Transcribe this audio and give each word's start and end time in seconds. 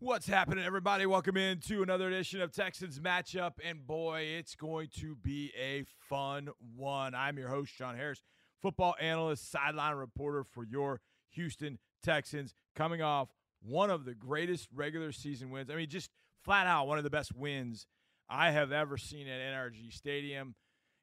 What's 0.00 0.28
happening, 0.28 0.64
everybody? 0.64 1.06
Welcome 1.06 1.36
in 1.36 1.58
to 1.62 1.82
another 1.82 2.06
edition 2.06 2.40
of 2.40 2.52
Texans 2.52 3.00
Matchup. 3.00 3.54
And 3.64 3.84
boy, 3.84 4.20
it's 4.38 4.54
going 4.54 4.90
to 5.00 5.16
be 5.16 5.50
a 5.60 5.82
fun 6.08 6.50
one. 6.76 7.16
I'm 7.16 7.36
your 7.36 7.48
host, 7.48 7.76
John 7.76 7.96
Harris, 7.96 8.22
football 8.62 8.94
analyst, 9.00 9.50
sideline 9.50 9.96
reporter 9.96 10.44
for 10.44 10.62
your 10.62 11.00
Houston 11.30 11.80
Texans, 12.04 12.54
coming 12.76 13.02
off 13.02 13.30
one 13.60 13.90
of 13.90 14.04
the 14.04 14.14
greatest 14.14 14.68
regular 14.72 15.10
season 15.10 15.50
wins. 15.50 15.68
I 15.68 15.74
mean, 15.74 15.88
just 15.88 16.10
flat 16.44 16.68
out 16.68 16.86
one 16.86 16.98
of 16.98 17.04
the 17.04 17.10
best 17.10 17.34
wins 17.34 17.88
I 18.30 18.52
have 18.52 18.70
ever 18.70 18.98
seen 18.98 19.26
at 19.26 19.40
NRG 19.40 19.92
Stadium. 19.92 20.54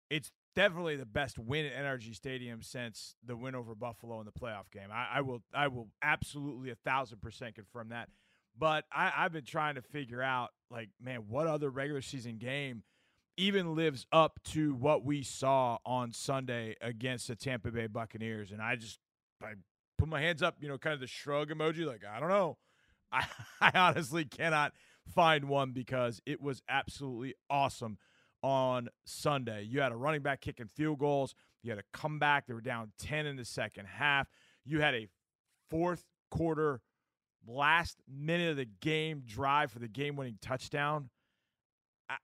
It's 0.10 0.32
definitely 0.56 0.96
the 0.96 1.06
best 1.06 1.38
win 1.38 1.66
at 1.66 1.74
NRG 1.74 2.16
Stadium 2.16 2.62
since 2.62 3.18
the 3.26 3.36
win 3.36 3.56
over 3.56 3.76
Buffalo 3.76 4.22
in 4.22 4.26
the 4.26 4.32
playoff 4.32 4.72
game. 4.72 4.88
I, 4.90 5.18
I 5.18 5.22
will 5.22 5.44
I 5.54 5.68
will 5.68 5.90
absolutely 6.02 6.70
a 6.70 6.76
thousand 6.76 7.22
percent 7.22 7.56
confirm 7.56 7.90
that. 7.90 8.08
But 8.58 8.86
I, 8.92 9.12
I've 9.18 9.34
been 9.34 9.46
trying 9.46 9.76
to 9.76 9.82
figure 9.82 10.22
out, 10.22 10.50
like, 10.72 10.90
man, 11.02 11.26
what 11.28 11.48
other 11.48 11.70
regular 11.70 12.02
season 12.02 12.38
game 12.38 12.84
even 13.38 13.76
lives 13.76 14.06
up 14.12 14.40
to 14.46 14.74
what 14.76 15.04
we 15.04 15.22
saw 15.22 15.78
on 15.86 16.14
Sunday 16.14 16.76
against 16.82 17.28
the 17.28 17.36
Tampa 17.36 17.70
Bay 17.72 17.88
Buccaneers. 17.88 18.52
And 18.52 18.62
I 18.62 18.78
just 18.78 19.00
I 19.44 19.54
put 19.98 20.08
my 20.08 20.22
hands 20.22 20.42
up, 20.42 20.56
you 20.62 20.68
know, 20.68 20.78
kind 20.78 20.94
of 20.94 21.00
the 21.00 21.08
shrug 21.08 21.50
emoji, 21.50 21.86
like, 21.86 22.04
I 22.10 22.20
don't 22.20 22.30
know. 22.30 22.58
I, 23.12 23.26
I 23.62 23.72
honestly 23.76 24.26
cannot 24.26 24.74
find 25.14 25.48
one 25.48 25.72
because 25.72 26.22
it 26.26 26.42
was 26.42 26.62
absolutely 26.68 27.36
awesome 27.50 27.98
on 28.42 28.90
Sunday. 29.06 29.64
You 29.64 29.82
had 29.82 29.92
a 29.92 29.96
running 29.96 30.22
back 30.22 30.42
kicking 30.42 30.68
field 30.68 31.00
goals. 31.00 31.36
You 31.64 31.72
had 31.72 31.80
a 31.80 31.98
comeback. 31.98 32.48
They 32.48 32.54
were 32.54 32.62
down 32.62 32.92
10 33.00 33.26
in 33.26 33.36
the 33.36 33.46
second 33.46 33.86
half. 33.86 34.28
You 34.66 34.82
had 34.82 34.96
a 34.96 35.08
fourth 35.70 36.06
quarter 36.32 36.82
last 37.48 37.98
minute 38.08 38.52
of 38.52 38.58
the 38.58 38.68
game 38.82 39.24
drive 39.26 39.72
for 39.72 39.80
the 39.80 39.88
game-winning 39.88 40.38
touchdown. 40.42 41.10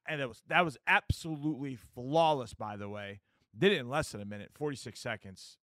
And 0.07 0.21
it 0.21 0.27
was 0.27 0.43
that 0.47 0.63
was 0.63 0.77
absolutely 0.85 1.75
flawless 1.75 2.53
by 2.53 2.77
the 2.77 2.87
way. 2.87 3.21
Did 3.57 3.71
it 3.71 3.79
in 3.79 3.89
less 3.89 4.11
than 4.11 4.21
a 4.21 4.25
minute, 4.25 4.51
46 4.53 4.99
seconds. 4.99 5.57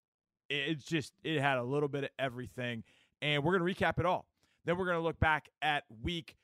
It's 0.49 0.83
just 0.83 1.13
it 1.23 1.39
had 1.39 1.57
a 1.57 1.63
little 1.63 1.87
bit 1.87 2.03
of 2.03 2.09
everything 2.19 2.83
and 3.21 3.43
we're 3.43 3.57
going 3.57 3.75
to 3.75 3.83
recap 3.83 3.99
it 3.99 4.05
all. 4.05 4.25
Then 4.65 4.77
we're 4.77 4.85
going 4.85 4.97
to 4.97 5.03
look 5.03 5.19
back 5.19 5.49
at 5.61 5.83
week 6.03 6.35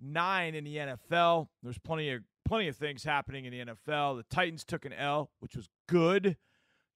9 0.00 0.54
in 0.54 0.64
the 0.64 0.76
NFL. 0.76 1.48
There's 1.62 1.78
plenty 1.78 2.10
of 2.10 2.22
plenty 2.44 2.66
of 2.66 2.76
things 2.76 3.04
happening 3.04 3.44
in 3.44 3.52
the 3.52 3.74
NFL. 3.74 4.16
The 4.16 4.24
Titans 4.34 4.64
took 4.64 4.84
an 4.84 4.92
L, 4.92 5.30
which 5.38 5.54
was 5.54 5.68
good. 5.86 6.36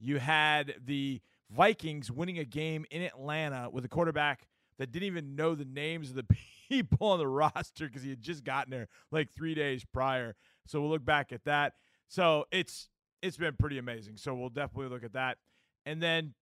You 0.00 0.18
had 0.18 0.74
the 0.84 1.20
Vikings 1.48 2.10
winning 2.10 2.38
a 2.38 2.44
game 2.44 2.84
in 2.90 3.02
Atlanta 3.02 3.68
with 3.70 3.84
a 3.84 3.88
quarterback 3.88 4.48
that 4.78 4.92
didn't 4.92 5.06
even 5.06 5.36
know 5.36 5.54
the 5.54 5.64
names 5.64 6.10
of 6.10 6.16
the 6.16 6.26
people 6.68 7.08
on 7.08 7.18
the 7.18 7.28
roster 7.28 7.86
because 7.86 8.02
he 8.02 8.10
had 8.10 8.20
just 8.20 8.44
gotten 8.44 8.70
there 8.70 8.88
like 9.10 9.30
three 9.30 9.54
days 9.54 9.84
prior. 9.84 10.34
So 10.66 10.80
we'll 10.80 10.90
look 10.90 11.04
back 11.04 11.32
at 11.32 11.44
that. 11.44 11.74
So 12.08 12.44
it's 12.50 12.88
it's 13.22 13.36
been 13.36 13.54
pretty 13.58 13.78
amazing. 13.78 14.16
So 14.16 14.34
we'll 14.34 14.50
definitely 14.50 14.90
look 14.90 15.04
at 15.04 15.14
that. 15.14 15.38
And 15.86 16.02
then, 16.02 16.34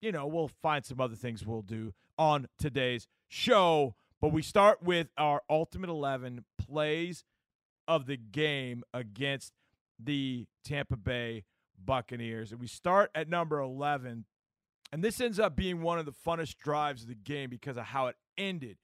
you 0.00 0.12
know, 0.12 0.26
we'll 0.26 0.50
find 0.62 0.84
some 0.84 1.00
other 1.00 1.14
things 1.14 1.46
we'll 1.46 1.62
do 1.62 1.94
on 2.18 2.48
today's 2.58 3.06
show. 3.28 3.94
But 4.20 4.32
we 4.32 4.42
start 4.42 4.82
with 4.82 5.08
our 5.16 5.42
ultimate 5.48 5.90
11 5.90 6.44
plays 6.58 7.24
of 7.86 8.06
the 8.06 8.16
game 8.16 8.82
against 8.92 9.52
the 9.98 10.46
Tampa 10.64 10.96
Bay 10.96 11.44
Buccaneers. 11.82 12.50
And 12.50 12.60
we 12.60 12.66
start 12.66 13.10
at 13.14 13.28
number 13.28 13.60
11 13.60 14.24
and 14.92 15.02
this 15.02 15.20
ends 15.20 15.38
up 15.38 15.56
being 15.56 15.82
one 15.82 15.98
of 15.98 16.06
the 16.06 16.12
funnest 16.12 16.58
drives 16.58 17.02
of 17.02 17.08
the 17.08 17.14
game 17.14 17.50
because 17.50 17.76
of 17.76 17.84
how 17.84 18.06
it 18.06 18.16
ended. 18.38 18.76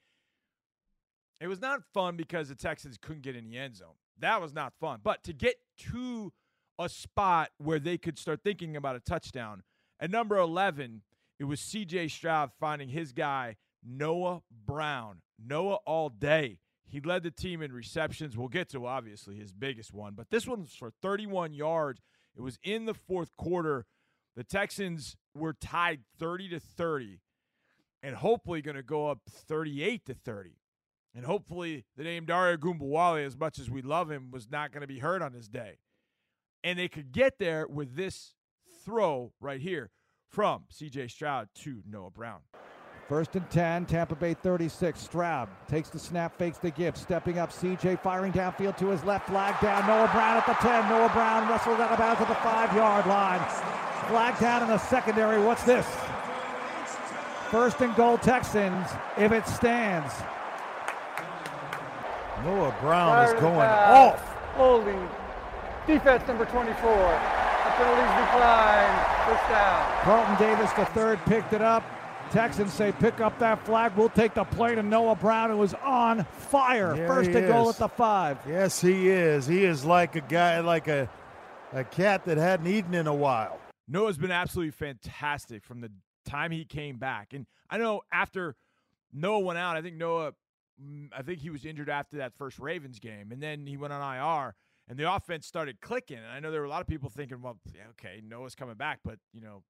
It 1.40 1.48
was 1.48 1.60
not 1.60 1.82
fun 1.94 2.16
because 2.16 2.48
the 2.48 2.54
Texans 2.54 2.98
couldn't 3.00 3.22
get 3.22 3.36
in 3.36 3.44
the 3.44 3.56
end 3.56 3.76
zone. 3.76 3.94
That 4.18 4.42
was 4.42 4.52
not 4.52 4.74
fun. 4.80 5.00
But 5.02 5.24
to 5.24 5.32
get 5.32 5.56
to 5.92 6.32
a 6.78 6.88
spot 6.88 7.50
where 7.58 7.78
they 7.78 7.96
could 7.96 8.18
start 8.18 8.40
thinking 8.44 8.76
about 8.76 8.96
a 8.96 9.00
touchdown, 9.00 9.62
at 9.98 10.10
number 10.10 10.36
11, 10.36 11.02
it 11.38 11.44
was 11.44 11.60
CJ 11.60 12.10
Stroud 12.10 12.50
finding 12.60 12.91
his 12.91 13.12
guy, 13.12 13.56
Noah 13.82 14.42
Brown. 14.66 15.22
Noah 15.42 15.78
all 15.86 16.10
day. 16.10 16.58
He 16.86 17.00
led 17.00 17.22
the 17.22 17.30
team 17.30 17.62
in 17.62 17.72
receptions. 17.72 18.36
We'll 18.36 18.48
get 18.48 18.69
to 18.70 18.86
obviously 18.86 19.36
his 19.36 19.52
biggest 19.52 19.94
one, 19.94 20.14
but 20.14 20.30
this 20.30 20.46
one 20.46 20.62
was 20.62 20.75
for 20.75 20.91
31 21.02 21.54
yards. 21.54 22.02
It 22.36 22.42
was 22.42 22.58
in 22.62 22.84
the 22.84 22.94
fourth 22.94 23.30
quarter. 23.36 23.86
The 24.36 24.44
Texans 24.44 25.16
were 25.34 25.52
tied 25.52 26.00
30 26.18 26.50
to 26.50 26.60
30 26.60 27.20
and 28.02 28.16
hopefully 28.16 28.62
going 28.62 28.76
to 28.76 28.82
go 28.82 29.08
up 29.08 29.20
38 29.28 30.06
to 30.06 30.14
30. 30.14 30.56
And 31.14 31.24
hopefully 31.24 31.84
the 31.96 32.04
name 32.04 32.24
Dare 32.24 32.56
Ogunbowale, 32.56 33.24
as 33.24 33.36
much 33.36 33.58
as 33.58 33.69
we 33.69 33.82
love 33.82 34.10
him, 34.10 34.30
was 34.30 34.50
not 34.50 34.72
going 34.72 34.82
to 34.82 34.86
be 34.86 35.00
hurt 35.00 35.22
on 35.22 35.32
this 35.32 35.48
day. 35.48 35.78
And 36.62 36.78
they 36.78 36.88
could 36.88 37.12
get 37.12 37.38
there 37.38 37.66
with 37.66 37.96
this 37.96 38.34
throw 38.84 39.32
right 39.40 39.60
here 39.60 39.90
from 40.28 40.64
CJ 40.72 41.10
Stroud 41.10 41.48
to 41.62 41.82
Noah 41.88 42.10
Brown. 42.10 42.40
First 43.08 43.34
and 43.34 43.50
10, 43.50 43.86
Tampa 43.86 44.14
Bay 44.14 44.34
36. 44.34 45.00
Stroud 45.00 45.48
takes 45.66 45.90
the 45.90 45.98
snap, 45.98 46.38
fakes 46.38 46.58
the 46.58 46.70
gift, 46.70 46.96
stepping 46.96 47.40
up. 47.40 47.50
CJ 47.50 48.00
firing 48.02 48.32
downfield 48.32 48.78
to 48.78 48.86
his 48.86 49.02
left, 49.02 49.28
flag 49.28 49.60
down. 49.60 49.84
Noah 49.88 50.08
Brown 50.12 50.36
at 50.36 50.46
the 50.46 50.52
10. 50.52 50.88
Noah 50.88 51.10
Brown 51.12 51.48
wrestles 51.48 51.80
out 51.80 51.90
of 51.90 51.98
bounds 51.98 52.20
at 52.20 52.28
the 52.28 52.34
five 52.36 52.72
yard 52.76 53.06
line. 53.06 53.89
Flag 54.09 54.38
down 54.38 54.62
in 54.62 54.69
the 54.69 54.78
secondary. 54.78 55.43
What's 55.43 55.62
this? 55.65 55.87
First 57.50 57.81
and 57.81 57.94
goal, 57.97 58.16
Texans, 58.19 58.87
if 59.19 59.33
it 59.33 59.47
stands. 59.47 60.12
Noah 62.44 62.75
Brown 62.81 63.27
is 63.27 63.33
going 63.41 63.55
foul. 63.55 64.09
off. 64.11 64.21
Holding. 64.55 65.09
Defense 65.87 66.27
number 66.27 66.44
24. 66.44 66.65
The 66.65 67.71
penalties 67.77 68.25
decline. 68.25 69.06
First 69.27 69.49
down. 69.49 70.03
Carlton 70.03 70.37
Davis, 70.38 70.72
the 70.72 70.84
third, 70.87 71.19
picked 71.27 71.53
it 71.53 71.61
up. 71.61 71.82
Texans 72.31 72.72
say, 72.72 72.93
pick 72.93 73.21
up 73.21 73.37
that 73.41 73.65
flag. 73.67 73.93
We'll 73.97 74.09
take 74.09 74.34
the 74.34 74.44
play 74.44 74.77
to 74.77 74.82
Noah 74.82 75.17
Brown, 75.17 75.50
who 75.50 75.56
was 75.56 75.75
on 75.75 76.25
fire. 76.25 76.94
There 76.94 77.09
First 77.09 77.31
he 77.31 77.37
and 77.37 77.49
goal 77.49 77.69
at 77.69 77.77
the 77.77 77.88
five. 77.88 78.38
Yes, 78.49 78.81
he 78.81 79.09
is. 79.09 79.47
He 79.47 79.65
is 79.65 79.84
like 79.84 80.15
a 80.15 80.21
guy, 80.21 80.61
like 80.61 80.87
a, 80.87 81.09
a 81.72 81.82
cat 81.82 82.25
that 82.27 82.38
hadn't 82.38 82.69
eaten 82.69 82.94
in 82.94 83.09
a 83.09 83.15
while. 83.15 83.59
Noah's 83.90 84.18
been 84.18 84.30
absolutely 84.30 84.70
fantastic 84.70 85.64
from 85.64 85.80
the 85.80 85.90
time 86.24 86.52
he 86.52 86.64
came 86.64 86.98
back. 86.98 87.32
And 87.32 87.46
I 87.68 87.76
know 87.76 88.02
after 88.12 88.54
Noah 89.12 89.40
went 89.40 89.58
out, 89.58 89.76
I 89.76 89.82
think 89.82 89.96
Noah, 89.96 90.32
mm, 90.80 91.08
I 91.16 91.22
think 91.22 91.40
he 91.40 91.50
was 91.50 91.64
injured 91.64 91.90
after 91.90 92.18
that 92.18 92.32
first 92.32 92.60
Ravens 92.60 93.00
game, 93.00 93.32
and 93.32 93.42
then 93.42 93.66
he 93.66 93.76
went 93.76 93.92
on 93.92 94.00
IR, 94.00 94.54
and 94.88 94.96
the 94.96 95.12
offense 95.12 95.44
started 95.44 95.80
clicking. 95.80 96.18
And 96.18 96.26
I 96.26 96.38
know 96.38 96.52
there 96.52 96.60
were 96.60 96.66
a 96.66 96.70
lot 96.70 96.80
of 96.80 96.86
people 96.86 97.10
thinking, 97.10 97.42
well, 97.42 97.58
yeah, 97.74 97.82
okay, 97.90 98.22
Noah's 98.24 98.54
coming 98.54 98.76
back, 98.76 99.00
but 99.04 99.18
you 99.32 99.40
know, 99.40 99.64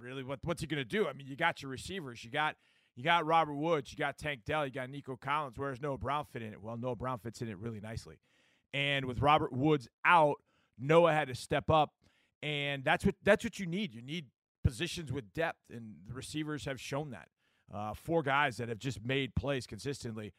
really, 0.00 0.24
what 0.24 0.40
what's 0.42 0.60
he 0.60 0.66
going 0.66 0.82
to 0.82 0.88
do? 0.88 1.06
I 1.06 1.12
mean, 1.12 1.28
you 1.28 1.36
got 1.36 1.62
your 1.62 1.70
receivers, 1.70 2.24
you 2.24 2.30
got 2.30 2.56
you 2.96 3.04
got 3.04 3.24
Robert 3.24 3.54
Woods, 3.54 3.92
you 3.92 3.96
got 3.96 4.18
Tank 4.18 4.40
Dell, 4.44 4.66
you 4.66 4.72
got 4.72 4.90
Nico 4.90 5.16
Collins. 5.16 5.56
Where's 5.56 5.80
Noah 5.80 5.98
Brown 5.98 6.24
fit 6.24 6.42
in 6.42 6.52
it? 6.52 6.60
Well, 6.60 6.76
Noah 6.76 6.96
Brown 6.96 7.20
fits 7.20 7.40
in 7.40 7.48
it 7.48 7.56
really 7.58 7.80
nicely. 7.80 8.18
And 8.74 9.04
with 9.04 9.20
Robert 9.20 9.52
Woods 9.52 9.88
out, 10.04 10.38
Noah 10.76 11.12
had 11.12 11.28
to 11.28 11.34
step 11.34 11.70
up, 11.70 11.92
and 12.42 12.84
that's 12.84 13.04
what 13.04 13.14
that's 13.22 13.44
what 13.44 13.58
you 13.58 13.66
need. 13.66 13.94
You 13.94 14.02
need 14.02 14.26
positions 14.64 15.12
with 15.12 15.32
depth, 15.32 15.70
and 15.70 15.96
the 16.06 16.14
receivers 16.14 16.64
have 16.64 16.80
shown 16.80 17.10
that. 17.10 17.28
Uh, 17.72 17.92
four 17.94 18.22
guys 18.22 18.56
that 18.56 18.68
have 18.68 18.78
just 18.78 19.04
made 19.04 19.34
plays 19.34 19.66
consistently, 19.66 20.32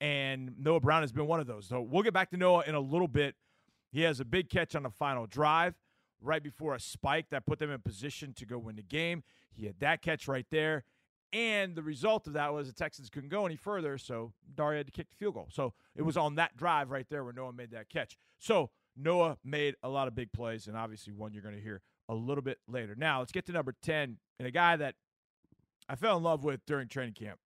and 0.00 0.52
Noah 0.58 0.80
Brown 0.80 1.02
has 1.02 1.12
been 1.12 1.26
one 1.26 1.40
of 1.40 1.46
those. 1.46 1.66
So 1.66 1.80
we'll 1.80 2.02
get 2.02 2.12
back 2.12 2.30
to 2.30 2.36
Noah 2.36 2.64
in 2.66 2.74
a 2.74 2.80
little 2.80 3.08
bit. 3.08 3.36
He 3.90 4.02
has 4.02 4.20
a 4.20 4.24
big 4.24 4.50
catch 4.50 4.74
on 4.74 4.82
the 4.82 4.90
final 4.90 5.26
drive 5.26 5.74
right 6.20 6.42
before 6.42 6.74
a 6.74 6.80
spike 6.80 7.26
that 7.30 7.46
put 7.46 7.58
them 7.58 7.70
in 7.70 7.80
position 7.80 8.32
to 8.34 8.46
go 8.46 8.58
win 8.58 8.76
the 8.76 8.82
game. 8.82 9.22
He 9.52 9.66
had 9.66 9.78
that 9.80 10.02
catch 10.02 10.26
right 10.26 10.46
there. 10.50 10.84
And 11.32 11.74
the 11.74 11.82
result 11.82 12.26
of 12.26 12.34
that 12.34 12.52
was 12.52 12.68
the 12.68 12.72
Texans 12.72 13.10
couldn't 13.10 13.28
go 13.28 13.44
any 13.44 13.56
further, 13.56 13.98
so 13.98 14.32
Daria 14.54 14.78
had 14.78 14.86
to 14.86 14.92
kick 14.92 15.10
the 15.10 15.16
field 15.16 15.34
goal. 15.34 15.48
So 15.50 15.74
it 15.96 16.02
was 16.02 16.16
on 16.16 16.36
that 16.36 16.56
drive 16.56 16.90
right 16.90 17.06
there 17.08 17.24
where 17.24 17.32
Noah 17.32 17.52
made 17.52 17.72
that 17.72 17.88
catch. 17.88 18.16
So 18.38 18.70
Noah 18.96 19.38
made 19.44 19.74
a 19.82 19.88
lot 19.88 20.08
of 20.08 20.14
big 20.14 20.32
plays, 20.32 20.66
and 20.66 20.76
obviously 20.76 21.12
one 21.12 21.32
you're 21.32 21.42
going 21.42 21.54
to 21.54 21.60
hear 21.60 21.82
a 22.08 22.14
little 22.14 22.42
bit 22.42 22.58
later. 22.68 22.94
Now 22.96 23.20
let's 23.20 23.32
get 23.32 23.46
to 23.46 23.52
number 23.52 23.74
10 23.82 24.18
and 24.38 24.48
a 24.48 24.50
guy 24.50 24.76
that 24.76 24.94
I 25.88 25.96
fell 25.96 26.16
in 26.16 26.22
love 26.22 26.44
with 26.44 26.64
during 26.66 26.88
training 26.88 27.14
camp. 27.14 27.38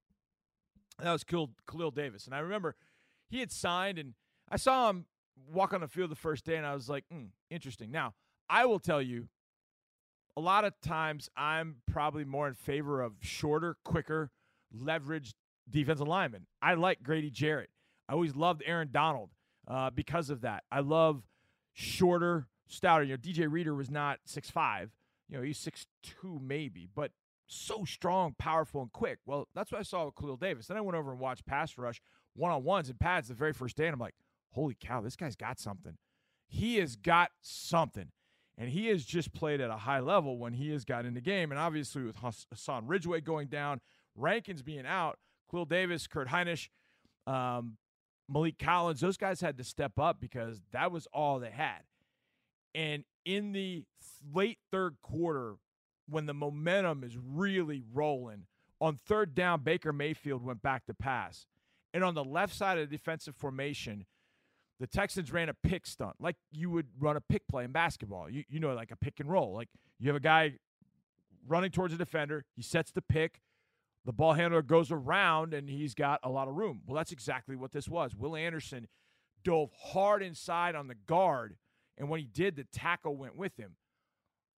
That 1.03 1.13
was 1.13 1.25
Khalil, 1.25 1.51
Khalil 1.71 1.91
Davis. 1.91 2.27
And 2.27 2.35
I 2.35 2.41
remember 2.41 2.77
he 3.29 3.41
had 3.41 3.53
signed, 3.53 3.99
and 3.99 4.15
I 4.51 4.57
saw 4.57 4.91
him 4.91 5.07
walk 5.51 5.73
on 5.73 5.81
the 5.81 5.89
field 5.89 6.11
the 6.11 6.17
first 6.17 6.45
day, 6.45 6.57
and 6.57 6.67
I 6.67 6.75
was 6.75 6.89
like, 6.89 7.05
hmm, 7.11 7.27
interesting. 7.51 7.91
Now, 7.91 8.15
I 8.49 8.67
will 8.67 8.81
tell 8.81 9.03
you, 9.03 9.29
a 10.37 10.41
lot 10.41 10.65
of 10.65 10.73
times 10.81 11.29
I'm 11.37 11.77
probably 11.91 12.25
more 12.25 12.49
in 12.49 12.55
favor 12.55 13.01
of 13.01 13.15
shorter, 13.21 13.77
quicker, 13.85 14.31
leveraged 14.77 15.35
defensive 15.69 16.07
linemen. 16.07 16.47
I 16.63 16.75
like 16.75 17.03
Grady 17.03 17.31
Jarrett. 17.31 17.71
I 18.09 18.13
always 18.15 18.35
loved 18.35 18.63
Aaron 18.65 18.89
Donald 18.91 19.31
uh, 19.67 19.91
because 19.91 20.31
of 20.31 20.43
that. 20.43 20.65
I 20.71 20.81
love 20.81 21.23
shorter, 21.79 22.49
stouter. 22.67 23.05
You 23.05 23.13
know, 23.13 23.19
DJ 23.19 23.51
Reader 23.51 23.73
was 23.73 23.89
not 23.89 24.19
six 24.25 24.51
five. 24.51 24.91
You 25.29 25.37
know, 25.37 25.45
he's 25.45 25.59
six 25.59 25.87
two 26.03 26.41
maybe, 26.43 26.89
but 26.93 27.13
so 27.47 27.85
strong, 27.85 28.35
powerful, 28.37 28.83
and 28.83 28.93
quick. 28.93 29.21
Well, 29.25 29.49
that's 29.55 29.71
what 29.71 29.79
I 29.79 29.85
saw 29.85 30.05
with 30.05 30.17
Khalil 30.17 30.37
Davis. 30.37 30.67
Then 30.67 30.77
I 30.77 30.81
went 30.81 30.97
over 30.97 31.13
and 31.13 31.21
watched 31.21 31.47
pass 31.47 31.79
rush 31.79 32.01
one 32.35 32.51
on 32.51 32.65
ones 32.65 32.89
and 32.89 32.99
pads 32.99 33.29
the 33.29 33.35
very 33.35 33.53
first 33.53 33.77
day, 33.77 33.87
and 33.87 33.95
I'm 33.95 34.01
like, 34.01 34.15
holy 34.53 34.77
cow, 34.79 35.01
this 35.01 35.17
guy's 35.17 35.37
got 35.37 35.61
something. 35.61 35.97
He 36.49 36.77
has 36.79 36.97
got 36.97 37.31
something. 37.41 38.11
And 38.57 38.71
he 38.71 38.89
has 38.89 39.05
just 39.05 39.33
played 39.33 39.61
at 39.61 39.71
a 39.71 39.77
high 39.77 40.01
level 40.01 40.37
when 40.37 40.53
he 40.53 40.71
has 40.73 40.85
got 40.85 41.07
in 41.07 41.15
the 41.15 41.21
game. 41.21 41.53
And 41.53 41.61
obviously, 41.61 42.03
with 42.03 42.17
Hassan 42.17 42.89
Ridgeway 42.89 43.21
going 43.21 43.47
down, 43.47 43.81
Rankins 44.17 44.63
being 44.63 44.85
out, 44.85 45.19
Khalil 45.49 45.65
Davis, 45.65 46.09
Kurt 46.09 46.27
Hinish, 46.27 46.69
um, 47.29 47.77
Maliek 48.33 48.59
Collins, 48.59 49.01
those 49.01 49.17
guys 49.17 49.41
had 49.41 49.57
to 49.59 49.65
step 49.65 49.99
up 49.99 50.21
because 50.21 50.61
that 50.73 50.93
was 50.93 51.07
all 51.13 51.39
they 51.39 51.51
had. 51.51 51.83
And 52.75 53.05
in 53.25 53.53
the 53.53 53.85
late 54.35 54.59
third 54.71 54.97
quarter, 55.03 55.55
when 56.09 56.27
the 56.27 56.35
momentum 56.35 57.05
is 57.05 57.17
really 57.17 57.83
rolling, 57.93 58.47
on 58.81 58.99
third 59.07 59.35
down, 59.35 59.63
Baker 59.63 59.93
Mayfield 59.93 60.45
went 60.45 60.63
back 60.63 60.87
to 60.87 60.95
pass. 60.95 61.47
And 61.93 62.05
on 62.05 62.15
the 62.15 62.25
left 62.25 62.55
side 62.55 62.79
of 62.79 62.89
the 62.89 62.97
defensive 62.97 63.35
formation, 63.35 64.07
the 64.79 64.87
Texans 64.87 65.33
ran 65.33 65.49
a 65.49 65.55
pick 65.55 65.87
stunt, 65.87 66.17
like 66.21 66.37
you 66.53 66.71
would 66.71 66.87
run 67.01 67.17
a 67.17 67.21
pick 67.21 67.49
play 67.49 67.65
in 67.65 67.73
basketball. 67.73 68.31
You, 68.31 68.45
you 68.49 68.61
know, 68.61 68.73
like 68.75 68.93
a 68.93 68.97
pick 68.97 69.19
and 69.19 69.29
roll. 69.29 69.53
Like 69.53 69.69
you 69.99 70.09
have 70.09 70.17
a 70.17 70.21
guy 70.21 70.55
running 71.47 71.71
towards 71.71 71.93
a 71.95 71.97
defender, 71.97 72.45
he 72.55 72.63
sets 72.63 72.93
the 72.93 73.03
pick, 73.03 73.41
the 74.09 74.13
ball 74.15 74.33
handler 74.33 74.63
goes 74.63 74.91
around, 74.91 75.53
and 75.53 75.69
he's 75.69 75.95
got 75.95 76.19
a 76.23 76.31
lot 76.31 76.49
of 76.49 76.55
room. 76.55 76.81
Well, 76.87 76.97
that's 76.97 77.13
exactly 77.13 77.57
what 77.57 77.73
this 77.73 77.91
was. 77.91 78.17
Will 78.17 78.35
Anderson 78.35 78.89
dove 79.45 79.71
hard 79.79 80.23
inside 80.23 80.75
on 80.75 80.89
the 80.89 80.95
guard, 80.95 81.57
and 81.99 82.09
when 82.09 82.19
he 82.19 82.25
did, 82.25 82.57
the 82.57 82.65
tackle 82.65 83.17
went 83.17 83.37
with 83.37 83.59
him. 83.59 83.77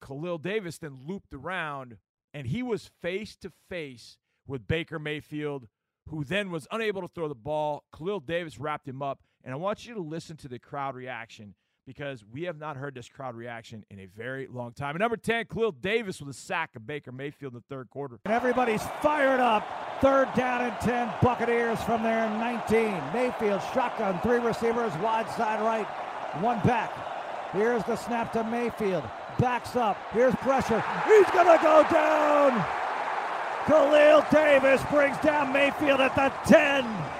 Khalil 0.00 0.38
Davis 0.38 0.78
then 0.78 1.00
looped 1.04 1.34
around, 1.34 1.96
and 2.32 2.46
he 2.46 2.62
was 2.62 2.92
face 3.02 3.34
to 3.38 3.50
face 3.68 4.18
with 4.46 4.68
Baker 4.68 5.00
Mayfield, 5.00 5.66
who 6.08 6.22
then 6.22 6.52
was 6.52 6.68
unable 6.70 7.02
to 7.02 7.08
throw 7.08 7.26
the 7.26 7.34
ball. 7.34 7.82
Khalil 7.92 8.20
Davis 8.20 8.60
wrapped 8.60 8.86
him 8.86 9.02
up. 9.02 9.18
And 9.42 9.52
I 9.52 9.56
want 9.56 9.84
you 9.84 9.94
to 9.94 10.00
listen 10.00 10.36
to 10.36 10.48
the 10.48 10.60
crowd 10.60 10.94
reaction 10.94 11.56
because 11.90 12.24
we 12.32 12.44
have 12.44 12.56
not 12.56 12.76
heard 12.76 12.94
this 12.94 13.08
crowd 13.08 13.34
reaction 13.34 13.84
in 13.90 13.98
a 13.98 14.06
very 14.06 14.46
long 14.46 14.72
time. 14.72 14.90
And 14.90 15.00
number 15.00 15.16
10, 15.16 15.46
Khalil 15.46 15.72
Davis 15.72 16.20
with 16.20 16.28
a 16.28 16.38
sack 16.38 16.76
of 16.76 16.86
Baker 16.86 17.10
Mayfield 17.10 17.52
in 17.52 17.58
the 17.58 17.74
third 17.74 17.90
quarter. 17.90 18.20
And 18.26 18.32
everybody's 18.32 18.84
fired 19.02 19.40
up. 19.40 19.66
Third 20.00 20.32
down 20.36 20.62
and 20.62 20.80
10, 20.82 21.12
Buccaneers 21.20 21.82
from 21.82 22.04
their 22.04 22.30
19. 22.30 23.02
Mayfield 23.12 23.60
shotgun, 23.74 24.20
three 24.20 24.38
receivers, 24.38 24.92
wide 24.98 25.28
side 25.30 25.60
right, 25.62 25.84
one 26.40 26.60
back. 26.60 26.92
Here's 27.52 27.82
the 27.82 27.96
snap 27.96 28.32
to 28.34 28.44
Mayfield. 28.44 29.02
Backs 29.40 29.74
up. 29.74 29.98
Here's 30.12 30.34
pressure. 30.36 30.84
He's 31.08 31.30
going 31.30 31.58
to 31.58 31.60
go 31.60 31.84
down. 31.90 32.64
Khalil 33.66 34.24
Davis 34.30 34.80
brings 34.92 35.18
down 35.18 35.52
Mayfield 35.52 36.00
at 36.00 36.14
the 36.14 36.32
10. 36.48 37.19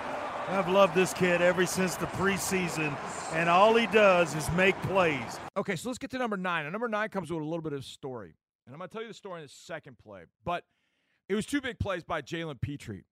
I've 0.50 0.68
loved 0.68 0.96
this 0.96 1.14
kid 1.14 1.40
ever 1.40 1.64
since 1.64 1.94
the 1.94 2.06
preseason, 2.06 2.96
and 3.32 3.48
all 3.48 3.76
he 3.76 3.86
does 3.86 4.34
is 4.34 4.50
make 4.52 4.74
plays. 4.82 5.38
Okay, 5.56 5.76
so 5.76 5.88
let's 5.88 5.98
get 5.98 6.10
to 6.10 6.18
number 6.18 6.36
nine. 6.36 6.66
And 6.66 6.72
number 6.72 6.88
nine 6.88 7.08
comes 7.08 7.30
with 7.30 7.40
a 7.40 7.44
little 7.44 7.62
bit 7.62 7.72
of 7.72 7.84
story. 7.84 8.34
And 8.66 8.74
I'm 8.74 8.78
going 8.78 8.88
to 8.88 8.92
tell 8.92 9.02
you 9.02 9.08
the 9.08 9.14
story 9.14 9.40
in 9.40 9.46
the 9.46 9.52
second 9.52 9.96
play. 9.98 10.22
But 10.44 10.64
it 11.28 11.36
was 11.36 11.46
two 11.46 11.60
big 11.60 11.78
plays 11.78 12.02
by 12.02 12.20
Jalen 12.20 12.60
Pitre. 12.60 13.04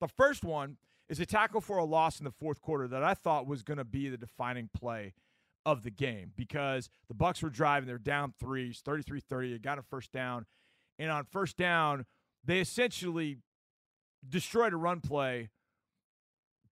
The 0.00 0.06
first 0.06 0.44
one 0.44 0.76
is 1.08 1.18
a 1.18 1.26
tackle 1.26 1.60
for 1.60 1.78
a 1.78 1.84
loss 1.84 2.20
in 2.20 2.24
the 2.24 2.30
fourth 2.30 2.60
quarter 2.60 2.86
that 2.86 3.02
I 3.02 3.14
thought 3.14 3.48
was 3.48 3.64
going 3.64 3.78
to 3.78 3.84
be 3.84 4.08
the 4.08 4.16
defining 4.16 4.70
play 4.72 5.12
of 5.64 5.82
the 5.82 5.90
game 5.90 6.30
because 6.36 6.88
the 7.08 7.14
Bucs 7.14 7.42
were 7.42 7.50
driving, 7.50 7.88
they're 7.88 7.98
down 7.98 8.32
threes, 8.38 8.80
33-30, 8.86 9.52
they 9.52 9.58
got 9.58 9.78
a 9.78 9.82
first 9.82 10.12
down. 10.12 10.46
And 11.00 11.10
on 11.10 11.24
first 11.24 11.56
down, 11.56 12.06
they 12.44 12.60
essentially 12.60 13.38
destroyed 14.28 14.72
a 14.72 14.76
run 14.76 15.00
play 15.00 15.50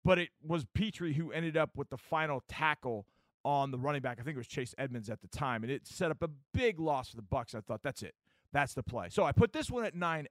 but 0.04 0.18
it 0.18 0.30
was 0.46 0.64
Pitre 0.74 1.12
who 1.12 1.32
ended 1.32 1.56
up 1.56 1.70
with 1.76 1.90
the 1.90 1.96
final 1.96 2.42
tackle 2.48 3.06
on 3.44 3.70
the 3.70 3.78
running 3.78 4.02
back. 4.02 4.18
I 4.20 4.22
think 4.22 4.36
it 4.36 4.38
was 4.38 4.48
Chase 4.48 4.74
Edmonds 4.78 5.10
at 5.10 5.20
the 5.20 5.28
time, 5.28 5.62
and 5.62 5.72
it 5.72 5.86
set 5.86 6.10
up 6.10 6.22
a 6.22 6.30
big 6.54 6.78
loss 6.78 7.10
for 7.10 7.16
the 7.16 7.22
Bucs. 7.22 7.54
I 7.54 7.60
thought 7.60 7.82
that's 7.82 8.02
it. 8.02 8.14
That's 8.52 8.74
the 8.74 8.82
play. 8.82 9.08
So 9.10 9.24
I 9.24 9.32
put 9.32 9.52
this 9.52 9.70
one 9.70 9.84
at 9.84 9.94
9A. 9.94 10.26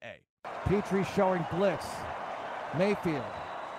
Pitre 0.67 1.03
showing 1.15 1.45
blitz. 1.51 1.85
Mayfield 2.77 3.23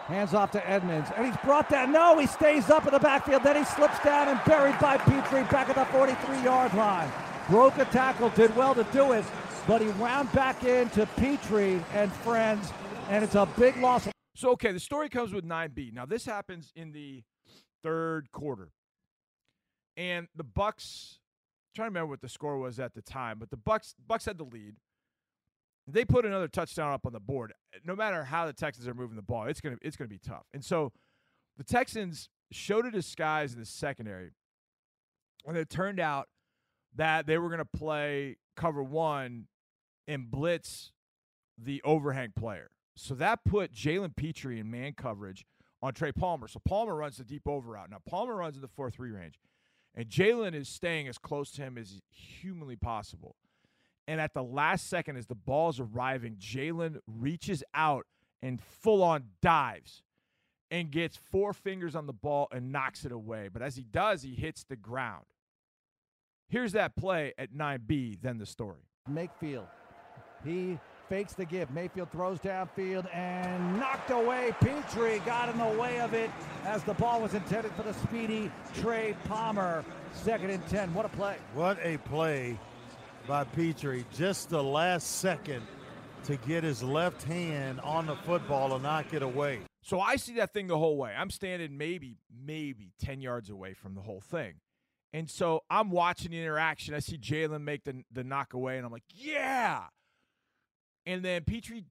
hands 0.06 0.34
off 0.34 0.50
to 0.50 0.68
Edmonds, 0.68 1.10
and 1.16 1.24
he's 1.26 1.36
brought 1.38 1.68
that. 1.70 1.88
No, 1.88 2.18
he 2.18 2.26
stays 2.26 2.70
up 2.70 2.86
in 2.86 2.92
the 2.92 2.98
backfield. 2.98 3.42
Then 3.42 3.56
he 3.56 3.64
slips 3.64 3.98
down 4.00 4.28
and 4.28 4.40
buried 4.44 4.78
by 4.80 4.98
Pitre 4.98 5.44
back 5.44 5.68
at 5.68 5.76
the 5.76 5.84
43-yard 5.96 6.74
line. 6.74 7.10
Broke 7.48 7.78
a 7.78 7.84
tackle, 7.86 8.28
did 8.30 8.54
well 8.56 8.74
to 8.74 8.84
do 8.92 9.12
it, 9.12 9.24
but 9.66 9.80
he 9.80 9.88
wound 9.90 10.30
back 10.32 10.64
into 10.64 11.06
Pitre 11.16 11.82
and 11.94 12.12
friends, 12.12 12.72
and 13.08 13.24
it's 13.24 13.36
a 13.36 13.46
big 13.56 13.76
loss. 13.78 14.08
So 14.34 14.50
okay, 14.52 14.72
the 14.72 14.80
story 14.80 15.08
comes 15.08 15.32
with 15.32 15.44
9B. 15.44 15.92
Now 15.92 16.06
this 16.06 16.24
happens 16.24 16.72
in 16.74 16.92
the 16.92 17.22
third 17.82 18.30
quarter. 18.32 18.70
And 19.96 20.28
the 20.34 20.44
Bucs 20.44 21.18
I'm 21.72 21.76
trying 21.76 21.86
to 21.86 21.90
remember 21.90 22.10
what 22.10 22.20
the 22.20 22.28
score 22.28 22.58
was 22.58 22.78
at 22.78 22.94
the 22.94 23.00
time, 23.00 23.38
but 23.38 23.50
the 23.50 23.56
Bucs 23.56 23.94
Bucs 24.08 24.26
had 24.26 24.38
the 24.38 24.44
lead. 24.44 24.74
They 25.86 26.04
put 26.04 26.24
another 26.24 26.48
touchdown 26.48 26.92
up 26.92 27.06
on 27.06 27.12
the 27.12 27.20
board. 27.20 27.52
No 27.84 27.96
matter 27.96 28.24
how 28.24 28.46
the 28.46 28.52
Texans 28.52 28.86
are 28.86 28.94
moving 28.94 29.16
the 29.16 29.22
ball, 29.22 29.46
it's 29.46 29.60
gonna 29.60 29.78
it's 29.82 29.96
gonna 29.96 30.08
be 30.08 30.18
tough. 30.18 30.44
And 30.52 30.64
so 30.64 30.92
the 31.56 31.64
Texans 31.64 32.28
showed 32.50 32.86
a 32.86 32.90
disguise 32.90 33.54
in 33.54 33.60
the 33.60 33.66
secondary. 33.66 34.30
And 35.46 35.56
it 35.56 35.70
turned 35.70 35.98
out 35.98 36.28
that 36.94 37.26
they 37.26 37.38
were 37.38 37.48
gonna 37.48 37.64
play 37.64 38.36
cover 38.54 38.82
one 38.82 39.46
and 40.06 40.30
blitz 40.30 40.92
the 41.56 41.82
overhang 41.84 42.32
player. 42.36 42.70
So 42.96 43.14
that 43.14 43.44
put 43.44 43.72
Jalen 43.72 44.14
Pitre 44.16 44.58
in 44.58 44.70
man 44.70 44.92
coverage 44.92 45.44
on 45.82 45.94
Trey 45.94 46.12
Palmer. 46.12 46.48
So 46.48 46.60
Palmer 46.64 46.94
runs 46.94 47.16
the 47.16 47.24
deep 47.24 47.46
over 47.46 47.72
route. 47.72 47.90
Now 47.90 47.98
Palmer 48.06 48.36
runs 48.36 48.56
in 48.56 48.62
the 48.62 48.68
4 48.68 48.90
3 48.90 49.10
range. 49.10 49.34
And 49.94 50.08
Jalen 50.08 50.54
is 50.54 50.68
staying 50.68 51.08
as 51.08 51.18
close 51.18 51.50
to 51.52 51.62
him 51.62 51.76
as 51.76 52.00
humanly 52.10 52.76
possible. 52.76 53.36
And 54.08 54.20
at 54.20 54.34
the 54.34 54.42
last 54.42 54.88
second, 54.88 55.16
as 55.16 55.26
the 55.26 55.34
ball's 55.34 55.78
arriving, 55.78 56.36
Jalen 56.36 56.98
reaches 57.06 57.62
out 57.74 58.06
and 58.42 58.60
full 58.60 59.02
on 59.02 59.24
dives 59.40 60.02
and 60.70 60.90
gets 60.90 61.16
four 61.16 61.52
fingers 61.52 61.94
on 61.94 62.06
the 62.06 62.12
ball 62.12 62.48
and 62.50 62.72
knocks 62.72 63.04
it 63.04 63.12
away. 63.12 63.48
But 63.52 63.62
as 63.62 63.76
he 63.76 63.84
does, 63.84 64.22
he 64.22 64.34
hits 64.34 64.64
the 64.64 64.76
ground. 64.76 65.26
Here's 66.48 66.72
that 66.72 66.96
play 66.96 67.34
at 67.38 67.52
9B, 67.52 68.20
then 68.20 68.38
the 68.38 68.46
story. 68.46 68.88
Mayfield. 69.08 69.66
He 70.44 70.78
fakes 71.12 71.34
the 71.34 71.44
give. 71.44 71.70
Mayfield 71.72 72.10
throws 72.10 72.38
downfield 72.38 73.06
and 73.14 73.78
knocked 73.78 74.10
away. 74.10 74.54
Pitre 74.62 75.18
got 75.26 75.50
in 75.50 75.58
the 75.58 75.78
way 75.78 76.00
of 76.00 76.14
it 76.14 76.30
as 76.64 76.82
the 76.84 76.94
ball 76.94 77.20
was 77.20 77.34
intended 77.34 77.70
for 77.72 77.82
the 77.82 77.92
speedy 77.92 78.50
Trey 78.80 79.14
Palmer. 79.24 79.84
Second 80.14 80.48
and 80.48 80.66
10. 80.68 80.94
What 80.94 81.04
a 81.04 81.10
play. 81.10 81.36
What 81.52 81.78
a 81.82 81.98
play 81.98 82.58
by 83.28 83.44
Pitre. 83.44 84.06
Just 84.14 84.48
the 84.48 84.64
last 84.64 85.18
second 85.18 85.60
to 86.24 86.36
get 86.36 86.64
his 86.64 86.82
left 86.82 87.24
hand 87.24 87.78
on 87.82 88.06
the 88.06 88.16
football 88.16 88.72
and 88.72 88.82
knock 88.82 89.12
it 89.12 89.22
away. 89.22 89.60
So 89.82 90.00
I 90.00 90.16
see 90.16 90.36
that 90.36 90.54
thing 90.54 90.66
the 90.66 90.78
whole 90.78 90.96
way. 90.96 91.12
I'm 91.14 91.28
standing 91.28 91.76
maybe, 91.76 92.16
maybe 92.34 92.94
10 93.04 93.20
yards 93.20 93.50
away 93.50 93.74
from 93.74 93.94
the 93.94 94.00
whole 94.00 94.22
thing. 94.22 94.54
And 95.12 95.28
so 95.28 95.62
I'm 95.68 95.90
watching 95.90 96.30
the 96.30 96.40
interaction. 96.40 96.94
I 96.94 97.00
see 97.00 97.18
Jalen 97.18 97.64
make 97.64 97.84
the, 97.84 98.02
the 98.10 98.24
knock 98.24 98.54
away, 98.54 98.78
and 98.78 98.86
I'm 98.86 98.92
like, 98.92 99.02
yeah. 99.10 99.82
And 101.06 101.24
then 101.24 101.44
Pitre 101.44 101.82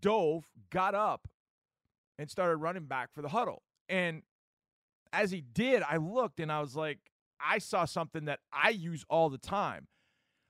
dove, 0.00 0.44
got 0.70 0.94
up, 0.94 1.28
and 2.18 2.30
started 2.30 2.56
running 2.56 2.84
back 2.84 3.12
for 3.12 3.22
the 3.22 3.28
huddle. 3.28 3.62
And 3.88 4.22
as 5.12 5.30
he 5.30 5.40
did, 5.40 5.82
I 5.82 5.96
looked 5.96 6.40
and 6.40 6.50
I 6.50 6.60
was 6.60 6.74
like, 6.74 6.98
I 7.40 7.58
saw 7.58 7.84
something 7.84 8.26
that 8.26 8.40
I 8.52 8.70
use 8.70 9.04
all 9.08 9.28
the 9.28 9.38
time. 9.38 9.88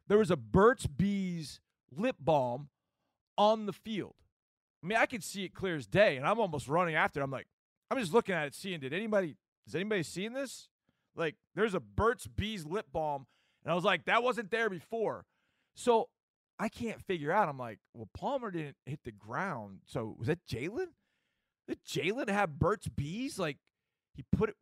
There 0.08 0.18
was 0.18 0.30
a 0.30 0.36
Burt's 0.36 0.86
Bees 0.86 1.60
lip 1.90 2.16
balm 2.20 2.68
on 3.38 3.66
the 3.66 3.72
field. 3.72 4.14
I 4.82 4.86
mean, 4.86 4.98
I 4.98 5.06
could 5.06 5.22
see 5.22 5.44
it 5.44 5.54
clear 5.54 5.76
as 5.76 5.86
day, 5.86 6.16
and 6.16 6.26
I'm 6.26 6.40
almost 6.40 6.68
running 6.68 6.94
after 6.94 7.20
it. 7.20 7.24
I'm 7.24 7.30
like, 7.30 7.46
I'm 7.90 7.98
just 7.98 8.12
looking 8.12 8.34
at 8.34 8.46
it, 8.46 8.54
seeing, 8.54 8.80
did 8.80 8.92
anybody, 8.92 9.36
is 9.66 9.74
anybody 9.74 10.02
seeing 10.02 10.32
this? 10.32 10.68
Like, 11.14 11.36
there's 11.54 11.74
a 11.74 11.80
Burt's 11.80 12.26
Bees 12.26 12.64
lip 12.64 12.86
balm. 12.92 13.26
And 13.64 13.70
I 13.70 13.74
was 13.74 13.84
like, 13.84 14.06
that 14.06 14.22
wasn't 14.22 14.50
there 14.50 14.68
before. 14.68 15.24
So 15.76 16.08
I 16.62 16.68
can't 16.68 17.02
figure 17.02 17.32
out. 17.32 17.48
I'm 17.48 17.58
like, 17.58 17.80
well, 17.92 18.08
Palmer 18.14 18.52
didn't 18.52 18.76
hit 18.86 19.00
the 19.04 19.10
ground. 19.10 19.80
So 19.84 20.14
was 20.16 20.28
that 20.28 20.46
Jalen? 20.46 20.92
Did 21.66 21.78
Jalen 21.84 22.28
have 22.28 22.60
Burt's 22.60 22.86
Bees? 22.86 23.36
Like 23.36 23.58
he 24.14 24.24
put 24.30 24.50
it. 24.50 24.56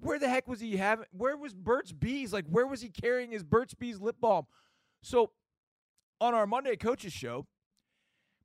Where 0.00 0.18
the 0.18 0.28
heck 0.28 0.48
was 0.48 0.58
he 0.58 0.76
having? 0.76 1.06
Where 1.12 1.36
was 1.36 1.54
Burt's 1.54 1.92
Bees? 1.92 2.32
Like 2.32 2.46
where 2.48 2.66
was 2.66 2.82
he 2.82 2.88
carrying 2.88 3.30
his 3.30 3.44
Burt's 3.44 3.72
Bees 3.72 4.00
lip 4.00 4.16
balm? 4.20 4.46
So 5.04 5.30
on 6.20 6.34
our 6.34 6.44
Monday 6.44 6.74
coaches 6.74 7.12
show, 7.12 7.46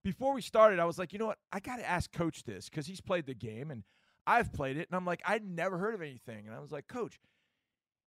before 0.03 0.35
we 0.35 0.43
started, 0.43 0.79
I 0.79 0.85
was 0.85 0.99
like, 0.99 1.13
you 1.13 1.17
know 1.17 1.25
what? 1.25 1.39
I 1.51 1.59
got 1.59 1.77
to 1.77 1.89
ask 1.89 2.11
Coach 2.11 2.43
this 2.43 2.69
because 2.69 2.85
he's 2.85 3.01
played 3.01 3.25
the 3.25 3.33
game 3.33 3.71
and 3.71 3.85
I've 4.27 4.53
played 4.53 4.77
it, 4.77 4.87
and 4.87 4.95
I'm 4.95 5.05
like, 5.05 5.23
I'd 5.25 5.43
never 5.43 5.79
heard 5.79 5.95
of 5.95 6.01
anything, 6.03 6.45
and 6.45 6.55
I 6.55 6.59
was 6.59 6.71
like, 6.71 6.87
Coach, 6.87 7.19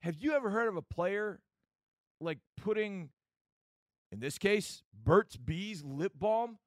have 0.03 0.17
you 0.19 0.33
ever 0.33 0.51
heard 0.51 0.69
of 0.69 0.77
a 0.77 0.83
player 0.83 1.41
like 2.21 2.39
putting 2.61 3.09
in 4.11 4.21
this 4.21 4.39
case, 4.39 4.83
Burt's 5.05 5.37
Bees 5.37 5.83
lip 5.85 6.13
balm 6.19 6.59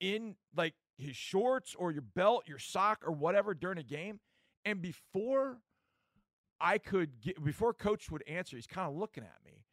in 0.00 0.36
like 0.56 0.74
his 0.98 1.16
shorts 1.16 1.74
or 1.78 1.90
your 1.90 2.02
belt, 2.02 2.44
your 2.46 2.58
sock 2.58 3.02
or 3.06 3.12
whatever 3.12 3.54
during 3.54 3.78
a 3.78 3.82
game. 3.82 4.20
And 4.64 4.80
before 4.80 5.58
I 6.60 6.78
could 6.78 7.20
get, 7.20 7.42
before 7.44 7.74
coach 7.74 8.10
would 8.10 8.24
answer, 8.26 8.56
he's 8.56 8.66
kind 8.66 8.88
of 8.88 8.96
looking 8.96 9.24
at 9.24 9.38
me. 9.44 9.64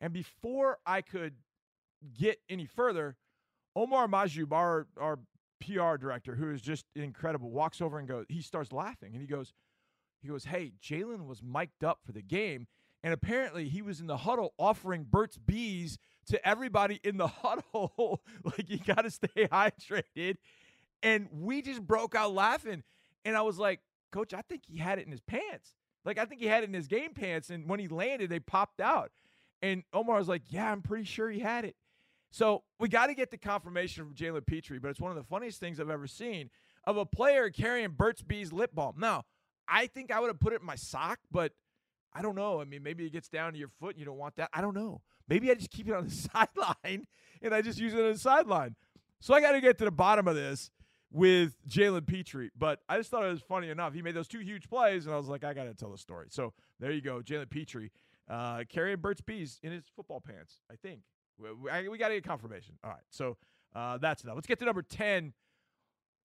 And 0.00 0.12
before 0.12 0.78
I 0.86 1.02
could 1.02 1.34
get 2.16 2.38
any 2.48 2.66
further, 2.66 3.16
Omar 3.74 4.06
Majub, 4.06 4.52
our, 4.52 4.86
our 4.98 5.18
PR 5.60 5.96
director, 5.96 6.36
who 6.36 6.50
is 6.50 6.60
just 6.60 6.86
incredible, 6.94 7.50
walks 7.50 7.80
over 7.80 7.98
and 7.98 8.06
goes, 8.06 8.26
he 8.28 8.40
starts 8.40 8.72
laughing 8.72 9.12
and 9.12 9.20
he 9.20 9.26
goes, 9.26 9.52
he 10.22 10.28
goes, 10.28 10.44
Hey, 10.44 10.72
Jalen 10.82 11.26
was 11.26 11.42
mic'd 11.42 11.84
up 11.84 12.00
for 12.04 12.12
the 12.12 12.22
game. 12.22 12.66
And 13.02 13.12
apparently 13.12 13.68
he 13.68 13.82
was 13.82 14.00
in 14.00 14.06
the 14.06 14.16
huddle 14.16 14.54
offering 14.58 15.04
Burt's 15.04 15.38
Bees 15.38 15.98
to 16.26 16.46
everybody 16.46 17.00
in 17.04 17.16
the 17.16 17.26
huddle. 17.42 18.22
like, 18.44 18.68
you 18.68 18.78
got 18.78 19.02
to 19.02 19.10
stay 19.10 19.28
hydrated. 19.52 20.36
And 21.02 21.28
we 21.32 21.62
just 21.62 21.86
broke 21.86 22.14
out 22.14 22.34
laughing. 22.34 22.82
And 23.24 23.36
I 23.36 23.42
was 23.42 23.58
like, 23.58 23.80
Coach, 24.10 24.34
I 24.34 24.42
think 24.42 24.62
he 24.66 24.78
had 24.78 24.98
it 24.98 25.06
in 25.06 25.12
his 25.12 25.20
pants. 25.20 25.74
Like, 26.04 26.18
I 26.18 26.24
think 26.24 26.40
he 26.40 26.46
had 26.46 26.64
it 26.64 26.68
in 26.68 26.74
his 26.74 26.88
game 26.88 27.12
pants. 27.14 27.50
And 27.50 27.68
when 27.68 27.78
he 27.78 27.88
landed, 27.88 28.30
they 28.30 28.40
popped 28.40 28.80
out. 28.80 29.12
And 29.60 29.82
Omar 29.92 30.18
was 30.18 30.28
like, 30.28 30.42
Yeah, 30.48 30.70
I'm 30.70 30.82
pretty 30.82 31.04
sure 31.04 31.30
he 31.30 31.40
had 31.40 31.64
it. 31.64 31.76
So 32.30 32.62
we 32.78 32.88
got 32.88 33.06
to 33.06 33.14
get 33.14 33.30
the 33.30 33.38
confirmation 33.38 34.04
from 34.04 34.14
Jalen 34.14 34.46
Pitre, 34.46 34.78
but 34.80 34.88
it's 34.88 35.00
one 35.00 35.10
of 35.10 35.16
the 35.16 35.24
funniest 35.24 35.60
things 35.60 35.80
I've 35.80 35.90
ever 35.90 36.06
seen 36.06 36.50
of 36.84 36.96
a 36.96 37.06
player 37.06 37.50
carrying 37.50 37.90
Burt's 37.90 38.22
Bees 38.22 38.52
lip 38.52 38.70
balm. 38.74 38.96
Now, 38.98 39.24
I 39.66 39.86
think 39.86 40.10
I 40.10 40.20
would 40.20 40.28
have 40.28 40.40
put 40.40 40.52
it 40.52 40.60
in 40.60 40.66
my 40.66 40.74
sock, 40.74 41.18
but 41.30 41.52
I 42.14 42.22
don't 42.22 42.34
know. 42.34 42.60
I 42.60 42.64
mean, 42.64 42.82
maybe 42.82 43.04
it 43.04 43.12
gets 43.12 43.28
down 43.28 43.52
to 43.52 43.58
your 43.58 43.68
foot 43.80 43.90
and 43.90 43.98
you 43.98 44.04
don't 44.06 44.18
want 44.18 44.36
that. 44.36 44.50
I 44.52 44.60
don't 44.60 44.74
know. 44.74 45.02
Maybe 45.28 45.50
I 45.50 45.54
just 45.54 45.70
keep 45.70 45.88
it 45.88 45.94
on 45.94 46.06
the 46.06 46.10
sideline 46.34 47.06
and 47.42 47.54
I 47.54 47.62
just 47.62 47.78
use 47.78 47.92
it 47.92 48.00
on 48.00 48.12
the 48.12 48.18
sideline. 48.18 48.76
So 49.20 49.34
I 49.34 49.40
got 49.40 49.52
to 49.52 49.60
get 49.60 49.78
to 49.78 49.84
the 49.84 49.90
bottom 49.90 50.28
of 50.28 50.36
this 50.36 50.70
with 51.10 51.56
Jalen 51.68 52.06
Pitre, 52.06 52.50
but 52.56 52.80
I 52.88 52.98
just 52.98 53.10
thought 53.10 53.24
it 53.24 53.30
was 53.30 53.42
funny 53.42 53.70
enough. 53.70 53.94
He 53.94 54.02
made 54.02 54.14
those 54.14 54.28
two 54.28 54.40
huge 54.40 54.68
plays, 54.68 55.06
and 55.06 55.14
I 55.14 55.18
was 55.18 55.26
like, 55.26 55.42
I 55.42 55.54
got 55.54 55.64
to 55.64 55.74
tell 55.74 55.90
the 55.90 55.98
story. 55.98 56.26
So 56.30 56.52
there 56.78 56.92
you 56.92 57.00
go, 57.00 57.20
Jalen 57.20 57.50
Pitre 57.50 57.90
uh, 58.28 58.64
carrying 58.68 58.98
Burt's 58.98 59.20
Bees 59.20 59.58
in 59.62 59.72
his 59.72 59.84
football 59.96 60.20
pants, 60.20 60.60
I 60.70 60.74
think. 60.76 61.00
We, 61.38 61.88
we 61.88 61.98
got 61.98 62.08
to 62.08 62.14
get 62.14 62.24
confirmation. 62.24 62.74
All 62.84 62.90
right. 62.90 63.00
So 63.10 63.36
uh, 63.74 63.98
that's 63.98 64.24
enough. 64.24 64.34
Let's 64.34 64.46
get 64.46 64.58
to 64.60 64.64
number 64.64 64.82
10. 64.82 65.32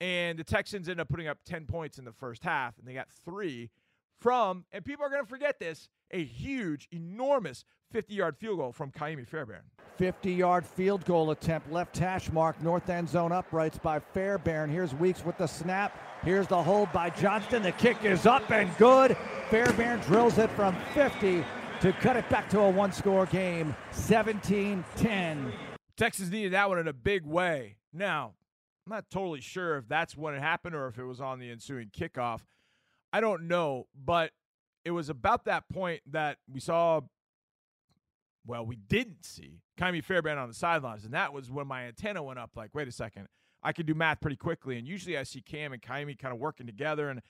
And 0.01 0.37
the 0.37 0.43
Texans 0.43 0.89
end 0.89 0.99
up 0.99 1.07
putting 1.07 1.27
up 1.27 1.37
10 1.45 1.65
points 1.65 1.97
in 1.97 2.03
the 2.03 2.11
first 2.11 2.43
half, 2.43 2.77
and 2.77 2.87
they 2.87 2.93
got 2.93 3.07
three 3.23 3.69
from, 4.19 4.65
and 4.71 4.83
people 4.85 5.05
are 5.05 5.09
going 5.09 5.23
to 5.23 5.29
forget 5.29 5.59
this, 5.59 5.89
a 6.11 6.23
huge, 6.23 6.87
enormous 6.91 7.65
50 7.91 8.13
yard 8.13 8.37
field 8.37 8.57
goal 8.57 8.71
from 8.71 8.91
Kaimi 8.91 9.27
Fairbairn. 9.27 9.63
50 9.97 10.33
yard 10.33 10.65
field 10.65 11.05
goal 11.05 11.31
attempt, 11.31 11.71
left 11.71 11.97
hash 11.97 12.31
mark, 12.31 12.61
north 12.61 12.89
end 12.89 13.07
zone 13.07 13.31
uprights 13.31 13.77
by 13.77 13.99
Fairbairn. 13.99 14.69
Here's 14.69 14.93
Weeks 14.95 15.23
with 15.23 15.37
the 15.37 15.47
snap. 15.47 15.97
Here's 16.23 16.47
the 16.47 16.61
hold 16.61 16.91
by 16.91 17.09
Johnston. 17.11 17.61
The 17.61 17.71
kick 17.73 18.03
is 18.03 18.25
up 18.25 18.49
and 18.49 18.75
good. 18.77 19.15
Fairbairn 19.49 19.99
drills 20.01 20.37
it 20.37 20.49
from 20.51 20.75
50 20.93 21.43
to 21.81 21.93
cut 21.93 22.15
it 22.15 22.27
back 22.29 22.49
to 22.49 22.61
a 22.61 22.69
one 22.69 22.91
score 22.91 23.25
game, 23.27 23.75
17 23.91 24.83
10. 24.95 25.53
Texas 25.95 26.29
needed 26.29 26.53
that 26.53 26.69
one 26.69 26.79
in 26.79 26.87
a 26.87 26.93
big 26.93 27.25
way. 27.25 27.75
Now, 27.91 28.33
I'm 28.85 28.91
not 28.91 29.09
totally 29.09 29.41
sure 29.41 29.77
if 29.77 29.87
that's 29.87 30.17
when 30.17 30.33
it 30.33 30.41
happened 30.41 30.75
or 30.75 30.87
if 30.87 30.97
it 30.97 31.03
was 31.03 31.21
on 31.21 31.39
the 31.39 31.51
ensuing 31.51 31.89
kickoff. 31.89 32.41
I 33.13 33.21
don't 33.21 33.47
know, 33.47 33.87
but 33.95 34.31
it 34.83 34.91
was 34.91 35.07
about 35.07 35.45
that 35.45 35.69
point 35.69 36.01
that 36.11 36.39
we 36.51 36.59
saw, 36.59 36.99
well, 38.45 38.65
we 38.65 38.75
didn't 38.75 39.23
see 39.23 39.61
Kaimi 39.79 40.03
Fairbairn 40.03 40.37
on 40.37 40.49
the 40.49 40.53
sidelines. 40.53 41.05
And 41.05 41.13
that 41.13 41.31
was 41.31 41.49
when 41.49 41.67
my 41.67 41.83
antenna 41.83 42.21
went 42.21 42.39
up 42.39 42.51
like, 42.55 42.71
wait 42.73 42.89
a 42.89 42.91
second, 42.91 43.27
I 43.61 43.71
can 43.71 43.85
do 43.85 43.93
math 43.93 44.19
pretty 44.19 44.35
quickly. 44.35 44.77
And 44.77 44.85
usually 44.85 45.17
I 45.17 45.23
see 45.23 45.41
Cam 45.41 45.71
and 45.71 45.81
Kaimi 45.81 46.19
kind 46.19 46.33
of 46.33 46.39
working 46.39 46.65
together. 46.65 47.09
And 47.09 47.21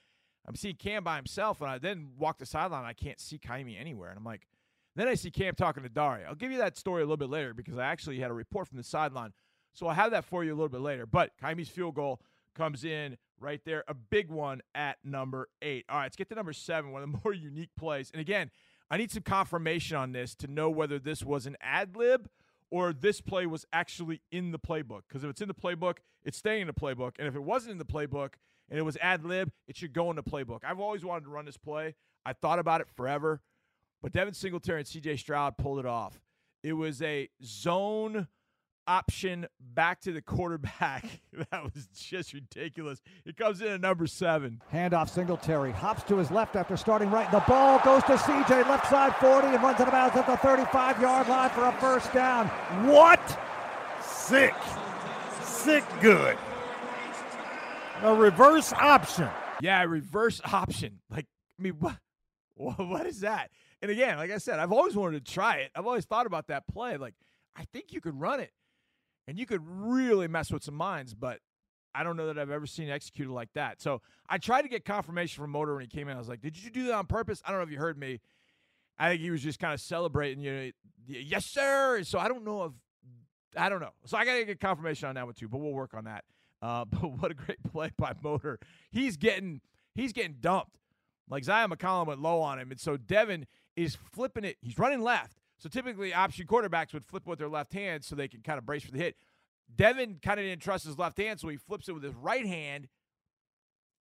I'm 0.47 0.55
seeing 0.55 0.75
Cam 0.75 1.03
by 1.03 1.15
himself, 1.15 1.61
and 1.61 1.69
I 1.69 1.77
then 1.77 2.11
walk 2.17 2.37
the 2.37 2.45
sideline. 2.45 2.83
I 2.83 2.93
can't 2.93 3.19
see 3.19 3.37
Kaimi 3.37 3.79
anywhere, 3.79 4.09
and 4.09 4.17
I'm 4.17 4.25
like, 4.25 4.47
then 4.95 5.07
I 5.07 5.15
see 5.15 5.31
Cam 5.31 5.55
talking 5.55 5.83
to 5.83 5.89
Daria. 5.89 6.27
I'll 6.27 6.35
give 6.35 6.51
you 6.51 6.57
that 6.57 6.77
story 6.77 7.01
a 7.01 7.05
little 7.05 7.17
bit 7.17 7.29
later 7.29 7.53
because 7.53 7.77
I 7.77 7.85
actually 7.85 8.19
had 8.19 8.29
a 8.29 8.33
report 8.33 8.67
from 8.67 8.77
the 8.77 8.83
sideline, 8.83 9.33
so 9.73 9.87
I'll 9.87 9.95
have 9.95 10.11
that 10.11 10.25
for 10.25 10.43
you 10.43 10.51
a 10.51 10.55
little 10.55 10.69
bit 10.69 10.81
later. 10.81 11.05
But 11.05 11.31
Kaimi's 11.41 11.69
field 11.69 11.95
goal 11.95 12.19
comes 12.55 12.83
in 12.83 13.17
right 13.43 13.61
there, 13.65 13.83
a 13.87 13.93
big 13.93 14.31
one 14.31 14.61
at 14.73 14.97
number 15.03 15.49
eight. 15.61 15.85
All 15.89 15.97
right, 15.97 16.05
let's 16.05 16.15
get 16.15 16.29
to 16.29 16.35
number 16.35 16.53
seven, 16.53 16.91
one 16.91 17.03
of 17.03 17.11
the 17.11 17.19
more 17.23 17.33
unique 17.33 17.69
plays. 17.77 18.09
And 18.11 18.21
again, 18.21 18.49
I 18.89 18.97
need 18.97 19.11
some 19.11 19.23
confirmation 19.23 19.97
on 19.97 20.11
this 20.11 20.35
to 20.35 20.47
know 20.47 20.69
whether 20.69 20.99
this 20.99 21.23
was 21.23 21.45
an 21.45 21.57
ad 21.61 21.95
lib 21.95 22.29
or 22.71 22.93
this 22.93 23.21
play 23.21 23.45
was 23.45 23.65
actually 23.71 24.21
in 24.31 24.51
the 24.51 24.59
playbook. 24.59 25.01
Because 25.07 25.23
if 25.23 25.29
it's 25.29 25.41
in 25.41 25.47
the 25.47 25.53
playbook, 25.53 25.97
it's 26.23 26.37
staying 26.37 26.61
in 26.61 26.67
the 26.67 26.73
playbook, 26.73 27.13
and 27.19 27.27
if 27.27 27.35
it 27.35 27.43
wasn't 27.43 27.73
in 27.73 27.77
the 27.77 27.85
playbook 27.85 28.33
and 28.69 28.79
it 28.79 28.83
was 28.83 28.97
ad 28.97 29.25
lib, 29.25 29.51
it 29.67 29.75
should 29.75 29.93
go 29.93 30.09
in 30.09 30.15
the 30.15 30.23
playbook. 30.23 30.61
I've 30.63 30.79
always 30.79 31.03
wanted 31.03 31.25
to 31.25 31.29
run 31.29 31.45
this 31.45 31.57
play. 31.57 31.95
I 32.25 32.33
thought 32.33 32.59
about 32.59 32.81
it 32.81 32.87
forever, 32.95 33.41
but 34.01 34.13
Devin 34.13 34.33
Singletary 34.33 34.79
and 34.79 34.87
CJ 34.87 35.19
Stroud 35.19 35.57
pulled 35.57 35.79
it 35.79 35.85
off. 35.85 36.19
It 36.63 36.73
was 36.73 37.01
a 37.01 37.29
zone 37.43 38.27
option 38.87 39.47
back 39.59 40.01
to 40.01 40.11
the 40.11 40.21
quarterback. 40.21 41.05
that 41.51 41.63
was 41.63 41.87
just 41.93 42.33
ridiculous. 42.33 43.01
It 43.25 43.37
comes 43.37 43.61
in 43.61 43.67
at 43.67 43.81
number 43.81 44.07
seven. 44.07 44.61
Handoff 44.71 45.09
Singletary 45.09 45.71
hops 45.71 46.03
to 46.03 46.17
his 46.17 46.31
left 46.31 46.55
after 46.55 46.77
starting 46.77 47.09
right. 47.11 47.29
The 47.31 47.43
ball 47.47 47.79
goes 47.83 48.03
to 48.03 48.15
CJ 48.15 48.67
left 48.67 48.89
side 48.89 49.15
40 49.17 49.47
and 49.47 49.63
runs 49.63 49.79
out 49.79 49.87
of 49.87 49.91
bounds 49.91 50.15
at 50.15 50.27
the 50.27 50.37
35 50.37 51.01
yard 51.01 51.27
line 51.27 51.49
for 51.49 51.65
a 51.65 51.71
first 51.73 52.13
down. 52.13 52.47
What? 52.87 53.39
Sick. 54.01 54.53
Sick 55.41 55.83
good 56.01 56.37
a 58.03 58.13
reverse 58.13 58.73
option. 58.73 59.29
Yeah, 59.61 59.81
reverse 59.83 60.41
option. 60.51 60.99
Like, 61.09 61.25
I 61.59 61.63
mean, 61.63 61.75
what, 61.79 61.97
what 62.55 63.05
is 63.05 63.21
that? 63.21 63.49
And 63.81 63.89
again, 63.89 64.17
like 64.17 64.31
I 64.31 64.37
said, 64.37 64.59
I've 64.59 64.71
always 64.71 64.95
wanted 64.95 65.25
to 65.25 65.31
try 65.31 65.57
it. 65.57 65.71
I've 65.75 65.87
always 65.87 66.05
thought 66.05 66.25
about 66.25 66.47
that 66.47 66.67
play. 66.67 66.97
Like, 66.97 67.15
I 67.55 67.63
think 67.71 67.93
you 67.93 68.01
could 68.01 68.19
run 68.19 68.39
it 68.39 68.51
and 69.27 69.37
you 69.37 69.45
could 69.45 69.61
really 69.65 70.27
mess 70.27 70.51
with 70.51 70.63
some 70.63 70.75
minds, 70.75 71.13
but 71.13 71.39
I 71.95 72.03
don't 72.03 72.17
know 72.17 72.27
that 72.27 72.39
I've 72.39 72.49
ever 72.49 72.65
seen 72.65 72.89
executed 72.89 73.31
like 73.31 73.53
that. 73.53 73.81
So 73.81 74.01
I 74.27 74.37
tried 74.37 74.63
to 74.63 74.67
get 74.67 74.83
confirmation 74.85 75.41
from 75.41 75.51
Motor 75.51 75.73
when 75.75 75.81
he 75.81 75.87
came 75.87 76.07
in. 76.09 76.15
I 76.15 76.19
was 76.19 76.29
like, 76.29 76.41
Did 76.41 76.61
you 76.61 76.69
do 76.69 76.85
that 76.85 76.93
on 76.93 77.05
purpose? 77.05 77.41
I 77.45 77.51
don't 77.51 77.59
know 77.59 77.63
if 77.63 77.71
you 77.71 77.77
heard 77.77 77.97
me. 77.97 78.19
I 78.97 79.09
think 79.09 79.21
he 79.21 79.31
was 79.31 79.41
just 79.41 79.59
kind 79.59 79.73
of 79.73 79.81
celebrating, 79.81 80.43
you 80.43 80.53
know, 80.53 80.69
yes, 81.07 81.45
sir. 81.45 82.03
So 82.03 82.19
I 82.19 82.27
don't 82.27 82.45
know 82.45 82.65
if, 82.65 82.71
I 83.57 83.69
don't 83.69 83.81
know. 83.81 83.93
So 84.05 84.17
I 84.17 84.25
got 84.25 84.35
to 84.35 84.45
get 84.45 84.59
confirmation 84.59 85.09
on 85.09 85.15
that 85.15 85.25
one 85.25 85.33
too, 85.33 85.47
but 85.47 85.59
we'll 85.59 85.73
work 85.73 85.93
on 85.93 86.05
that. 86.05 86.23
Uh, 86.61 86.85
but 86.89 87.11
what 87.19 87.31
a 87.31 87.33
great 87.33 87.61
play 87.63 87.91
by 87.97 88.13
Motor. 88.23 88.59
He's 88.91 89.17
getting 89.17 89.61
he's 89.95 90.13
getting 90.13 90.37
dumped. 90.39 90.77
Like 91.29 91.43
Zyon 91.43 91.71
McCollum 91.71 92.07
went 92.07 92.21
low 92.21 92.41
on 92.41 92.59
him, 92.59 92.71
and 92.71 92.79
so 92.79 92.97
Devin 92.97 93.47
is 93.75 93.95
flipping 93.95 94.43
it. 94.43 94.57
He's 94.61 94.77
running 94.77 95.01
left. 95.01 95.37
So 95.63 95.69
typically, 95.69 96.13
option 96.13 96.45
quarterbacks 96.45 96.91
would 96.91 97.05
flip 97.05 97.25
with 97.25 97.39
their 97.39 97.47
left 97.47 97.71
hand 97.71 98.03
so 98.03 98.15
they 98.15 98.27
can 98.27 98.41
kind 98.41 98.57
of 98.57 98.65
brace 98.65 98.83
for 98.83 98.91
the 98.91 98.97
hit. 98.97 99.15
Devin 99.73 100.19
kind 100.21 100.37
of 100.37 100.45
didn't 100.45 100.61
trust 100.61 100.85
his 100.85 100.97
left 100.97 101.17
hand, 101.17 101.39
so 101.39 101.47
he 101.47 101.55
flips 101.55 101.87
it 101.87 101.93
with 101.93 102.03
his 102.03 102.13
right 102.15 102.45
hand, 102.45 102.89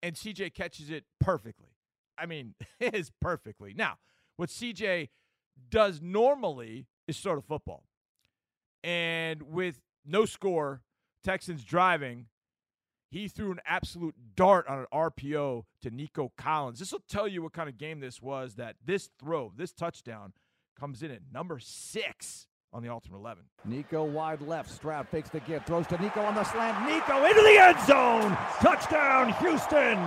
and 0.02 0.16
CJ 0.16 0.56
catches 0.56 0.90
it 0.90 1.04
perfectly. 1.20 1.76
I 2.18 2.26
mean, 2.26 2.56
it 2.80 2.96
is 2.96 3.12
perfectly. 3.22 3.76
Now, 3.76 4.00
what 4.38 4.50
CJ 4.50 5.10
does 5.70 6.02
normally 6.02 6.88
is 7.08 7.16
sort 7.16 7.38
of 7.38 7.46
football. 7.46 7.84
And 8.84 9.44
with 9.44 9.82
no 10.04 10.26
score, 10.26 10.82
Texans 11.24 11.64
driving, 11.64 12.26
he 13.12 13.28
threw 13.28 13.52
an 13.52 13.60
absolute 13.68 14.16
dart 14.36 14.68
on 14.68 14.80
an 14.80 14.86
RPO 14.92 15.66
to 15.84 15.92
Nico 15.92 16.32
Collins. 16.36 16.80
This 16.80 16.92
will 16.92 17.04
tell 17.08 17.28
you 17.28 17.44
what 17.44 17.54
kind 17.54 17.70
of 17.70 17.78
game 17.78 18.00
this 18.00 18.20
was 18.20 18.56
that 18.56 18.78
this 18.84 19.12
throw, 19.20 19.54
this 19.56 19.72
touchdown, 19.74 20.34
comes 20.80 21.04
in 21.04 21.12
at 21.12 21.22
number 21.32 21.60
six 21.60 22.48
on 22.74 22.82
the 22.82 22.90
Ultimate 22.90 23.18
11. 23.18 23.44
Nico 23.66 24.04
wide 24.04 24.42
left. 24.42 24.70
Stroud 24.70 25.08
fakes 25.10 25.30
the 25.30 25.40
give. 25.42 25.66
Throws 25.66 25.88
to 25.88 26.02
Nico 26.02 26.22
on 26.22 26.36
the 26.36 26.44
slant. 26.44 26.90
Nico 26.90 27.26
into 27.26 27.42
the 27.42 27.58
end 27.58 27.80
zone. 27.82 28.38
Touchdown, 28.62 29.34
Houston. 29.42 29.98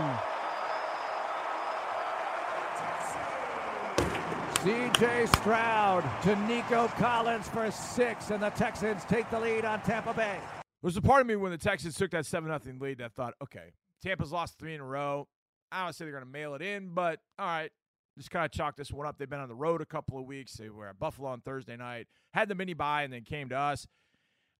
CJ 4.64 5.28
Stroud 5.37 6.02
to 6.23 6.35
Nico 6.47 6.88
Collins 6.88 7.47
for 7.49 7.71
six, 7.71 8.30
and 8.30 8.42
the 8.42 8.49
Texans 8.50 9.04
take 9.04 9.28
the 9.30 9.38
lead 9.38 9.66
on 9.66 9.83
Tampa 9.83 10.14
Bay. 10.14 10.38
There's 10.80 10.97
a 10.97 11.02
part 11.02 11.21
of 11.21 11.26
me 11.26 11.37
when 11.37 11.52
the 11.52 11.59
Texans 11.59 11.97
took 11.97 12.11
that 12.12 12.25
7 12.25 12.49
0 12.62 12.76
lead 12.80 12.99
that 12.99 13.12
thought, 13.12 13.35
okay, 13.42 13.73
Tampa's 14.02 14.33
lost 14.33 14.59
three 14.59 14.75
in 14.75 14.80
a 14.80 14.85
row. 14.85 15.28
I 15.71 15.85
don't 15.85 15.92
say 15.92 16.06
they're 16.06 16.12
going 16.12 16.25
to 16.25 16.30
mail 16.30 16.54
it 16.54 16.62
in, 16.62 16.94
but 16.94 17.21
all 17.38 17.47
right, 17.47 17.71
just 18.16 18.30
kind 18.30 18.44
of 18.44 18.52
chalk 18.52 18.76
this 18.76 18.92
one 18.92 19.06
up. 19.06 19.18
They've 19.18 19.28
been 19.28 19.40
on 19.40 19.49
the 19.49 19.54
road 19.54 19.80
a 19.80 19.87
couple 19.87 20.18
of 20.18 20.25
weeks. 20.25 20.54
They 20.54 20.68
were 20.68 20.88
at 20.88 20.99
Buffalo 20.99 21.28
on 21.28 21.40
Thursday 21.40 21.76
night, 21.76 22.06
had 22.33 22.49
the 22.49 22.54
mini 22.54 22.75
bye, 22.75 23.02
and 23.02 23.12
then 23.12 23.23
came 23.23 23.49
to 23.49 23.56
us. 23.56 23.87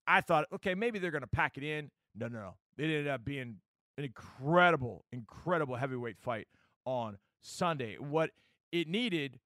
I 0.07 0.21
thought, 0.21 0.47
okay, 0.53 0.75
maybe 0.75 0.99
they're 0.99 1.11
going 1.11 1.23
to 1.23 1.27
pack 1.27 1.57
it 1.57 1.63
in. 1.63 1.91
No, 2.15 2.29
no, 2.29 2.39
no. 2.39 2.55
It 2.77 2.85
ended 2.85 3.09
up 3.09 3.25
being 3.25 3.57
an 3.97 4.05
incredible, 4.05 5.05
incredible 5.13 5.77
heavyweight 5.77 6.19
fight 6.19 6.49
on 6.85 7.19
Sunday. 7.41 7.97
What 7.99 8.31
it 8.73 8.89
needed 8.89 9.39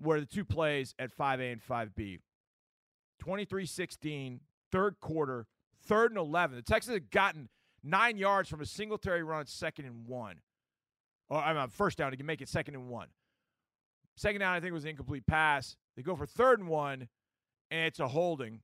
were 0.00 0.20
the 0.20 0.26
two 0.26 0.44
plays 0.44 0.94
at 0.98 1.16
5A 1.16 1.52
and 1.52 1.62
5B. 1.62 2.18
23 3.18 3.66
16, 3.66 4.40
third 4.70 5.00
quarter, 5.00 5.46
third 5.84 6.12
and 6.12 6.18
11. 6.18 6.56
The 6.56 6.62
Texans 6.62 6.94
had 6.94 7.10
gotten 7.10 7.48
nine 7.82 8.16
yards 8.16 8.48
from 8.48 8.60
a 8.60 8.66
Singletary 8.66 9.22
run, 9.22 9.46
second 9.46 9.86
and 9.86 10.06
one, 10.06 10.36
or 11.28 11.38
I'm 11.38 11.56
mean, 11.56 11.68
first 11.68 11.98
down 11.98 12.12
to 12.12 12.24
make 12.24 12.40
it 12.40 12.48
second 12.48 12.74
and 12.74 12.88
one. 12.88 13.08
Second 14.18 14.40
down, 14.40 14.52
I 14.52 14.60
think 14.60 14.72
was 14.72 14.82
an 14.82 14.90
incomplete 14.90 15.26
pass. 15.26 15.76
They 15.96 16.02
go 16.02 16.16
for 16.16 16.26
third 16.26 16.58
and 16.58 16.68
one, 16.68 17.08
and 17.70 17.86
it's 17.86 18.00
a 18.00 18.08
holding. 18.08 18.60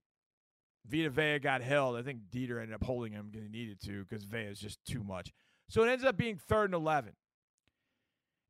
Vita 0.84 1.10
Vea 1.10 1.38
got 1.38 1.62
held. 1.62 1.96
I 1.96 2.02
think 2.02 2.22
Dieter 2.28 2.60
ended 2.60 2.74
up 2.74 2.82
holding 2.82 3.12
him 3.12 3.28
because 3.30 3.44
he 3.44 3.48
needed 3.48 3.80
to 3.82 4.04
because 4.04 4.24
Vea 4.24 4.40
is 4.40 4.58
just 4.58 4.84
too 4.84 5.04
much. 5.04 5.32
So 5.68 5.84
it 5.84 5.88
ends 5.88 6.04
up 6.04 6.16
being 6.16 6.36
third 6.36 6.66
and 6.66 6.74
11. 6.74 7.12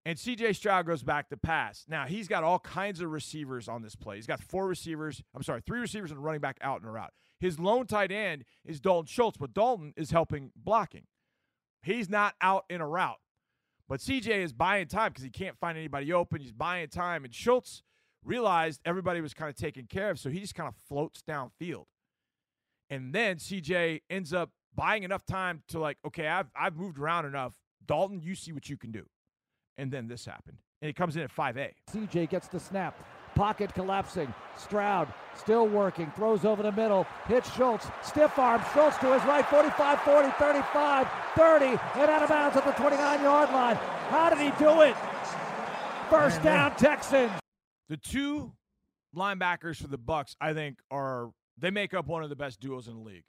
And 0.07 0.19
CJ 0.19 0.57
Stroud 0.57 0.87
goes 0.87 1.03
back 1.03 1.29
to 1.29 1.37
pass. 1.37 1.85
Now, 1.89 2.07
he's 2.07 2.27
got 2.27 2.43
all 2.43 2.59
kinds 2.59 3.03
of 3.03 3.11
receivers 3.11 3.69
on 3.69 3.83
this 3.83 3.95
play. 3.95 4.17
He's 4.17 4.27
got 4.27 4.41
four 4.41 4.67
receivers. 4.67 5.23
I'm 5.35 5.43
sorry, 5.43 5.61
three 5.61 5.81
receivers 5.81 6.11
and 6.11 6.25
running 6.25 6.41
back 6.41 6.57
out 6.63 6.81
and 6.81 6.93
route. 6.93 7.13
His 7.39 7.59
lone 7.59 7.87
tight 7.87 8.13
end 8.13 8.45
is 8.65 8.81
Dalton 8.81 9.07
Schultz, 9.07 9.37
but 9.37 9.53
Dalton 9.53 9.93
is 9.97 10.11
helping 10.11 10.53
blocking. 10.57 11.05
He's 11.83 12.09
not 12.09 12.35
out 12.41 12.65
in 12.71 12.81
a 12.81 12.89
route. 12.89 13.19
But 13.89 14.01
CJ 14.01 14.29
is 14.29 14.53
buying 14.53 14.87
time 14.87 15.11
because 15.11 15.25
he 15.25 15.31
can't 15.31 15.59
find 15.59 15.77
anybody 15.77 16.13
open. 16.13 16.41
He's 16.41 16.53
buying 16.53 16.89
time. 16.89 17.25
And 17.25 17.35
Schultz 17.35 17.83
realized 18.25 18.81
everybody 18.85 19.21
was 19.21 19.35
kind 19.35 19.51
of 19.51 19.57
taken 19.57 19.87
care 19.87 20.11
of, 20.11 20.19
so 20.19 20.31
he 20.31 20.41
just 20.41 20.55
kind 20.55 20.69
of 20.69 20.75
floats 20.89 21.23
downfield. 21.29 21.85
And 22.89 23.15
then 23.15 23.37
CJ 23.37 24.03
ends 24.09 24.33
up 24.33 24.51
buying 24.75 25.03
enough 25.03 25.25
time 25.25 25.63
to 25.69 25.79
like, 25.79 25.99
okay, 26.07 26.29
I've 26.29 26.51
I've 26.57 26.77
moved 26.77 26.99
around 26.99 27.27
enough. 27.27 27.55
Dalton, 27.87 28.21
you 28.21 28.35
see 28.35 28.53
what 28.53 28.69
you 28.69 28.77
can 28.77 28.91
do. 28.91 29.05
And 29.77 29.91
then 29.91 30.09
this 30.09 30.25
happened. 30.25 30.59
And 30.81 30.89
it 30.89 30.97
comes 30.97 31.17
in 31.17 31.23
at 31.23 31.35
5A. 31.35 31.73
CJ 31.93 32.31
gets 32.31 32.49
the 32.49 32.61
snap. 32.61 32.97
Pocket 33.35 33.75
collapsing. 33.75 34.33
Stroud 34.57 35.13
still 35.37 35.67
working. 35.67 36.13
Throws 36.17 36.45
over 36.45 36.63
the 36.63 36.73
middle. 36.73 37.07
Hits 37.27 37.53
Schultz. 37.55 37.87
Stiff 38.03 38.39
arm. 38.39 38.63
Schultz 38.73 38.97
to 38.99 39.13
his 39.13 39.23
right. 39.25 39.45
45, 39.47 40.01
40, 40.01 40.31
35, 40.39 41.09
30. 41.37 41.65
And 41.65 41.79
out 42.11 42.23
of 42.23 42.29
bounds 42.29 42.57
at 42.57 42.65
the 42.65 42.73
29 42.73 43.23
yard 43.23 43.51
line. 43.51 43.77
How 44.09 44.31
did 44.31 44.39
he 44.39 44.51
do 44.59 44.83
it? 44.83 44.95
First 46.11 46.43
down, 46.43 46.77
Texans. 46.77 47.33
The 47.89 47.97
two 47.97 48.53
linebackers 49.17 49.77
for 49.77 49.89
the 49.89 49.99
Bucs, 49.99 50.37
I 50.41 50.53
think, 50.53 50.79
are 50.91 51.31
they 51.59 51.71
make 51.71 51.95
up 51.95 52.07
one 52.07 52.23
of 52.23 52.31
the 52.31 52.37
best 52.37 52.61
duos 52.61 52.89
in 52.89 52.95
the 52.95 53.01
league. 53.01 53.25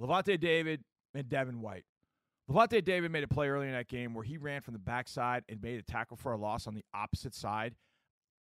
Lavonte 0.00 0.38
David 0.38 0.82
and 1.14 1.28
Devin 1.28 1.60
White. 1.60 1.84
Lavonte 2.50 2.84
David 2.84 3.10
made 3.10 3.24
a 3.24 3.28
play 3.28 3.48
early 3.48 3.66
in 3.66 3.72
that 3.72 3.88
game 3.88 4.14
where 4.14 4.24
he 4.24 4.36
ran 4.36 4.60
from 4.60 4.74
the 4.74 4.80
backside 4.80 5.44
and 5.48 5.60
made 5.62 5.78
a 5.78 5.82
tackle 5.82 6.16
for 6.16 6.32
a 6.32 6.36
loss 6.36 6.66
on 6.66 6.74
the 6.74 6.84
opposite 6.92 7.34
side. 7.34 7.74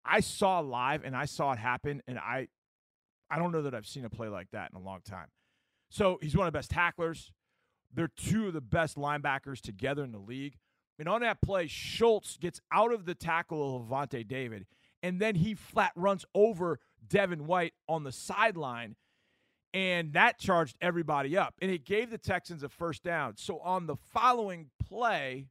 I 0.06 0.20
saw 0.22 0.60
live 0.60 1.04
and 1.04 1.16
I 1.16 1.26
saw 1.26 1.52
it 1.52 1.60
happen, 1.60 2.02
and 2.08 2.18
I 2.18 2.48
I 3.30 3.38
don't 3.38 3.52
know 3.52 3.64
that 3.64 3.76
I've 3.76 3.86
seen 3.86 4.06
a 4.06 4.10
play 4.10 4.28
like 4.28 4.52
that 4.52 4.72
in 4.72 4.78
a 4.78 4.84
long 4.84 5.02
time. 5.04 5.28
So 5.90 6.18
he's 6.22 6.36
one 6.36 6.48
of 6.48 6.54
the 6.54 6.58
best 6.58 6.72
tacklers. 6.72 7.32
They're 7.94 8.08
two 8.08 8.48
of 8.48 8.54
the 8.54 8.62
best 8.62 8.98
linebackers 8.98 9.62
together 9.62 10.04
in 10.04 10.12
the 10.12 10.20
league. 10.20 10.58
And 10.98 11.08
on 11.08 11.22
that 11.22 11.42
play, 11.42 11.68
Schultz 11.68 12.38
gets 12.38 12.60
out 12.72 12.92
of 12.92 13.06
the 13.06 13.16
tackle 13.16 13.78
of 13.78 13.84
Lavonte 13.84 14.28
David, 14.28 14.66
and 15.02 15.20
then 15.20 15.36
he 15.36 15.54
flat 15.54 15.92
runs 15.96 16.26
over 16.36 16.80
Devin 17.08 17.48
White 17.48 17.74
on 17.88 18.04
the 18.04 18.12
sideline 18.12 18.96
and 19.74 20.14
that 20.14 20.40
charged 20.40 20.76
everybody 20.82 21.38
up. 21.38 21.54
And 21.62 21.70
it 21.70 21.86
gave 21.86 22.10
the 22.10 22.18
Texans 22.18 22.64
a 22.64 22.70
first 22.70 23.04
down. 23.04 23.36
So 23.38 23.60
on 23.60 23.86
the 23.86 23.96
following 23.96 24.70
play, 24.84 25.48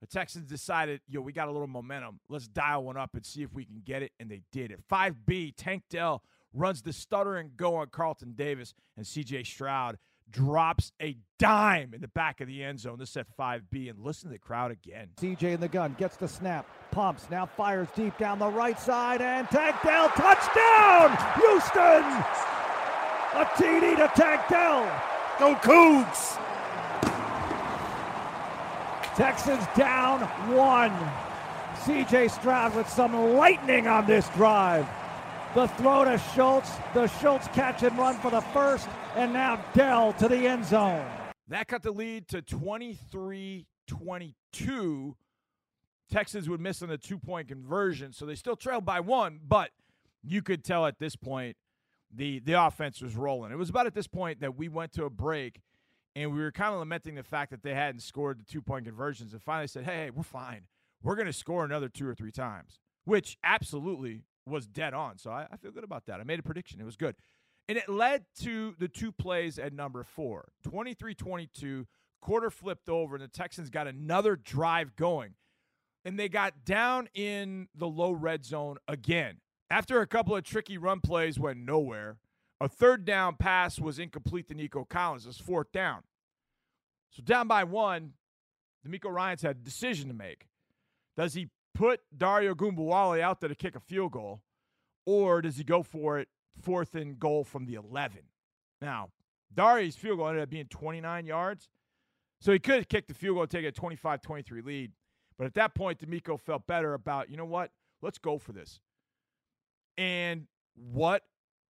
the 0.00 0.06
Texans 0.06 0.48
decided, 0.48 1.00
yo, 1.08 1.20
we 1.20 1.32
got 1.32 1.48
a 1.48 1.52
little 1.52 1.66
momentum. 1.66 2.20
Let's 2.28 2.48
dial 2.48 2.84
one 2.84 2.96
up 2.96 3.14
and 3.14 3.26
see 3.26 3.42
if 3.42 3.52
we 3.52 3.64
can 3.64 3.82
get 3.84 4.02
it. 4.02 4.12
And 4.20 4.30
they 4.30 4.42
did 4.52 4.70
it. 4.70 4.80
5B, 4.90 5.54
Tank 5.56 5.84
Dell 5.90 6.22
runs 6.54 6.82
the 6.82 6.92
stutter 6.92 7.36
and 7.36 7.56
go 7.56 7.76
on 7.76 7.88
Carlton 7.88 8.32
Davis, 8.32 8.74
and 8.96 9.04
CJ 9.04 9.46
Stroud 9.46 9.98
drops 10.30 10.92
a 11.00 11.16
dime 11.38 11.92
in 11.94 12.00
the 12.00 12.08
back 12.08 12.40
of 12.40 12.48
the 12.48 12.62
end 12.62 12.80
zone. 12.80 12.98
This 12.98 13.16
at 13.16 13.26
5B, 13.36 13.88
and 13.90 13.98
listen 13.98 14.28
to 14.28 14.34
the 14.34 14.38
crowd 14.38 14.70
again. 14.70 15.08
CJ 15.20 15.54
in 15.54 15.60
the 15.60 15.68
gun 15.68 15.94
gets 15.98 16.16
the 16.16 16.28
snap, 16.28 16.66
pumps, 16.90 17.26
now 17.30 17.46
fires 17.46 17.88
deep 17.94 18.16
down 18.18 18.38
the 18.38 18.48
right 18.48 18.78
side, 18.78 19.20
and 19.22 19.48
Tank 19.48 19.76
Dell 19.82 20.08
touchdown, 20.10 21.16
Houston! 21.36 22.04
A 23.34 23.44
TD 23.56 23.96
to 23.96 24.10
Tank 24.14 24.42
Dell. 24.48 24.84
Go 25.38 25.54
Cougs! 25.56 26.47
Texans 29.18 29.64
down 29.76 30.20
one. 30.56 30.92
CJ 31.82 32.30
Stroud 32.30 32.76
with 32.76 32.88
some 32.88 33.34
lightning 33.34 33.88
on 33.88 34.06
this 34.06 34.28
drive. 34.36 34.86
The 35.56 35.66
throw 35.66 36.04
to 36.04 36.18
Schultz, 36.36 36.70
the 36.94 37.08
Schultz 37.08 37.48
catch 37.48 37.82
and 37.82 37.98
run 37.98 38.14
for 38.18 38.30
the 38.30 38.42
first, 38.42 38.88
and 39.16 39.32
now 39.32 39.56
Dell 39.74 40.12
to 40.12 40.28
the 40.28 40.46
end 40.46 40.64
zone. 40.64 41.04
That 41.48 41.66
cut 41.66 41.82
the 41.82 41.90
lead 41.90 42.28
to 42.28 42.42
23 42.42 43.66
22. 43.88 45.16
Texans 46.08 46.48
would 46.48 46.60
miss 46.60 46.80
on 46.80 46.88
the 46.88 46.96
two 46.96 47.18
point 47.18 47.48
conversion, 47.48 48.12
so 48.12 48.24
they 48.24 48.36
still 48.36 48.54
trailed 48.54 48.84
by 48.84 49.00
one, 49.00 49.40
but 49.42 49.70
you 50.22 50.42
could 50.42 50.62
tell 50.62 50.86
at 50.86 51.00
this 51.00 51.16
point 51.16 51.56
the 52.14 52.38
the 52.38 52.52
offense 52.52 53.02
was 53.02 53.16
rolling. 53.16 53.50
It 53.50 53.58
was 53.58 53.68
about 53.68 53.86
at 53.86 53.94
this 53.94 54.06
point 54.06 54.42
that 54.42 54.56
we 54.56 54.68
went 54.68 54.92
to 54.92 55.06
a 55.06 55.10
break 55.10 55.60
and 56.22 56.32
we 56.32 56.40
were 56.40 56.50
kind 56.50 56.72
of 56.72 56.80
lamenting 56.80 57.14
the 57.14 57.22
fact 57.22 57.50
that 57.50 57.62
they 57.62 57.74
hadn't 57.74 58.00
scored 58.00 58.40
the 58.40 58.44
two 58.44 58.60
point 58.60 58.84
conversions 58.84 59.32
and 59.32 59.42
finally 59.42 59.68
said, 59.68 59.84
hey, 59.84 60.04
hey 60.04 60.10
we're 60.10 60.22
fine. 60.22 60.62
We're 61.02 61.14
going 61.14 61.26
to 61.26 61.32
score 61.32 61.64
another 61.64 61.88
two 61.88 62.08
or 62.08 62.14
three 62.14 62.32
times, 62.32 62.80
which 63.04 63.38
absolutely 63.44 64.22
was 64.44 64.66
dead 64.66 64.94
on. 64.94 65.18
So 65.18 65.30
I, 65.30 65.46
I 65.50 65.56
feel 65.56 65.70
good 65.70 65.84
about 65.84 66.06
that. 66.06 66.20
I 66.20 66.24
made 66.24 66.40
a 66.40 66.42
prediction. 66.42 66.80
It 66.80 66.84
was 66.84 66.96
good. 66.96 67.14
And 67.68 67.78
it 67.78 67.88
led 67.88 68.24
to 68.40 68.74
the 68.78 68.88
two 68.88 69.12
plays 69.12 69.58
at 69.58 69.72
number 69.72 70.02
four 70.02 70.48
23 70.64 71.14
22, 71.14 71.86
quarter 72.20 72.50
flipped 72.50 72.88
over, 72.88 73.14
and 73.14 73.22
the 73.22 73.28
Texans 73.28 73.70
got 73.70 73.86
another 73.86 74.34
drive 74.34 74.96
going. 74.96 75.34
And 76.04 76.18
they 76.18 76.28
got 76.28 76.64
down 76.64 77.08
in 77.14 77.68
the 77.74 77.86
low 77.86 78.12
red 78.12 78.44
zone 78.44 78.78
again. 78.88 79.38
After 79.70 80.00
a 80.00 80.06
couple 80.06 80.34
of 80.34 80.42
tricky 80.44 80.78
run 80.78 81.00
plays 81.00 81.38
went 81.38 81.58
nowhere, 81.58 82.16
a 82.60 82.68
third 82.68 83.04
down 83.04 83.36
pass 83.36 83.78
was 83.78 83.98
incomplete 83.98 84.48
to 84.48 84.54
Nico 84.54 84.84
Collins. 84.84 85.24
It 85.24 85.28
was 85.28 85.38
fourth 85.38 85.72
down. 85.72 86.02
So 87.10 87.22
down 87.22 87.48
by 87.48 87.64
one, 87.64 88.14
DeMeco 88.86 89.10
Ryans 89.10 89.42
had 89.42 89.56
a 89.56 89.60
decision 89.60 90.08
to 90.08 90.14
make. 90.14 90.48
Does 91.16 91.34
he 91.34 91.48
put 91.74 92.00
Dario 92.16 92.54
Ogunbowale 92.54 93.20
out 93.20 93.40
there 93.40 93.48
to 93.48 93.54
kick 93.54 93.76
a 93.76 93.80
field 93.80 94.12
goal, 94.12 94.42
or 95.06 95.40
does 95.42 95.56
he 95.56 95.64
go 95.64 95.82
for 95.82 96.18
it 96.18 96.28
fourth 96.60 96.94
and 96.94 97.18
goal 97.18 97.44
from 97.44 97.66
the 97.66 97.74
11? 97.74 98.18
Now, 98.80 99.10
Dario's 99.54 99.96
field 99.96 100.18
goal 100.18 100.28
ended 100.28 100.42
up 100.42 100.50
being 100.50 100.66
29 100.66 101.26
yards, 101.26 101.68
so 102.40 102.52
he 102.52 102.58
could 102.58 102.76
have 102.76 102.88
kicked 102.88 103.08
the 103.08 103.14
field 103.14 103.36
goal 103.36 103.42
and 103.42 103.50
taken 103.50 103.68
a 103.68 103.72
25-23 103.72 104.64
lead. 104.64 104.92
But 105.36 105.46
at 105.46 105.54
that 105.54 105.74
point, 105.74 106.00
DeMeco 106.00 106.38
felt 106.38 106.66
better 106.66 106.94
about, 106.94 107.30
you 107.30 107.36
know 107.36 107.44
what? 107.44 107.70
Let's 108.02 108.18
go 108.18 108.38
for 108.38 108.52
this. 108.52 108.80
And 109.96 110.46
what 110.74 111.22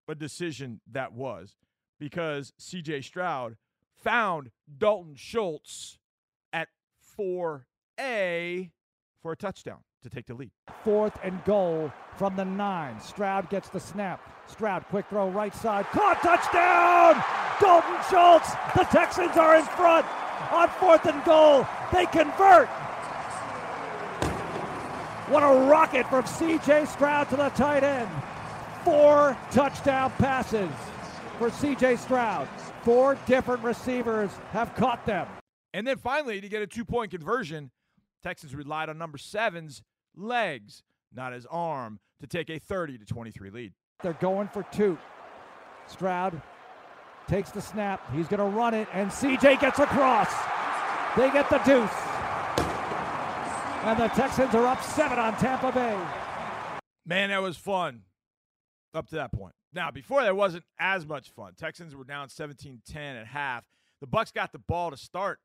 a 0.08 0.14
decision 0.14 0.80
that 0.90 1.12
was 1.12 1.54
because 2.00 2.52
CJ 2.60 3.04
Stroud 3.04 3.56
found 4.02 4.50
Dalton 4.78 5.14
Schultz 5.14 5.98
at 6.52 6.68
4A 7.18 8.70
for 9.22 9.32
a 9.32 9.36
touchdown 9.36 9.78
to 10.02 10.08
take 10.08 10.26
the 10.26 10.34
lead. 10.34 10.50
Fourth 10.84 11.18
and 11.22 11.44
goal 11.44 11.92
from 12.16 12.36
the 12.36 12.44
nine. 12.44 13.00
Stroud 13.00 13.50
gets 13.50 13.68
the 13.68 13.80
snap. 13.80 14.20
Stroud, 14.46 14.84
quick 14.86 15.06
throw 15.08 15.28
right 15.28 15.54
side. 15.54 15.86
Caught 15.86 16.22
touchdown! 16.22 17.22
Dalton 17.60 17.96
Schultz! 18.08 18.50
The 18.74 18.84
Texans 18.84 19.36
are 19.36 19.56
in 19.56 19.64
front 19.64 20.06
on 20.52 20.68
fourth 20.68 21.04
and 21.06 21.22
goal. 21.24 21.66
They 21.92 22.06
convert. 22.06 22.68
What 25.28 25.42
a 25.42 25.68
rocket 25.68 26.08
from 26.08 26.24
C.J. 26.24 26.86
Stroud 26.86 27.28
to 27.30 27.36
the 27.36 27.50
tight 27.50 27.84
end. 27.84 28.08
Four 28.88 29.37
touchdown 29.51 30.11
passes 30.12 30.70
for 31.37 31.51
C.J. 31.51 31.96
Stroud. 31.96 32.48
Four 32.85 33.18
different 33.27 33.62
receivers 33.62 34.31
have 34.53 34.74
caught 34.77 35.05
them. 35.05 35.27
And 35.74 35.87
then 35.87 35.98
finally, 35.98 36.40
to 36.40 36.48
get 36.48 36.62
a 36.62 36.66
two 36.66 36.87
point 36.87 37.11
conversion, 37.11 37.70
Texans 38.22 38.55
relied 38.55 38.88
on 38.88 38.96
number 38.96 39.18
seven's 39.18 39.83
legs, 40.16 40.83
not 41.14 41.35
his 41.35 41.44
arm, 41.51 42.01
to 42.22 42.27
take 42.27 42.48
a 42.48 42.59
30 42.59 42.96
to 42.96 43.05
23 43.05 43.51
lead. 43.51 43.74
They're 44.03 44.14
going 44.14 44.48
for 44.48 44.62
two. 44.72 44.96
Stroud 45.87 46.40
takes 47.27 47.51
the 47.51 47.61
snap. 47.61 48.11
He's 48.14 48.27
going 48.27 48.40
to 48.40 48.57
run 48.57 48.72
it, 48.72 48.88
and 48.94 49.11
CJ 49.11 49.61
gets 49.61 49.81
across. 49.81 50.33
They 51.14 51.31
get 51.31 51.51
the 51.51 51.59
deuce. 51.59 51.90
And 53.85 54.01
the 54.01 54.09
Texans 54.09 54.55
are 54.55 54.66
up 54.66 54.83
seven 54.83 55.18
on 55.18 55.37
Tampa 55.37 55.72
Bay. 55.72 56.01
Man, 57.05 57.29
that 57.29 57.42
was 57.42 57.59
fun 57.59 58.05
up 58.94 59.09
to 59.09 59.16
that 59.16 59.33
point. 59.33 59.55
Now, 59.72 59.90
before 59.90 60.22
that 60.22 60.37
wasn't 60.37 60.64
as 60.79 61.07
much 61.07 61.31
fun. 61.31 61.53
Texans 61.57 61.94
were 61.94 62.05
down 62.05 62.29
17-10 62.29 62.96
at 62.96 63.27
half. 63.27 63.64
The 64.01 64.07
Bucs 64.07 64.33
got 64.33 64.53
the 64.53 64.59
ball 64.59 64.90
to 64.90 64.96
start 64.96 65.40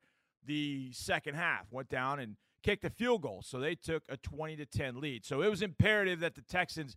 the 0.46 0.92
second 0.94 1.36
half. 1.36 1.66
Went 1.72 1.90
down 1.90 2.20
and 2.20 2.38
kicked 2.62 2.86
a 2.86 2.90
field 2.90 3.22
goal. 3.22 3.42
So 3.44 3.60
they 3.60 3.76
took 3.76 4.04
a 4.10 4.18
20 4.18 4.56
to 4.58 4.66
10 4.66 5.02
lead. 5.02 5.26
So 5.26 5.42
it 5.42 5.50
was 5.50 5.62
imperative 5.62 6.22
that 6.22 6.36
the 6.36 6.42
Texans 6.42 6.96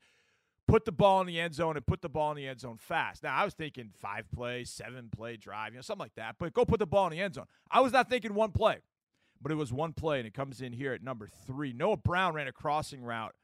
put 0.66 0.84
the 0.84 0.92
ball 0.92 1.20
in 1.20 1.26
the 1.26 1.40
end 1.40 1.54
zone 1.54 1.76
and 1.76 1.86
put 1.86 2.02
the 2.02 2.08
ball 2.08 2.30
in 2.32 2.36
the 2.36 2.46
end 2.46 2.60
zone 2.60 2.78
fast. 2.78 3.22
Now, 3.22 3.34
I 3.34 3.44
was 3.44 3.54
thinking 3.54 3.90
five 3.94 4.30
play, 4.32 4.64
seven 4.64 5.08
play 5.14 5.36
drive, 5.36 5.72
you 5.72 5.78
know, 5.78 5.82
something 5.82 6.04
like 6.04 6.14
that, 6.16 6.36
but 6.38 6.52
go 6.52 6.64
put 6.64 6.78
the 6.78 6.86
ball 6.86 7.06
in 7.06 7.12
the 7.12 7.20
end 7.20 7.34
zone. 7.34 7.46
I 7.70 7.80
was 7.80 7.92
not 7.92 8.08
thinking 8.08 8.34
one 8.34 8.52
play, 8.52 8.78
but 9.40 9.52
it 9.52 9.56
was 9.56 9.72
one 9.72 9.92
play, 9.92 10.18
and 10.18 10.26
it 10.26 10.34
comes 10.34 10.60
in 10.60 10.72
here 10.72 10.92
at 10.92 11.02
number 11.02 11.28
three. 11.46 11.72
Noah 11.72 11.96
Brown 11.96 12.34
ran 12.34 12.48
a 12.48 12.52
crossing 12.52 13.02
route. 13.02 13.34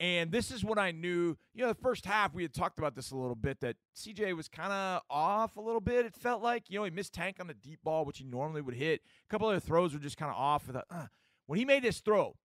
And 0.00 0.30
this 0.30 0.52
is 0.52 0.64
when 0.64 0.78
I 0.78 0.92
knew, 0.92 1.36
you 1.54 1.62
know, 1.62 1.68
the 1.68 1.74
first 1.74 2.06
half 2.06 2.32
we 2.32 2.42
had 2.42 2.54
talked 2.54 2.78
about 2.78 2.94
this 2.94 3.10
a 3.10 3.16
little 3.16 3.34
bit 3.34 3.60
that 3.60 3.76
CJ 3.96 4.36
was 4.36 4.46
kind 4.46 4.72
of 4.72 5.02
off 5.10 5.56
a 5.56 5.60
little 5.60 5.80
bit. 5.80 6.06
It 6.06 6.14
felt 6.14 6.40
like, 6.40 6.64
you 6.68 6.78
know, 6.78 6.84
he 6.84 6.90
missed 6.90 7.14
Tank 7.14 7.38
on 7.40 7.48
the 7.48 7.54
deep 7.54 7.80
ball, 7.82 8.04
which 8.04 8.18
he 8.18 8.24
normally 8.24 8.60
would 8.60 8.76
hit. 8.76 9.00
A 9.00 9.28
couple 9.28 9.48
other 9.48 9.58
throws 9.58 9.92
were 9.92 9.98
just 9.98 10.16
kind 10.16 10.30
of 10.30 10.36
off. 10.36 10.70
uh. 10.72 11.06
When 11.46 11.58
he 11.58 11.64
made 11.64 11.82
this 11.82 11.98
throw, 11.98 12.36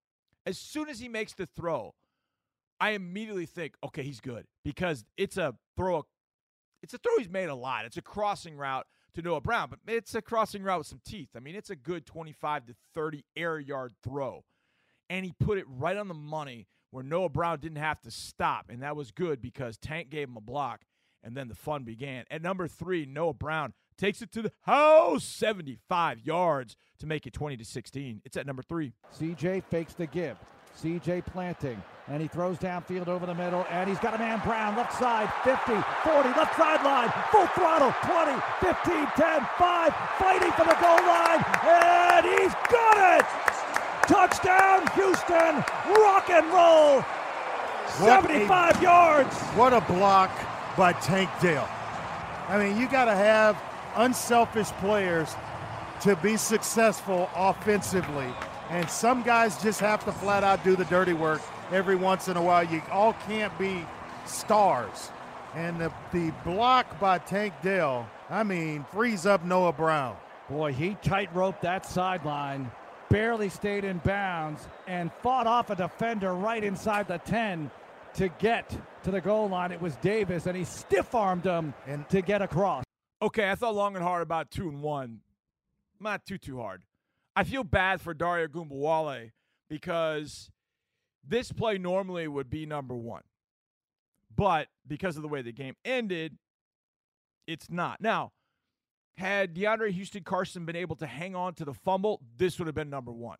as 0.46 0.58
soon 0.58 0.88
as 0.88 0.98
he 0.98 1.08
makes 1.08 1.32
the 1.32 1.46
throw, 1.46 1.94
I 2.80 2.90
immediately 2.90 3.46
think, 3.46 3.74
okay, 3.84 4.02
he's 4.02 4.20
good 4.20 4.46
because 4.64 5.04
it's 5.16 5.36
a 5.36 5.54
throw. 5.76 6.06
It's 6.82 6.92
a 6.92 6.98
throw 6.98 7.16
he's 7.18 7.30
made 7.30 7.48
a 7.48 7.54
lot. 7.54 7.84
It's 7.84 7.96
a 7.96 8.02
crossing 8.02 8.56
route 8.56 8.86
to 9.14 9.22
Noah 9.22 9.40
Brown, 9.40 9.70
but 9.70 9.78
it's 9.86 10.14
a 10.14 10.20
crossing 10.20 10.62
route 10.64 10.78
with 10.78 10.86
some 10.88 11.00
teeth. 11.04 11.30
I 11.36 11.40
mean, 11.40 11.54
it's 11.54 11.70
a 11.70 11.76
good 11.76 12.04
25 12.04 12.66
to 12.66 12.74
30 12.94 13.24
air 13.36 13.58
yard 13.60 13.92
throw. 14.02 14.44
And 15.08 15.24
he 15.24 15.32
put 15.38 15.58
it 15.58 15.66
right 15.68 15.96
on 15.96 16.08
the 16.08 16.14
money 16.14 16.66
where 16.94 17.02
Noah 17.02 17.28
Brown 17.28 17.58
didn't 17.58 17.78
have 17.78 18.00
to 18.02 18.10
stop. 18.12 18.66
And 18.68 18.80
that 18.84 18.94
was 18.94 19.10
good 19.10 19.42
because 19.42 19.76
Tank 19.76 20.10
gave 20.10 20.28
him 20.28 20.36
a 20.36 20.40
block. 20.40 20.82
And 21.24 21.36
then 21.36 21.48
the 21.48 21.54
fun 21.56 21.82
began. 21.82 22.24
At 22.30 22.40
number 22.40 22.68
three, 22.68 23.04
Noah 23.04 23.34
Brown 23.34 23.72
takes 23.98 24.22
it 24.22 24.30
to 24.30 24.42
the 24.42 24.52
house, 24.60 25.24
75 25.24 26.20
yards 26.20 26.76
to 27.00 27.06
make 27.06 27.26
it 27.26 27.32
20 27.32 27.56
to 27.56 27.64
16. 27.64 28.22
It's 28.24 28.36
at 28.36 28.46
number 28.46 28.62
three. 28.62 28.92
CJ 29.18 29.64
fakes 29.64 29.94
the 29.94 30.06
give. 30.06 30.36
CJ 30.80 31.26
planting, 31.26 31.82
and 32.08 32.20
he 32.22 32.28
throws 32.28 32.58
downfield 32.58 33.06
over 33.06 33.26
the 33.26 33.34
middle, 33.34 33.64
and 33.70 33.88
he's 33.88 34.00
got 34.00 34.14
a 34.14 34.18
man 34.18 34.40
Brown, 34.40 34.76
left 34.76 34.92
side, 34.92 35.32
50, 35.44 35.72
40, 36.02 36.28
left 36.30 36.56
sideline, 36.56 37.12
full 37.30 37.46
throttle, 37.54 37.94
20, 38.02 38.40
15, 38.60 39.06
10, 39.16 39.48
5, 39.56 39.94
fighting 40.18 40.50
for 40.50 40.64
the 40.64 40.76
goal 40.80 41.06
line, 41.06 41.44
and 41.62 42.26
he's 42.26 42.54
got 42.68 43.20
it! 43.20 43.53
Touchdown, 44.06 44.86
Houston, 44.94 45.56
rock 46.00 46.30
and 46.30 46.46
roll, 46.46 47.00
what 48.00 48.22
75 48.24 48.78
a, 48.78 48.82
yards. 48.82 49.34
What 49.56 49.72
a 49.72 49.80
block 49.80 50.30
by 50.76 50.92
Tank 50.94 51.30
Dell. 51.40 51.68
I 52.48 52.58
mean, 52.58 52.76
you 52.80 52.88
got 52.88 53.06
to 53.06 53.14
have 53.14 53.60
unselfish 53.96 54.68
players 54.72 55.34
to 56.02 56.16
be 56.16 56.36
successful 56.36 57.30
offensively 57.34 58.32
and 58.70 58.88
some 58.88 59.22
guys 59.22 59.62
just 59.62 59.80
have 59.80 60.04
to 60.04 60.12
flat 60.12 60.42
out 60.42 60.64
do 60.64 60.74
the 60.74 60.84
dirty 60.86 61.12
work 61.12 61.42
every 61.70 61.96
once 61.96 62.28
in 62.28 62.36
a 62.36 62.42
while. 62.42 62.64
You 62.64 62.82
all 62.90 63.12
can't 63.26 63.56
be 63.58 63.86
stars. 64.26 65.10
And 65.54 65.80
the, 65.80 65.92
the 66.12 66.32
block 66.44 66.98
by 66.98 67.18
Tank 67.18 67.54
Dell, 67.62 68.08
I 68.30 68.42
mean, 68.42 68.84
frees 68.90 69.26
up 69.26 69.44
Noah 69.44 69.72
Brown. 69.72 70.16
Boy, 70.48 70.72
he 70.72 70.96
tight-roped 71.02 71.62
that 71.62 71.86
sideline, 71.86 72.70
barely 73.14 73.48
stayed 73.48 73.84
in 73.84 73.98
bounds, 73.98 74.66
and 74.88 75.12
fought 75.22 75.46
off 75.46 75.70
a 75.70 75.76
defender 75.76 76.34
right 76.34 76.64
inside 76.64 77.06
the 77.06 77.18
10 77.18 77.70
to 78.12 78.28
get 78.40 78.76
to 79.04 79.12
the 79.12 79.20
goal 79.20 79.48
line. 79.48 79.70
It 79.70 79.80
was 79.80 79.94
Davis, 79.96 80.46
and 80.46 80.56
he 80.56 80.64
stiff-armed 80.64 81.44
him 81.44 81.74
and, 81.86 82.08
to 82.08 82.22
get 82.22 82.42
across. 82.42 82.82
Okay, 83.22 83.48
I 83.48 83.54
thought 83.54 83.76
long 83.76 83.94
and 83.94 84.02
hard 84.02 84.20
about 84.20 84.50
two 84.50 84.68
and 84.68 84.82
one. 84.82 85.20
Not 86.00 86.26
too, 86.26 86.38
too 86.38 86.58
hard. 86.58 86.82
I 87.36 87.44
feel 87.44 87.62
bad 87.62 88.00
for 88.00 88.14
Dare 88.14 88.48
Ogunbowale 88.48 89.30
because 89.70 90.50
this 91.24 91.52
play 91.52 91.78
normally 91.78 92.26
would 92.26 92.50
be 92.50 92.66
number 92.66 92.96
one. 92.96 93.22
But 94.34 94.66
because 94.88 95.14
of 95.14 95.22
the 95.22 95.28
way 95.28 95.40
the 95.40 95.52
game 95.52 95.76
ended, 95.84 96.36
it's 97.46 97.70
not. 97.70 98.00
Now, 98.00 98.32
had 99.16 99.54
DeAndre 99.54 99.90
Houston 99.90 100.22
Carson 100.22 100.64
been 100.64 100.76
able 100.76 100.96
to 100.96 101.06
hang 101.06 101.34
on 101.36 101.54
to 101.54 101.64
the 101.64 101.74
fumble, 101.74 102.20
this 102.36 102.58
would 102.58 102.66
have 102.66 102.74
been 102.74 102.90
number 102.90 103.12
one. 103.12 103.38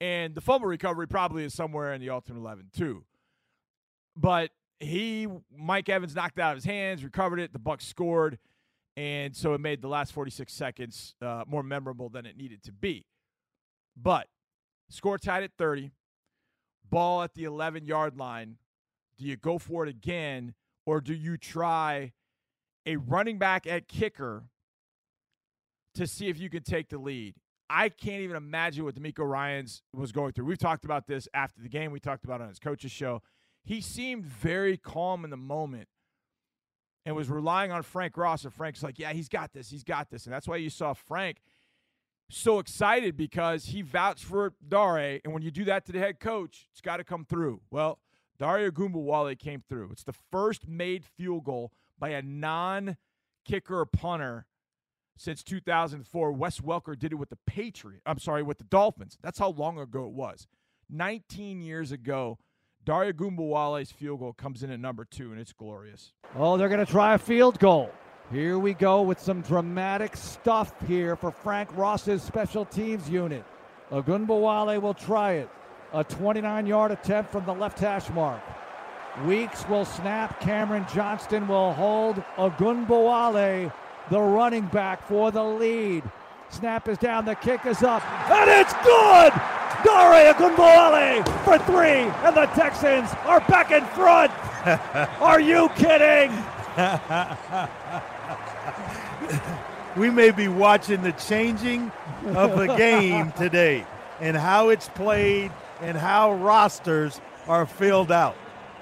And 0.00 0.34
the 0.34 0.40
fumble 0.40 0.68
recovery 0.68 1.08
probably 1.08 1.44
is 1.44 1.54
somewhere 1.54 1.92
in 1.92 2.00
the 2.00 2.10
alternate 2.10 2.38
11, 2.38 2.70
too. 2.76 3.04
But 4.16 4.50
he, 4.78 5.26
Mike 5.56 5.88
Evans 5.88 6.14
knocked 6.14 6.38
out 6.38 6.52
of 6.52 6.58
his 6.58 6.64
hands, 6.64 7.02
recovered 7.02 7.40
it. 7.40 7.52
The 7.52 7.58
Bucs 7.58 7.82
scored 7.82 8.38
and 8.98 9.36
so 9.36 9.54
it 9.54 9.60
made 9.60 9.80
the 9.80 9.86
last 9.86 10.12
46 10.12 10.52
seconds 10.52 11.14
uh, 11.22 11.44
more 11.46 11.62
memorable 11.62 12.08
than 12.08 12.26
it 12.26 12.36
needed 12.36 12.64
to 12.64 12.72
be. 12.72 13.06
But 13.96 14.26
score 14.88 15.18
tied 15.18 15.44
at 15.44 15.52
30, 15.56 15.92
ball 16.90 17.22
at 17.22 17.34
the 17.34 17.44
11 17.44 17.86
yard 17.86 18.16
line. 18.16 18.56
Do 19.16 19.24
you 19.24 19.36
go 19.36 19.58
for 19.58 19.86
it 19.86 19.88
again, 19.88 20.54
or 20.84 21.00
do 21.00 21.14
you 21.14 21.36
try 21.36 22.10
a 22.86 22.96
running 22.96 23.38
back 23.38 23.68
at 23.68 23.86
kicker 23.86 24.46
to 25.98 26.06
see 26.06 26.28
if 26.28 26.38
you 26.38 26.48
can 26.48 26.62
take 26.62 26.88
the 26.88 26.98
lead? 26.98 27.34
I 27.70 27.90
can't 27.90 28.22
even 28.22 28.36
imagine 28.36 28.84
what 28.84 28.94
DeMeco 28.94 29.28
Ryans 29.28 29.82
was 29.92 30.10
going 30.10 30.32
through. 30.32 30.46
We've 30.46 30.58
talked 30.58 30.84
about 30.84 31.06
this 31.06 31.28
after 31.34 31.60
the 31.60 31.68
game. 31.68 31.92
We 31.92 32.00
talked 32.00 32.24
about 32.24 32.40
it 32.40 32.44
on 32.44 32.48
his 32.48 32.58
coach's 32.58 32.92
show. 32.92 33.22
He 33.62 33.80
seemed 33.82 34.24
very 34.24 34.78
calm 34.78 35.24
in 35.24 35.30
the 35.30 35.36
moment 35.36 35.88
and 37.04 37.14
was 37.14 37.28
relying 37.28 37.70
on 37.72 37.82
Frank 37.82 38.16
Ross. 38.16 38.44
And 38.44 38.54
Frank's 38.54 38.82
like, 38.82 38.98
yeah, 38.98 39.12
he's 39.12 39.28
got 39.28 39.52
this. 39.52 39.68
He's 39.68 39.84
got 39.84 40.10
this. 40.10 40.24
And 40.24 40.32
that's 40.32 40.48
why 40.48 40.56
you 40.56 40.70
saw 40.70 40.94
Frank 40.94 41.38
so 42.30 42.58
excited 42.58 43.16
because 43.16 43.66
he 43.66 43.82
vouched 43.82 44.24
for 44.24 44.54
Dare. 44.66 45.20
And 45.24 45.34
when 45.34 45.42
you 45.42 45.50
do 45.50 45.64
that 45.64 45.84
to 45.86 45.92
the 45.92 45.98
head 45.98 46.20
coach, 46.20 46.68
it's 46.72 46.80
got 46.80 46.98
to 46.98 47.04
come 47.04 47.24
through. 47.24 47.60
Well, 47.70 47.98
Dare 48.38 48.70
Ogunbowale 48.70 49.38
came 49.38 49.62
through. 49.68 49.90
It's 49.92 50.04
the 50.04 50.14
first 50.30 50.68
made 50.68 51.04
field 51.04 51.44
goal 51.44 51.72
by 51.98 52.10
a 52.10 52.22
non 52.22 52.96
kicker 53.44 53.84
punter 53.84 54.46
since 55.18 55.42
2004. 55.42 56.32
Wes 56.32 56.60
Welker 56.60 56.98
did 56.98 57.12
it 57.12 57.16
with 57.16 57.28
the 57.28 57.38
Patriots. 57.46 58.02
I'm 58.06 58.18
sorry, 58.18 58.42
with 58.42 58.58
the 58.58 58.64
Dolphins. 58.64 59.18
That's 59.22 59.38
how 59.38 59.50
long 59.50 59.78
ago 59.78 60.04
it 60.06 60.12
was. 60.12 60.46
19 60.88 61.60
years 61.60 61.92
ago, 61.92 62.38
Dare 62.84 63.12
Ogunbowale's 63.12 63.92
field 63.92 64.20
goal 64.20 64.32
comes 64.32 64.62
in 64.62 64.70
at 64.70 64.80
number 64.80 65.04
two, 65.04 65.32
and 65.32 65.40
it's 65.40 65.52
glorious. 65.52 66.12
Oh, 66.34 66.56
they're 66.56 66.70
going 66.70 66.84
to 66.84 66.90
try 66.90 67.14
a 67.14 67.18
field 67.18 67.58
goal. 67.58 67.90
Here 68.30 68.58
we 68.58 68.74
go 68.74 69.02
with 69.02 69.18
some 69.18 69.42
dramatic 69.42 70.16
stuff 70.16 70.72
here 70.86 71.16
for 71.16 71.30
Frank 71.30 71.74
Ross's 71.76 72.22
special 72.22 72.64
teams 72.64 73.08
unit. 73.08 73.44
Ogunbowale 73.90 74.80
will 74.80 74.94
try 74.94 75.32
it. 75.32 75.50
A 75.92 76.04
29 76.04 76.66
yard 76.66 76.92
attempt 76.92 77.32
from 77.32 77.46
the 77.46 77.54
left 77.54 77.78
hash 77.78 78.10
mark. 78.10 78.42
Weeks 79.24 79.66
will 79.68 79.84
snap. 79.86 80.40
Cameron 80.40 80.86
Johnston 80.92 81.48
will 81.48 81.72
hold 81.72 82.16
Ogunbowale, 82.36 83.72
the 84.10 84.20
running 84.20 84.66
back, 84.66 85.06
for 85.06 85.30
the 85.30 85.42
lead. 85.42 86.04
Snap 86.50 86.88
is 86.88 86.98
down. 86.98 87.24
The 87.24 87.34
kick 87.34 87.66
is 87.66 87.82
up. 87.82 88.02
And 88.30 88.50
it's 88.50 88.72
good! 88.84 89.32
Dare 89.84 90.34
Ogunbowale 90.34 91.24
for 91.44 91.58
three, 91.58 92.10
and 92.26 92.36
the 92.36 92.46
Texans 92.46 93.10
are 93.26 93.40
back 93.40 93.70
in 93.70 93.84
front. 93.86 94.32
are 95.20 95.40
you 95.40 95.68
kidding? 95.76 96.32
we 99.96 100.10
may 100.10 100.30
be 100.30 100.48
watching 100.48 101.02
the 101.02 101.12
changing 101.12 101.92
of 102.26 102.56
the 102.58 102.74
game 102.76 103.32
today 103.36 103.86
and 104.20 104.36
how 104.36 104.70
it's 104.70 104.88
played 104.88 105.52
and 105.80 105.96
how 105.96 106.34
rosters 106.34 107.20
are 107.46 107.66
filled 107.66 108.10
out. 108.10 108.36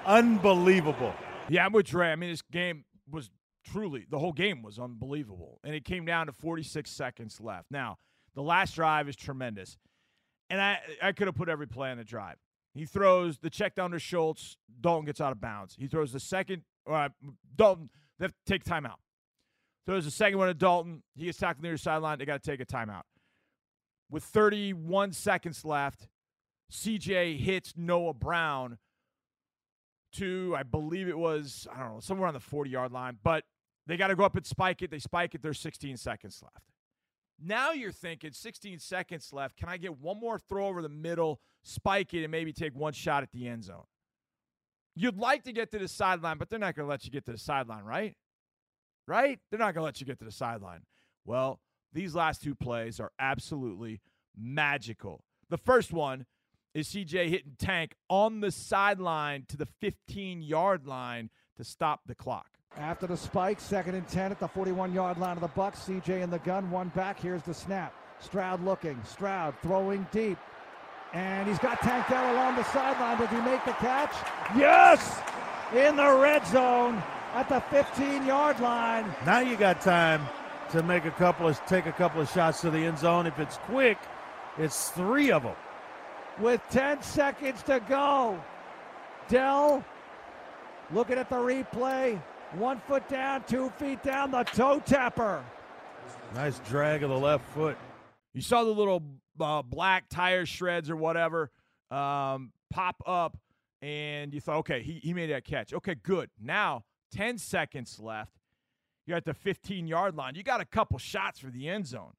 Unbelievable. 0.06 1.14
Yeah, 1.48 1.66
I'm 1.66 1.72
with 1.72 1.86
Dre. 1.86 2.10
I 2.10 2.16
mean, 2.16 2.30
this 2.30 2.42
game 2.42 2.84
was 3.10 3.30
truly, 3.70 4.06
the 4.08 4.18
whole 4.18 4.32
game 4.32 4.62
was 4.62 4.78
unbelievable. 4.78 5.60
And 5.64 5.74
it 5.74 5.84
came 5.84 6.04
down 6.04 6.26
to 6.26 6.32
46 6.32 6.90
seconds 6.90 7.40
left. 7.40 7.66
Now, 7.70 7.98
the 8.34 8.42
last 8.42 8.74
drive 8.74 9.08
is 9.08 9.16
tremendous 9.16 9.76
and 10.50 10.60
I 10.60 10.78
I 11.02 11.12
could 11.12 11.26
have 11.26 11.34
put 11.34 11.48
every 11.48 11.66
play 11.66 11.90
on 11.90 11.98
the 11.98 12.04
drive. 12.04 12.36
He 12.74 12.84
throws 12.84 13.38
the 13.38 13.50
check 13.50 13.74
down 13.74 13.92
to 13.92 13.98
Schultz. 13.98 14.56
Dalton 14.80 15.06
gets 15.06 15.20
out 15.20 15.32
of 15.32 15.40
bounds. 15.40 15.76
He 15.78 15.86
throws 15.86 16.12
the 16.12 16.20
second. 16.20 16.62
Uh, 16.88 17.08
Dalton 17.54 17.90
they 18.18 18.24
have 18.24 18.32
to 18.32 18.38
take 18.52 18.64
timeout. 18.64 18.98
Throws 19.86 20.04
the 20.04 20.10
second 20.10 20.38
one 20.38 20.48
to 20.48 20.54
Dalton. 20.54 21.02
He 21.14 21.26
gets 21.26 21.38
tackled 21.38 21.62
near 21.62 21.72
the 21.72 21.78
sideline. 21.78 22.18
They 22.18 22.24
got 22.24 22.42
to 22.42 22.50
take 22.50 22.60
a 22.60 22.66
timeout. 22.66 23.02
With 24.10 24.24
31 24.24 25.12
seconds 25.12 25.64
left, 25.64 26.08
CJ 26.72 27.38
hits 27.38 27.74
Noah 27.76 28.14
Brown 28.14 28.78
to 30.14 30.54
I 30.56 30.62
believe 30.62 31.08
it 31.08 31.18
was 31.18 31.66
I 31.74 31.80
don't 31.80 31.94
know 31.94 32.00
somewhere 32.00 32.28
on 32.28 32.34
the 32.34 32.40
40 32.40 32.70
yard 32.70 32.92
line, 32.92 33.18
but 33.22 33.44
they 33.86 33.96
got 33.96 34.08
to 34.08 34.16
go 34.16 34.24
up 34.24 34.36
and 34.36 34.44
spike 34.44 34.82
it. 34.82 34.90
They 34.90 34.98
spike 34.98 35.34
it. 35.34 35.42
There's 35.42 35.60
16 35.60 35.96
seconds 35.96 36.40
left. 36.42 36.66
Now 37.42 37.72
you're 37.72 37.92
thinking 37.92 38.32
16 38.32 38.78
seconds 38.78 39.32
left. 39.32 39.56
Can 39.56 39.68
I 39.68 39.76
get 39.76 39.98
one 39.98 40.18
more 40.18 40.38
throw 40.38 40.66
over 40.66 40.82
the 40.82 40.88
middle, 40.88 41.40
spike 41.62 42.14
it, 42.14 42.22
and 42.22 42.30
maybe 42.30 42.52
take 42.52 42.74
one 42.74 42.92
shot 42.92 43.22
at 43.22 43.30
the 43.32 43.46
end 43.46 43.64
zone? 43.64 43.84
You'd 44.94 45.18
like 45.18 45.44
to 45.44 45.52
get 45.52 45.70
to 45.72 45.78
the 45.78 45.88
sideline, 45.88 46.38
but 46.38 46.48
they're 46.48 46.58
not 46.58 46.74
going 46.74 46.86
to 46.86 46.90
let 46.90 47.04
you 47.04 47.10
get 47.10 47.26
to 47.26 47.32
the 47.32 47.38
sideline, 47.38 47.84
right? 47.84 48.16
Right? 49.06 49.38
They're 49.50 49.58
not 49.58 49.74
going 49.74 49.82
to 49.82 49.84
let 49.84 50.00
you 50.00 50.06
get 50.06 50.18
to 50.20 50.24
the 50.24 50.32
sideline. 50.32 50.80
Well, 51.26 51.60
these 51.92 52.14
last 52.14 52.42
two 52.42 52.54
plays 52.54 52.98
are 52.98 53.12
absolutely 53.18 54.00
magical. 54.34 55.22
The 55.50 55.58
first 55.58 55.92
one 55.92 56.24
is 56.74 56.88
CJ 56.88 57.28
hitting 57.28 57.56
Tank 57.58 57.94
on 58.08 58.40
the 58.40 58.50
sideline 58.50 59.44
to 59.48 59.56
the 59.56 59.66
15 59.66 60.40
yard 60.40 60.86
line 60.86 61.30
to 61.56 61.64
stop 61.64 62.00
the 62.06 62.14
clock. 62.14 62.55
After 62.78 63.06
the 63.06 63.16
spike, 63.16 63.58
second 63.58 63.94
and 63.94 64.06
10 64.06 64.32
at 64.32 64.38
the 64.38 64.48
41 64.48 64.92
yard 64.92 65.18
line 65.18 65.36
of 65.36 65.40
the 65.40 65.48
Bucs. 65.48 65.86
CJ 65.86 66.22
in 66.22 66.30
the 66.30 66.38
gun, 66.40 66.70
one 66.70 66.88
back. 66.88 67.18
Here's 67.18 67.42
the 67.42 67.54
snap. 67.54 67.94
Stroud 68.20 68.62
looking. 68.64 69.00
Stroud 69.04 69.54
throwing 69.62 70.06
deep. 70.12 70.38
And 71.14 71.48
he's 71.48 71.58
got 71.58 71.80
Tank 71.80 72.06
Dell 72.08 72.34
along 72.34 72.56
the 72.56 72.64
sideline. 72.64 73.18
Did 73.18 73.30
he 73.30 73.40
make 73.40 73.64
the 73.64 73.72
catch? 73.72 74.12
Yes! 74.54 75.18
In 75.74 75.96
the 75.96 76.18
red 76.20 76.46
zone 76.46 77.02
at 77.34 77.48
the 77.48 77.60
15 77.60 78.26
yard 78.26 78.60
line. 78.60 79.06
Now 79.24 79.38
you 79.40 79.56
got 79.56 79.80
time 79.80 80.26
to 80.70 80.82
make 80.82 81.06
a 81.06 81.10
couple 81.12 81.48
of 81.48 81.58
take 81.66 81.86
a 81.86 81.92
couple 81.92 82.20
of 82.20 82.30
shots 82.30 82.60
to 82.60 82.70
the 82.70 82.78
end 82.78 82.98
zone. 82.98 83.26
If 83.26 83.38
it's 83.38 83.56
quick, 83.58 83.98
it's 84.58 84.90
three 84.90 85.30
of 85.30 85.44
them. 85.44 85.56
With 86.38 86.60
10 86.70 87.02
seconds 87.02 87.62
to 87.62 87.80
go, 87.88 88.38
Dell 89.28 89.82
looking 90.92 91.16
at 91.16 91.30
the 91.30 91.36
replay. 91.36 92.20
One 92.52 92.80
foot 92.86 93.08
down, 93.08 93.44
two 93.46 93.70
feet 93.70 94.02
down, 94.02 94.30
the 94.30 94.44
toe 94.44 94.80
tapper. 94.84 95.44
Nice 96.34 96.58
drag 96.68 97.02
of 97.02 97.10
the 97.10 97.18
left 97.18 97.44
foot. 97.50 97.76
You 98.34 98.40
saw 98.40 98.64
the 98.64 98.70
little 98.70 99.02
uh, 99.40 99.62
black 99.62 100.08
tire 100.08 100.46
shreds 100.46 100.90
or 100.90 100.96
whatever 100.96 101.50
um, 101.90 102.52
pop 102.70 103.02
up, 103.06 103.36
and 103.82 104.32
you 104.32 104.40
thought, 104.40 104.58
okay, 104.58 104.82
he, 104.82 105.00
he 105.02 105.12
made 105.12 105.30
that 105.30 105.44
catch. 105.44 105.72
Okay, 105.72 105.94
good. 105.94 106.30
Now, 106.40 106.84
10 107.12 107.38
seconds 107.38 107.98
left. 108.00 108.32
You're 109.06 109.16
at 109.16 109.24
the 109.24 109.34
15 109.34 109.86
yard 109.86 110.16
line. 110.16 110.34
You 110.34 110.42
got 110.42 110.60
a 110.60 110.64
couple 110.64 110.98
shots 110.98 111.38
for 111.38 111.50
the 111.50 111.68
end 111.68 111.86
zone. 111.86 112.12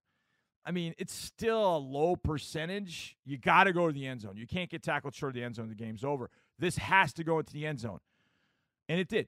I 0.65 0.71
mean, 0.71 0.93
it's 0.97 1.13
still 1.13 1.77
a 1.77 1.79
low 1.79 2.15
percentage. 2.15 3.15
You 3.25 3.37
got 3.37 3.65
to 3.65 3.73
go 3.73 3.87
to 3.87 3.93
the 3.93 4.05
end 4.05 4.21
zone. 4.21 4.35
You 4.35 4.47
can't 4.47 4.69
get 4.69 4.83
tackled 4.83 5.15
short 5.15 5.31
of 5.31 5.35
the 5.35 5.43
end 5.43 5.55
zone. 5.55 5.69
The 5.69 5.75
game's 5.75 6.03
over. 6.03 6.29
This 6.59 6.77
has 6.77 7.13
to 7.13 7.23
go 7.23 7.39
into 7.39 7.53
the 7.53 7.65
end 7.65 7.79
zone. 7.79 7.99
And 8.89 8.99
it 8.99 9.07
did. 9.07 9.27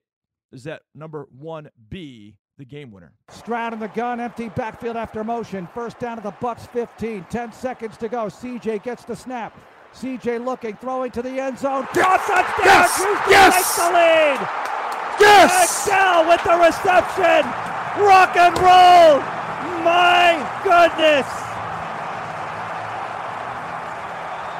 Is 0.51 0.63
that 0.63 0.81
number 0.95 1.27
1B 1.41 2.33
the 2.59 2.65
game 2.65 2.91
winner. 2.91 3.13
Stroud 3.29 3.71
in 3.73 3.79
the 3.79 3.87
gun, 3.87 4.19
empty 4.19 4.49
backfield 4.49 4.97
after 4.97 5.23
motion. 5.23 5.65
First 5.73 5.97
down 5.97 6.17
to 6.17 6.23
the 6.23 6.33
Bucs 6.33 6.67
15. 6.69 7.25
10 7.29 7.53
seconds 7.53 7.95
to 7.97 8.09
go. 8.09 8.25
CJ 8.25 8.83
gets 8.83 9.05
the 9.05 9.15
snap. 9.15 9.57
CJ 9.95 10.43
looking, 10.43 10.75
throwing 10.75 11.09
to 11.11 11.21
the 11.21 11.39
end 11.39 11.57
zone. 11.57 11.87
Yes! 11.95 12.27
Touchdown! 12.27 12.65
Yes! 12.65 12.97
Houston 12.97 13.31
Yes! 13.31 13.55
takes 13.55 13.75
the 13.77 13.89
lead. 13.95 14.39
Yes! 15.19 15.63
Excel 15.63 16.27
with 16.27 16.43
the 16.43 16.57
reception. 16.59 17.49
Rock 18.03 18.35
and 18.35 18.55
roll. 18.59 19.23
My 19.81 20.35
goodness. 20.63 21.25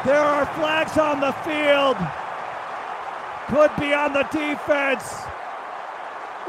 There 0.06 0.24
are 0.24 0.46
flags 0.56 0.98
on 0.98 1.20
the 1.20 1.34
field. 1.44 1.98
Could 3.52 3.76
be 3.80 3.94
on 3.94 4.14
the 4.14 4.24
defense. 4.32 5.04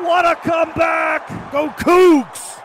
What 0.02 0.24
a 0.24 0.34
comeback! 0.34 1.28
Go 1.52 1.68
Cougs! 1.70 2.60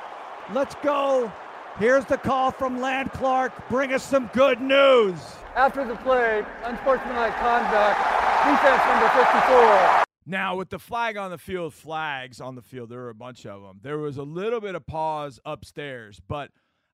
Let's 0.53 0.75
go. 0.75 1.31
Here's 1.77 2.05
the 2.05 2.17
call 2.17 2.51
from 2.51 2.79
Land 2.79 3.11
Clark. 3.11 3.67
Bring 3.67 3.93
us 3.93 4.03
some 4.03 4.29
good 4.33 4.61
news. 4.61 5.19
After 5.53 5.85
the 5.85 5.95
play, 5.97 6.45
unsportsmanlike 6.63 7.35
conduct, 7.35 7.99
defense 8.45 8.81
number 8.87 9.09
54. 9.09 10.03
Now, 10.25 10.55
with 10.55 10.69
the 10.69 10.79
flag 10.79 11.17
on 11.17 11.29
the 11.29 11.37
field, 11.37 11.73
flags 11.73 12.39
on 12.39 12.55
the 12.55 12.61
field, 12.61 12.89
there 12.89 12.99
were 12.99 13.09
a 13.09 13.15
bunch 13.15 13.45
of 13.45 13.61
them. 13.61 13.79
There 13.83 13.97
was 13.97 14.17
a 14.17 14.23
little 14.23 14.61
bit 14.61 14.75
of 14.75 14.87
pause 14.87 15.39
upstairs, 15.45 16.21
but 16.25 16.51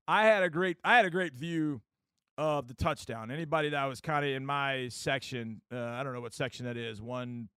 I 0.08 0.24
had 0.26 0.42
a 0.42 0.50
great 0.50 0.78
I 0.84 0.96
had 0.96 1.06
a 1.06 1.12
great 1.12 1.34
view 1.34 1.82
of 2.38 2.68
the 2.68 2.74
touchdown. 2.74 3.30
Anybody 3.30 3.70
that 3.70 3.86
was 3.86 4.02
kind 4.02 4.26
of 4.26 4.32
in 4.32 4.46
my 4.46 4.88
section, 4.90 5.62
uh, 5.72 5.78
I 5.78 6.04
don't 6.04 6.14
know 6.14 6.22
what 6.22 6.34
section 6.34 6.66
that 6.66 6.78
is, 6.78 7.00
one, 7.00 7.50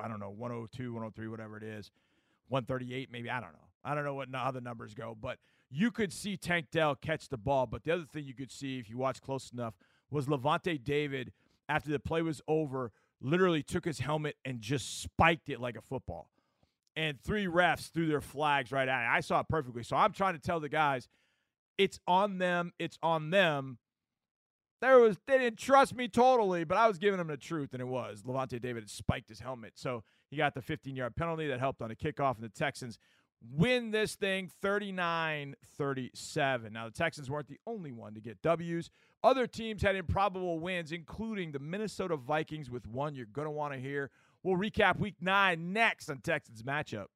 I 0.00 0.08
don't 0.08 0.18
know, 0.18 0.30
102, 0.30 0.92
103, 0.92 1.28
whatever 1.28 1.56
it 1.58 1.62
is, 1.62 1.90
138 2.48 3.10
maybe, 3.10 3.30
I 3.30 3.40
don't 3.40 3.52
know. 3.52 3.58
I 3.84 3.94
don't 3.94 4.04
know 4.04 4.14
what 4.14 4.28
how 4.34 4.50
the 4.50 4.60
numbers 4.60 4.94
go, 4.94 5.16
but 5.18 5.38
you 5.70 5.90
could 5.90 6.12
see 6.12 6.36
Tank 6.36 6.66
Dell 6.72 6.94
catch 6.96 7.28
the 7.28 7.36
ball. 7.36 7.66
But 7.66 7.84
the 7.84 7.92
other 7.92 8.04
thing 8.04 8.24
you 8.24 8.34
could 8.34 8.50
see 8.50 8.78
if 8.78 8.90
you 8.90 8.98
watch 8.98 9.20
close 9.20 9.52
enough 9.52 9.74
was 10.10 10.26
Lavonte 10.26 10.82
David 10.82 11.32
after 11.68 11.90
the 11.90 12.00
play 12.00 12.22
was 12.22 12.40
over, 12.48 12.92
literally 13.20 13.62
took 13.62 13.84
his 13.84 14.00
helmet 14.00 14.36
and 14.44 14.60
just 14.60 15.02
spiked 15.02 15.48
it 15.48 15.60
like 15.60 15.76
a 15.76 15.80
football. 15.80 16.28
And 16.96 17.20
three 17.20 17.46
refs 17.46 17.90
threw 17.90 18.06
their 18.06 18.20
flags 18.20 18.72
right 18.72 18.88
at 18.88 19.04
it. 19.04 19.08
I 19.08 19.20
saw 19.20 19.40
it 19.40 19.48
perfectly. 19.48 19.82
So 19.82 19.96
I'm 19.96 20.12
trying 20.12 20.34
to 20.34 20.40
tell 20.40 20.60
the 20.60 20.68
guys, 20.68 21.08
it's 21.78 22.00
on 22.06 22.38
them. 22.38 22.72
It's 22.78 22.98
on 23.02 23.30
them. 23.30 23.78
There 24.80 24.98
was 24.98 25.16
they 25.26 25.38
didn't 25.38 25.58
trust 25.58 25.94
me 25.94 26.08
totally, 26.08 26.64
but 26.64 26.76
I 26.76 26.86
was 26.86 26.98
giving 26.98 27.18
them 27.18 27.28
the 27.28 27.36
truth, 27.36 27.70
and 27.72 27.80
it 27.80 27.86
was 27.86 28.22
Lavonte 28.22 28.60
David 28.60 28.82
had 28.82 28.90
spiked 28.90 29.28
his 29.28 29.40
helmet, 29.40 29.72
so 29.74 30.04
he 30.30 30.36
got 30.36 30.54
the 30.54 30.62
15 30.62 30.96
yard 30.96 31.16
penalty 31.16 31.48
that 31.48 31.60
helped 31.60 31.82
on 31.82 31.90
a 31.90 31.94
kickoff, 31.94 32.36
and 32.36 32.44
the 32.44 32.48
Texans 32.48 32.98
win 33.52 33.90
this 33.90 34.14
thing 34.14 34.50
39-37. 34.62 36.72
Now 36.72 36.86
the 36.86 36.92
Texans 36.92 37.30
weren't 37.30 37.48
the 37.48 37.60
only 37.66 37.92
one 37.92 38.14
to 38.14 38.20
get 38.20 38.40
W's. 38.42 38.90
Other 39.22 39.46
teams 39.46 39.82
had 39.82 39.96
improbable 39.96 40.58
wins, 40.58 40.92
including 40.92 41.52
the 41.52 41.58
Minnesota 41.58 42.16
Vikings 42.16 42.70
with 42.70 42.86
one 42.86 43.14
you're 43.14 43.26
going 43.26 43.46
to 43.46 43.50
want 43.50 43.74
to 43.74 43.78
hear. 43.78 44.10
We'll 44.42 44.56
recap 44.56 44.98
week 44.98 45.16
nine 45.20 45.72
next 45.72 46.08
on 46.08 46.18
Texans 46.18 46.62
matchup. 46.62 47.06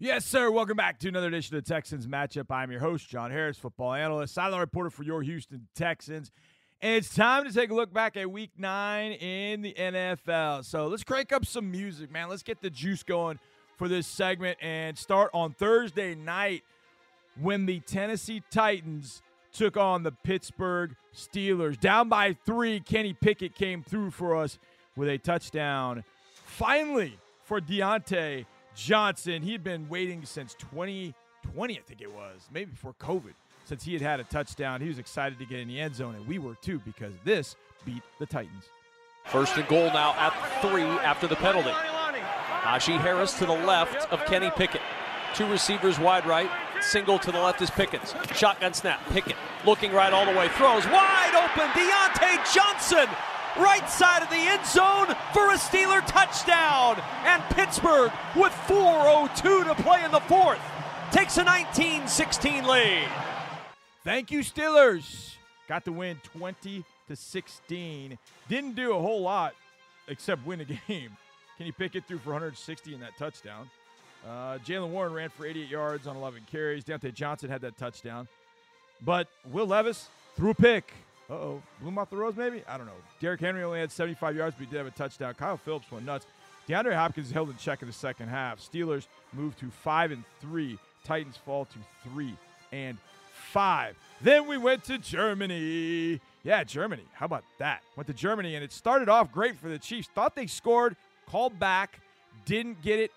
Yes, 0.00 0.24
sir. 0.24 0.50
Welcome 0.50 0.76
back 0.76 1.00
to 1.00 1.08
another 1.08 1.26
edition 1.26 1.56
of 1.56 1.64
the 1.64 1.74
Texans 1.74 2.06
matchup. 2.06 2.50
I'm 2.50 2.70
your 2.70 2.80
host, 2.80 3.08
John 3.08 3.32
Harris, 3.32 3.58
football 3.58 3.94
analyst, 3.94 4.32
sideline 4.32 4.60
reporter 4.60 4.90
for 4.90 5.02
your 5.02 5.22
Houston 5.22 5.66
Texans. 5.74 6.30
And 6.80 6.94
it's 6.94 7.14
time 7.14 7.44
to 7.44 7.52
take 7.52 7.70
a 7.70 7.74
look 7.74 7.92
back 7.92 8.16
at 8.16 8.30
week 8.30 8.50
nine 8.56 9.12
in 9.12 9.62
the 9.62 9.74
NFL. 9.74 10.64
So 10.64 10.86
let's 10.86 11.02
crank 11.02 11.32
up 11.32 11.44
some 11.44 11.70
music, 11.70 12.10
man. 12.10 12.28
Let's 12.28 12.42
get 12.42 12.60
the 12.60 12.70
juice 12.70 13.02
going 13.02 13.38
for 13.76 13.88
this 13.88 14.06
segment 14.06 14.58
and 14.62 14.96
start 14.96 15.30
on 15.34 15.52
Thursday 15.52 16.14
night 16.14 16.62
when 17.40 17.66
the 17.66 17.80
Tennessee 17.80 18.42
Titans 18.50 19.22
took 19.52 19.76
on 19.76 20.04
the 20.04 20.12
Pittsburgh 20.12 20.94
Steelers. 21.14 21.78
Down 21.80 22.08
by 22.08 22.36
three, 22.46 22.80
Kenny 22.80 23.12
Pickett 23.12 23.54
came 23.54 23.82
through 23.82 24.12
for 24.12 24.36
us 24.36 24.58
with 24.96 25.08
a 25.08 25.18
touchdown. 25.18 26.04
Finally, 26.44 27.18
for 27.48 27.60
Diontae 27.62 28.44
Johnson. 28.74 29.42
He 29.42 29.52
had 29.52 29.64
been 29.64 29.88
waiting 29.88 30.24
since 30.24 30.54
2020, 30.54 31.14
I 31.78 31.82
think 31.82 32.00
it 32.00 32.12
was, 32.12 32.48
maybe 32.52 32.70
before 32.70 32.94
COVID, 33.00 33.32
since 33.68 33.84
he 33.84 33.92
had 33.92 34.02
had 34.02 34.18
a 34.18 34.24
touchdown. 34.24 34.80
He 34.80 34.88
was 34.88 34.98
excited 34.98 35.38
to 35.38 35.44
get 35.44 35.60
in 35.60 35.68
the 35.68 35.78
end 35.78 35.94
zone, 35.94 36.14
and 36.14 36.26
we 36.26 36.38
were 36.38 36.54
too 36.56 36.80
because 36.80 37.12
this 37.22 37.54
beat 37.84 38.02
the 38.18 38.24
Titans. 38.26 38.70
First 39.26 39.56
and 39.56 39.68
goal 39.68 39.86
now 39.92 40.14
at 40.14 40.32
three 40.62 40.84
after 40.84 41.26
the 41.26 41.36
penalty. 41.36 41.70
Najee 42.62 42.98
Harris 42.98 43.38
to 43.38 43.46
the 43.46 43.52
left 43.52 44.10
of 44.10 44.24
Kenny 44.24 44.50
Pickett. 44.50 44.80
Two 45.34 45.46
receivers 45.50 45.98
wide 45.98 46.26
right. 46.26 46.50
Single 46.80 47.18
to 47.18 47.30
the 47.30 47.38
left 47.38 47.60
is 47.60 47.70
Pickens. 47.70 48.14
Shotgun 48.34 48.72
snap. 48.72 49.06
Pickett 49.10 49.36
looking 49.66 49.92
right 49.92 50.12
all 50.12 50.24
the 50.24 50.32
way. 50.32 50.48
Throws 50.48 50.86
wide 50.86 51.34
open. 51.34 51.68
Diontae 51.70 52.54
Johnson 52.54 53.06
right 53.58 53.88
side 53.90 54.22
of 54.22 54.30
the 54.30 54.36
end 54.36 54.64
zone 54.64 55.14
for 55.34 55.52
a 55.52 55.58
Steeler 55.58 56.04
touchdown. 56.06 57.02
And 57.24 57.42
Pittsburgh 57.54 58.12
with 58.34 58.52
4.02 58.66 59.64
to 59.64 59.82
play 59.82 60.04
in 60.04 60.10
the 60.10 60.20
fourth 60.20 60.60
takes 61.10 61.36
a 61.36 61.44
19 61.44 62.06
16 62.06 62.64
lead. 62.64 63.08
Thank 64.04 64.30
you, 64.30 64.40
Steelers. 64.40 65.34
Got 65.68 65.84
the 65.84 65.92
win 65.92 66.18
20 66.24 66.84
to 67.08 67.16
16. 67.16 68.18
Didn't 68.48 68.74
do 68.74 68.92
a 68.92 69.00
whole 69.00 69.20
lot 69.20 69.54
except 70.08 70.46
win 70.46 70.60
a 70.60 70.64
game. 70.88 71.16
Kenny 71.58 71.72
Pickett 71.72 72.04
threw 72.06 72.18
for 72.18 72.30
160 72.30 72.94
in 72.94 73.00
that 73.00 73.16
touchdown. 73.18 73.68
Uh, 74.26 74.58
Jaylen 74.58 74.90
Warren 74.90 75.12
ran 75.12 75.28
for 75.28 75.46
88 75.46 75.68
yards 75.68 76.06
on 76.06 76.16
11 76.16 76.42
carries. 76.50 76.84
Diontae 76.84 77.12
Johnson 77.12 77.50
had 77.50 77.60
that 77.62 77.76
touchdown. 77.76 78.28
But 79.04 79.28
Will 79.52 79.66
Levis 79.66 80.08
threw 80.36 80.50
a 80.50 80.54
pick. 80.54 80.92
Uh 81.30 81.34
oh. 81.34 81.62
Blew 81.80 81.88
him 81.88 81.98
off 81.98 82.10
the 82.10 82.16
rose, 82.16 82.36
maybe? 82.36 82.62
I 82.66 82.76
don't 82.78 82.86
know. 82.86 82.92
Derrick 83.20 83.40
Henry 83.40 83.62
only 83.62 83.80
had 83.80 83.92
75 83.92 84.34
yards, 84.36 84.56
but 84.58 84.64
he 84.66 84.70
did 84.70 84.78
have 84.78 84.86
a 84.86 84.90
touchdown. 84.90 85.34
Kyle 85.34 85.56
Philips 85.56 85.90
went 85.92 86.06
nuts. 86.06 86.26
DeAndre 86.68 86.94
Hopkins 86.94 87.30
held 87.30 87.50
in 87.50 87.56
check 87.56 87.82
in 87.82 87.88
the 87.88 87.94
second 87.94 88.28
half. 88.28 88.58
Steelers 88.60 89.06
move 89.32 89.56
to 89.58 89.70
5 89.70 90.12
and 90.12 90.24
3. 90.40 90.78
Titans 91.04 91.36
fall 91.36 91.64
to 91.66 91.78
3 92.10 92.34
and 92.72 92.98
5. 93.48 93.96
Then 94.20 94.46
we 94.46 94.58
went 94.58 94.84
to 94.84 94.98
Germany. 94.98 96.20
Yeah, 96.44 96.64
Germany. 96.64 97.04
How 97.14 97.26
about 97.26 97.44
that? 97.58 97.82
Went 97.96 98.06
to 98.08 98.12
Germany, 98.12 98.54
and 98.54 98.64
it 98.64 98.72
started 98.72 99.08
off 99.08 99.32
great 99.32 99.56
for 99.56 99.68
the 99.68 99.78
Chiefs. 99.78 100.08
Thought 100.14 100.34
they 100.34 100.46
scored, 100.46 100.96
called 101.26 101.58
back, 101.58 102.00
didn't 102.44 102.82
get 102.82 102.98
it. 102.98 103.10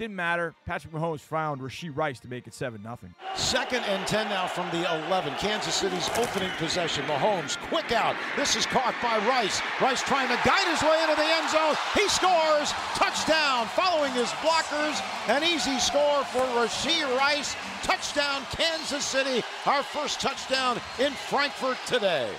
Didn't 0.00 0.16
matter. 0.16 0.54
Patrick 0.64 0.94
Mahomes 0.94 1.20
found 1.20 1.60
Rashee 1.60 1.94
Rice 1.94 2.20
to 2.20 2.28
make 2.28 2.46
it 2.46 2.54
7 2.54 2.82
0. 2.82 2.96
Second 3.34 3.84
and 3.84 4.06
10 4.06 4.30
now 4.30 4.46
from 4.46 4.64
the 4.70 4.90
11. 5.06 5.34
Kansas 5.34 5.74
City's 5.74 6.08
opening 6.16 6.48
possession. 6.56 7.04
Mahomes, 7.04 7.58
quick 7.68 7.92
out. 7.92 8.16
This 8.34 8.56
is 8.56 8.64
caught 8.64 8.94
by 9.02 9.18
Rice. 9.28 9.60
Rice 9.78 10.00
trying 10.00 10.28
to 10.28 10.40
guide 10.42 10.66
his 10.68 10.82
way 10.82 11.02
into 11.02 11.16
the 11.16 11.28
end 11.28 11.50
zone. 11.50 11.74
He 11.92 12.08
scores. 12.08 12.72
Touchdown. 12.96 13.66
Following 13.76 14.12
his 14.12 14.30
blockers. 14.40 15.02
An 15.28 15.44
easy 15.44 15.78
score 15.78 16.24
for 16.24 16.46
Rashee 16.56 17.04
Rice. 17.18 17.54
Touchdown, 17.82 18.40
Kansas 18.52 19.04
City. 19.04 19.44
Our 19.66 19.82
first 19.82 20.18
touchdown 20.18 20.80
in 20.98 21.12
Frankfurt 21.12 21.76
today. 21.86 22.30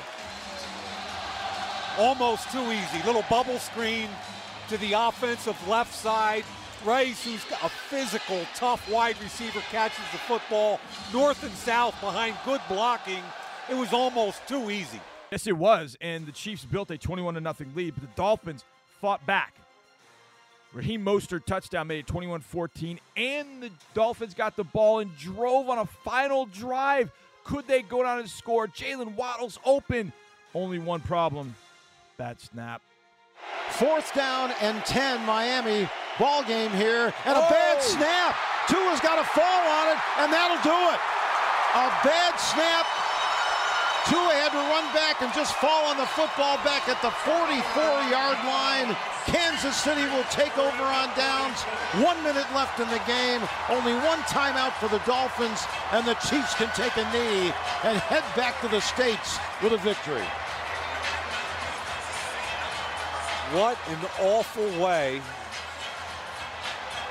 almost 1.99 2.51
too 2.51 2.71
easy. 2.71 3.05
Little 3.05 3.25
bubble 3.29 3.59
screen 3.59 4.09
to 4.69 4.79
the 4.79 4.93
offensive 4.93 5.67
left 5.67 5.93
side. 5.93 6.43
Rice, 6.85 7.23
who's 7.23 7.43
a 7.63 7.69
physical, 7.69 8.41
tough 8.55 8.89
wide 8.89 9.21
receiver, 9.21 9.59
catches 9.71 10.03
the 10.11 10.17
football 10.19 10.79
north 11.13 11.43
and 11.43 11.53
south 11.53 11.99
behind 12.01 12.35
good 12.45 12.61
blocking. 12.67 13.23
It 13.69 13.75
was 13.75 13.93
almost 13.93 14.45
too 14.47 14.69
easy. 14.71 14.99
Yes, 15.31 15.47
it 15.47 15.57
was. 15.57 15.97
And 16.01 16.25
the 16.25 16.31
Chiefs 16.31 16.65
built 16.65 16.91
a 16.91 16.97
21 16.97 17.35
0 17.35 17.55
lead, 17.75 17.93
but 17.95 18.01
the 18.01 18.15
Dolphins 18.15 18.63
fought 18.99 19.25
back. 19.25 19.53
Raheem 20.73 21.03
Mostert 21.03 21.45
touchdown 21.45 21.87
made 21.87 21.99
it 21.99 22.07
21 22.07 22.41
14, 22.41 22.99
and 23.17 23.63
the 23.63 23.71
Dolphins 23.93 24.33
got 24.33 24.55
the 24.55 24.63
ball 24.63 24.99
and 24.99 25.15
drove 25.17 25.69
on 25.69 25.79
a 25.79 25.85
final 25.85 26.45
drive. 26.45 27.11
Could 27.43 27.67
they 27.67 27.81
go 27.81 28.03
down 28.03 28.19
and 28.19 28.29
score? 28.29 28.67
Jaylen 28.67 29.15
Waddle's 29.15 29.59
open. 29.65 30.13
Only 30.53 30.79
one 30.79 30.99
problem 31.01 31.55
bad 32.21 32.39
snap. 32.39 32.83
Fourth 33.71 34.13
down 34.13 34.51
and 34.61 34.85
10, 34.85 35.25
Miami. 35.25 35.89
Ball 36.19 36.43
game 36.43 36.71
here, 36.71 37.13
and 37.25 37.35
a 37.37 37.43
oh. 37.43 37.49
bad 37.49 37.81
snap. 37.81 38.35
Tua's 38.67 38.99
got 39.01 39.17
to 39.17 39.27
fall 39.31 39.63
on 39.67 39.95
it, 39.95 39.99
and 40.19 40.31
that'll 40.31 40.61
do 40.63 40.79
it. 40.93 40.99
A 41.75 41.87
bad 42.03 42.35
snap 42.39 42.85
Tua 44.09 44.33
had 44.33 44.49
to 44.49 44.57
run 44.57 44.87
back 44.97 45.21
and 45.21 45.31
just 45.31 45.53
fall 45.61 45.85
on 45.85 45.95
the 45.95 46.09
football 46.17 46.57
back 46.65 46.89
at 46.89 46.99
the 47.05 47.13
44-yard 47.21 48.39
line. 48.49 48.97
Kansas 49.29 49.77
City 49.77 50.01
will 50.09 50.25
take 50.33 50.57
over 50.57 50.83
on 50.83 51.13
downs. 51.15 51.61
One 52.01 52.17
minute 52.23 52.47
left 52.55 52.79
in 52.79 52.89
the 52.89 53.01
game. 53.05 53.41
Only 53.69 53.93
one 53.93 54.17
timeout 54.25 54.73
for 54.81 54.89
the 54.89 54.97
Dolphins, 55.05 55.61
and 55.91 56.03
the 56.03 56.15
Chiefs 56.15 56.55
can 56.55 56.73
take 56.73 56.97
a 56.97 57.05
knee 57.13 57.53
and 57.83 57.97
head 58.09 58.23
back 58.35 58.59
to 58.61 58.67
the 58.69 58.81
States 58.81 59.37
with 59.61 59.73
a 59.73 59.77
victory. 59.77 60.25
What 63.53 63.77
an 63.87 63.99
awful 64.19 64.67
way 64.81 65.21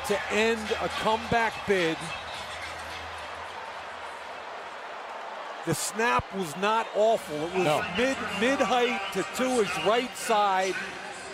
to 0.09 0.33
end 0.33 0.61
a 0.83 0.89
comeback 0.89 1.53
bid 1.67 1.97
The 5.67 5.75
snap 5.75 6.25
was 6.35 6.57
not 6.57 6.87
awful. 6.97 7.37
It 7.37 7.55
was 7.55 7.65
no. 7.65 7.85
mid 7.97 8.17
mid 8.41 8.59
height 8.59 9.01
to 9.13 9.23
Tua's 9.37 9.69
right 9.87 10.15
side. 10.17 10.75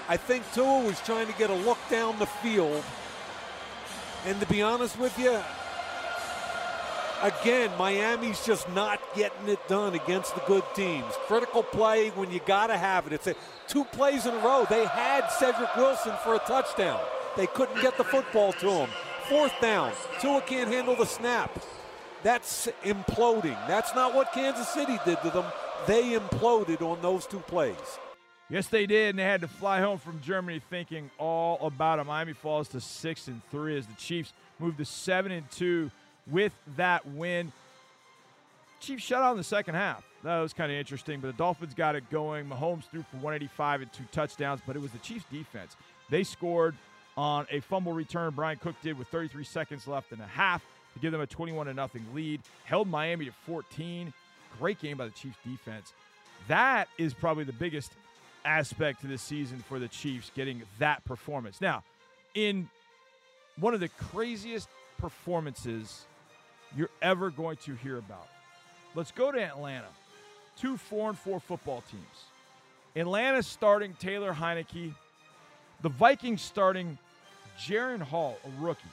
I 0.09 0.16
think 0.16 0.44
Tua 0.52 0.85
was 0.85 1.00
trying 1.00 1.26
to 1.29 1.33
get 1.35 1.50
a 1.50 1.55
look 1.55 1.79
down 1.88 2.18
the 2.18 2.26
field. 2.26 2.83
And 4.24 4.38
to 4.40 4.46
be 4.46 4.62
honest 4.62 4.98
with 4.98 5.16
you, 5.18 5.40
again, 7.22 7.70
Miami's 7.79 8.44
just 8.44 8.68
not 8.70 9.00
getting 9.14 9.48
it 9.48 9.66
done 9.68 9.94
against 9.94 10.35
the 10.35 10.42
good 10.42 10.64
teams. 10.74 11.12
Critical 11.26 11.62
play 11.62 12.11
when 12.11 12.31
you 12.33 12.40
got 12.46 12.66
to 12.66 12.76
have 12.76 13.07
it. 13.07 13.12
It's 13.12 13.29
a, 13.29 13.35
two 13.68 13.85
plays 13.85 14.26
in 14.26 14.35
a 14.35 14.38
row. 14.38 14.66
They 14.68 14.87
had 14.87 15.24
Cedrick 15.24 15.76
Wilson 15.76 16.12
for 16.24 16.35
a 16.35 16.40
touchdown. 16.40 17.00
They 17.37 17.46
couldn't 17.46 17.81
get 17.83 17.96
the 17.99 18.05
football 18.05 18.53
to 18.55 18.70
him. 18.70 18.90
Fourth 19.29 19.53
down. 19.61 19.92
Tua 20.20 20.40
can't 20.40 20.68
handle 20.68 20.96
the 20.96 21.07
snap. 21.07 21.59
That's 22.22 22.68
imploding. 22.83 23.57
That's 23.68 23.94
not 23.94 24.14
what 24.14 24.33
Kansas 24.33 24.68
City 24.68 24.99
did 25.05 25.20
to 25.22 25.31
them. 25.31 25.44
They 25.87 26.18
imploded 26.18 26.81
on 26.81 27.01
those 27.03 27.27
two 27.27 27.40
plays. 27.40 27.77
Yes, 28.49 28.68
they 28.68 28.87
did, 28.87 29.11
and 29.11 29.18
they 29.18 29.25
had 29.25 29.40
to 29.40 29.49
fly 29.49 29.81
home 29.81 29.99
from 29.99 30.20
Germany 30.22 30.61
thinking 30.70 31.11
all 31.18 31.59
about 31.66 31.99
it. 31.99 32.05
Miami 32.05 32.33
falls 32.33 32.68
to 32.68 32.81
six 32.81 33.27
and 33.27 33.42
three 33.51 33.77
as 33.77 33.87
the 33.87 33.94
Chiefs 33.94 34.33
move 34.59 34.77
to 34.77 34.85
seven 34.85 35.33
and 35.33 35.51
two 35.51 35.90
with 36.31 36.53
that 36.77 37.07
win. 37.07 37.53
Chiefs 38.81 39.03
shut 39.03 39.20
out 39.20 39.33
in 39.33 39.37
the 39.37 39.44
second 39.44 39.75
half. 39.75 40.05
That 40.22 40.40
was 40.40 40.53
kind 40.53 40.70
of 40.70 40.79
interesting, 40.79 41.20
but 41.20 41.29
the 41.29 41.33
Dolphins 41.33 41.75
got 41.75 41.96
it 41.96 42.09
going. 42.09 42.49
Mahomes 42.49 42.85
threw 42.90 43.03
for 43.03 43.16
185 43.16 43.83
and 43.83 43.92
two 43.92 44.05
touchdowns, 44.12 44.61
but 44.66 44.77
it 44.77 44.83
was 44.83 44.92
the 44.92 44.99
Chiefs' 44.99 45.25
defense. 45.31 45.77
They 46.09 46.22
scored 46.25 46.77
on 47.16 47.46
a 47.50 47.61
fumble 47.61 47.92
return. 47.92 48.35
Bryan 48.35 48.59
Cook 48.59 48.76
did 48.83 48.98
with 48.98 49.09
33 49.09 49.44
seconds 49.44 49.87
left 49.87 50.12
in 50.12 50.20
a 50.20 50.26
half 50.26 50.62
to 50.94 51.00
give 51.00 51.12
them 51.12 51.20
a 51.20 51.26
21 51.26 51.66
0 51.66 51.90
lead. 52.14 52.40
Held 52.64 52.88
Miami 52.88 53.26
to 53.26 53.33
14. 53.46 54.12
Great 54.59 54.81
game 54.81 54.96
by 54.96 55.07
the 55.07 55.12
Chiefs 55.12 55.37
defense. 55.44 55.92
That 56.48 56.88
is 56.98 57.14
probably 57.14 57.44
the 57.44 57.52
biggest 57.52 57.92
aspect 58.44 59.00
to 59.02 59.07
this 59.07 59.22
season 59.22 59.59
for 59.68 59.79
the 59.79 59.88
Chiefs, 59.88 60.31
getting 60.35 60.62
that 60.79 61.05
performance. 61.05 61.61
Now, 61.61 61.83
in 62.35 62.68
one 63.59 63.74
of 63.74 63.81
the 63.81 63.88
craziest 63.88 64.68
performances 64.98 66.05
you're 66.76 66.90
ever 67.02 67.31
going 67.31 67.57
to 67.64 67.74
hear 67.74 67.98
about, 67.98 68.29
let's 68.94 69.11
go 69.11 69.33
to 69.33 69.42
Atlanta. 69.42 69.88
Two 70.59 70.76
four 70.76 71.11
and 71.11 71.18
four 71.18 71.40
football 71.40 71.83
teams. 71.90 72.24
Atlanta 72.94 73.42
starting 73.42 73.94
Taylor 74.00 74.33
Heinicke. 74.33 74.94
The 75.83 75.88
Vikings 75.90 76.40
starting 76.40 76.96
Jaren 77.59 78.03
Hall, 78.03 78.38
a 78.45 78.62
rookie 78.62 78.88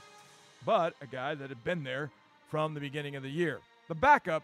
but 0.65 0.93
a 1.01 1.07
guy 1.07 1.35
that 1.35 1.49
had 1.49 1.63
been 1.63 1.83
there 1.83 2.09
from 2.49 2.73
the 2.73 2.79
beginning 2.79 3.15
of 3.15 3.23
the 3.23 3.29
year. 3.29 3.59
The 3.87 3.95
backup, 3.95 4.43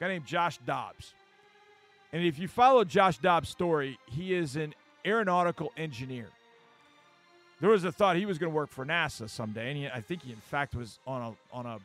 guy 0.00 0.08
named 0.08 0.26
Josh 0.26 0.58
Dobbs. 0.58 1.14
And 2.12 2.24
if 2.24 2.38
you 2.38 2.48
follow 2.48 2.84
Josh 2.84 3.18
Dobbs' 3.18 3.48
story, 3.48 3.98
he 4.06 4.34
is 4.34 4.56
an 4.56 4.74
aeronautical 5.04 5.72
engineer. 5.76 6.28
There 7.60 7.70
was 7.70 7.84
a 7.84 7.92
thought 7.92 8.16
he 8.16 8.26
was 8.26 8.38
going 8.38 8.50
to 8.50 8.56
work 8.56 8.70
for 8.70 8.84
NASA 8.84 9.28
someday, 9.28 9.70
and 9.70 9.78
he, 9.78 9.86
I 9.88 10.00
think 10.00 10.22
he, 10.22 10.32
in 10.32 10.38
fact, 10.38 10.74
was 10.74 10.98
on 11.06 11.22
a 11.22 11.56
on 11.56 11.66
a 11.66 11.78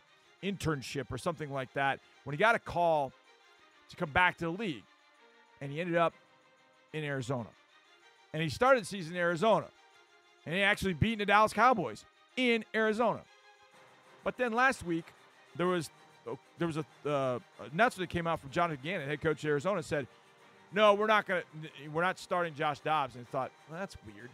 internship 0.43 1.11
or 1.11 1.17
something 1.17 1.51
like 1.51 1.71
that 1.73 1.99
when 2.23 2.33
he 2.33 2.37
got 2.37 2.55
a 2.55 2.59
call 2.59 3.11
to 3.89 3.95
come 3.95 4.09
back 4.09 4.37
to 4.37 4.45
the 4.45 4.51
league, 4.51 4.83
and 5.61 5.71
he 5.71 5.79
ended 5.79 5.95
up 5.95 6.13
in 6.91 7.03
Arizona, 7.03 7.49
and 8.33 8.41
he 8.41 8.49
started 8.49 8.85
season 8.85 9.15
in 9.15 9.19
Arizona, 9.19 9.67
and 10.49 10.57
he 10.57 10.63
actually 10.63 10.93
beat 10.93 11.19
the 11.19 11.27
Dallas 11.27 11.53
Cowboys 11.53 12.05
in 12.35 12.65
Arizona. 12.73 13.19
But 14.23 14.35
then 14.35 14.51
last 14.51 14.83
week, 14.83 15.05
there 15.55 15.67
was 15.67 15.91
there 16.57 16.65
was 16.65 16.77
a 16.77 16.85
uh, 17.07 17.39
announcement 17.71 18.09
that 18.09 18.13
came 18.13 18.25
out 18.25 18.39
from 18.39 18.49
Jonathan 18.49 18.79
Gannon, 18.83 19.07
head 19.07 19.21
coach 19.21 19.43
of 19.43 19.47
Arizona, 19.47 19.83
said, 19.83 20.07
"No, 20.73 20.95
we're 20.95 21.05
not 21.05 21.27
gonna 21.27 21.43
we're 21.93 22.01
not 22.01 22.17
starting 22.17 22.55
Josh 22.55 22.79
Dobbs." 22.79 23.15
And 23.15 23.29
thought, 23.29 23.51
well, 23.69 23.79
that's 23.79 23.95
weird. 24.07 24.31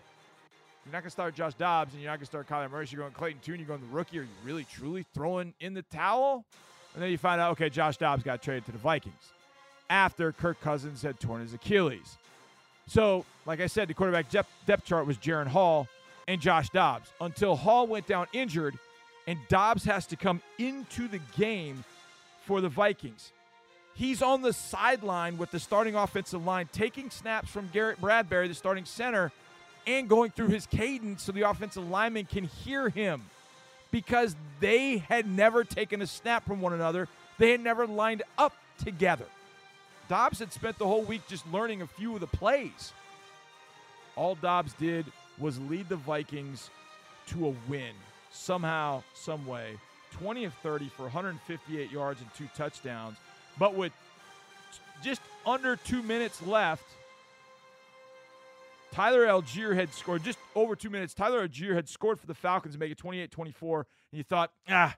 You're 0.86 0.94
not 0.94 1.02
gonna 1.02 1.10
start 1.10 1.36
Josh 1.36 1.54
Dobbs, 1.56 1.92
and 1.92 2.02
you're 2.02 2.10
not 2.10 2.20
gonna 2.20 2.28
start 2.28 2.48
Kyler 2.48 2.72
Murray. 2.72 2.88
You're 2.90 3.02
going 3.02 3.12
Clayton 3.12 3.42
Tune. 3.44 3.60
You're 3.60 3.68
going 3.68 3.82
the 3.82 3.94
rookie. 3.94 4.20
Are 4.20 4.22
you 4.22 4.30
really 4.46 4.64
truly 4.64 5.06
throwing 5.14 5.54
in 5.60 5.74
the 5.74 5.82
towel? 5.82 6.46
And 6.94 7.04
then 7.04 7.12
you 7.12 7.18
find 7.18 7.42
out, 7.42 7.52
okay, 7.52 7.70
Josh 7.70 7.98
Dobbs 7.98 8.24
got 8.24 8.42
traded 8.42 8.66
to 8.68 8.72
the 8.72 8.78
Vikings 8.78 9.34
after 9.90 10.32
Kirk 10.32 10.62
Cousins 10.62 11.02
had 11.02 11.20
torn 11.20 11.42
his 11.42 11.54
Achilles. 11.54 12.18
So, 12.88 13.26
like 13.46 13.60
I 13.60 13.68
said, 13.68 13.90
the 13.90 13.94
quarterback 13.94 14.30
depth, 14.30 14.50
depth 14.66 14.86
chart 14.86 15.06
was 15.06 15.18
Jaren 15.18 15.48
Hall 15.48 15.90
and 16.28 16.42
Josh 16.42 16.70
Dobbs 16.70 17.10
until 17.22 17.56
Hall 17.56 17.88
went 17.88 18.08
down 18.08 18.28
injured 18.34 18.78
and 19.28 19.40
Dobbs 19.48 19.84
has 19.86 20.06
to 20.08 20.16
come 20.16 20.42
into 20.58 21.08
the 21.08 21.20
game 21.38 21.84
for 22.46 22.62
the 22.62 22.70
Vikings. 22.70 23.32
He's 23.96 24.22
on 24.22 24.42
the 24.42 24.54
sideline 24.54 25.38
with 25.38 25.52
the 25.52 25.60
starting 25.60 25.96
offensive 25.96 26.46
line, 26.46 26.70
taking 26.72 27.10
snaps 27.10 27.50
from 27.50 27.70
Garrett 27.72 28.00
Bradbury, 28.00 28.48
the 28.48 28.54
starting 28.54 28.86
center, 28.86 29.32
and 29.88 30.10
going 30.10 30.32
through 30.32 30.50
his 30.50 30.66
cadence 30.68 31.24
so 31.24 31.32
the 31.32 31.44
offensive 31.44 31.88
lineman 31.90 32.26
can 32.26 32.44
hear 32.44 32.90
him 32.90 33.24
because 33.92 34.36
they 34.60 34.98
had 34.98 35.26
never 35.26 35.64
taken 35.64 36.02
a 36.02 36.08
snap 36.08 36.46
from 36.46 36.60
one 36.60 36.74
another. 36.74 37.08
They 37.38 37.52
had 37.52 37.62
never 37.62 37.88
lined 37.88 38.24
up 38.38 38.54
together. 38.84 39.26
Dobbs 40.10 40.40
had 40.40 40.52
spent 40.52 40.78
the 40.78 40.86
whole 40.86 41.04
week 41.04 41.22
just 41.28 41.50
learning 41.52 41.82
a 41.82 41.88
few 41.88 42.14
of 42.14 42.20
the 42.20 42.28
plays. 42.28 42.94
All 44.16 44.36
Dobbs 44.36 44.74
did 44.74 45.06
was 45.40 45.60
lead 45.62 45.90
the 45.90 45.96
Vikings 45.96 46.70
to 47.28 47.48
a 47.48 47.54
win 47.68 47.94
somehow, 48.32 49.04
some 49.14 49.46
way, 49.46 49.78
20 50.12 50.46
of 50.46 50.54
30 50.56 50.90
for 50.90 51.04
158 51.04 51.92
yards 51.92 52.22
and 52.22 52.30
two 52.36 52.48
touchdowns. 52.56 53.18
But 53.58 53.76
with 53.76 53.92
just 55.04 55.22
under 55.46 55.76
two 55.76 56.02
minutes 56.02 56.42
left, 56.46 56.86
Tyler 58.92 59.26
Allgeier 59.26 59.76
had 59.76 59.94
scored 59.94 60.24
just 60.24 60.40
over 60.56 60.76
two 60.76 60.90
minutes. 60.90 61.14
Tyler 61.14 61.46
Allgeier 61.48 61.76
had 61.76 61.90
scored 61.90 62.20
for 62.20 62.28
the 62.28 62.34
Falcons 62.34 62.76
to 62.76 62.80
make 62.80 62.92
it 62.92 62.98
28 62.98 63.30
24. 63.30 63.80
And 63.80 64.18
you 64.18 64.24
thought, 64.24 64.52
ah, 64.70 64.96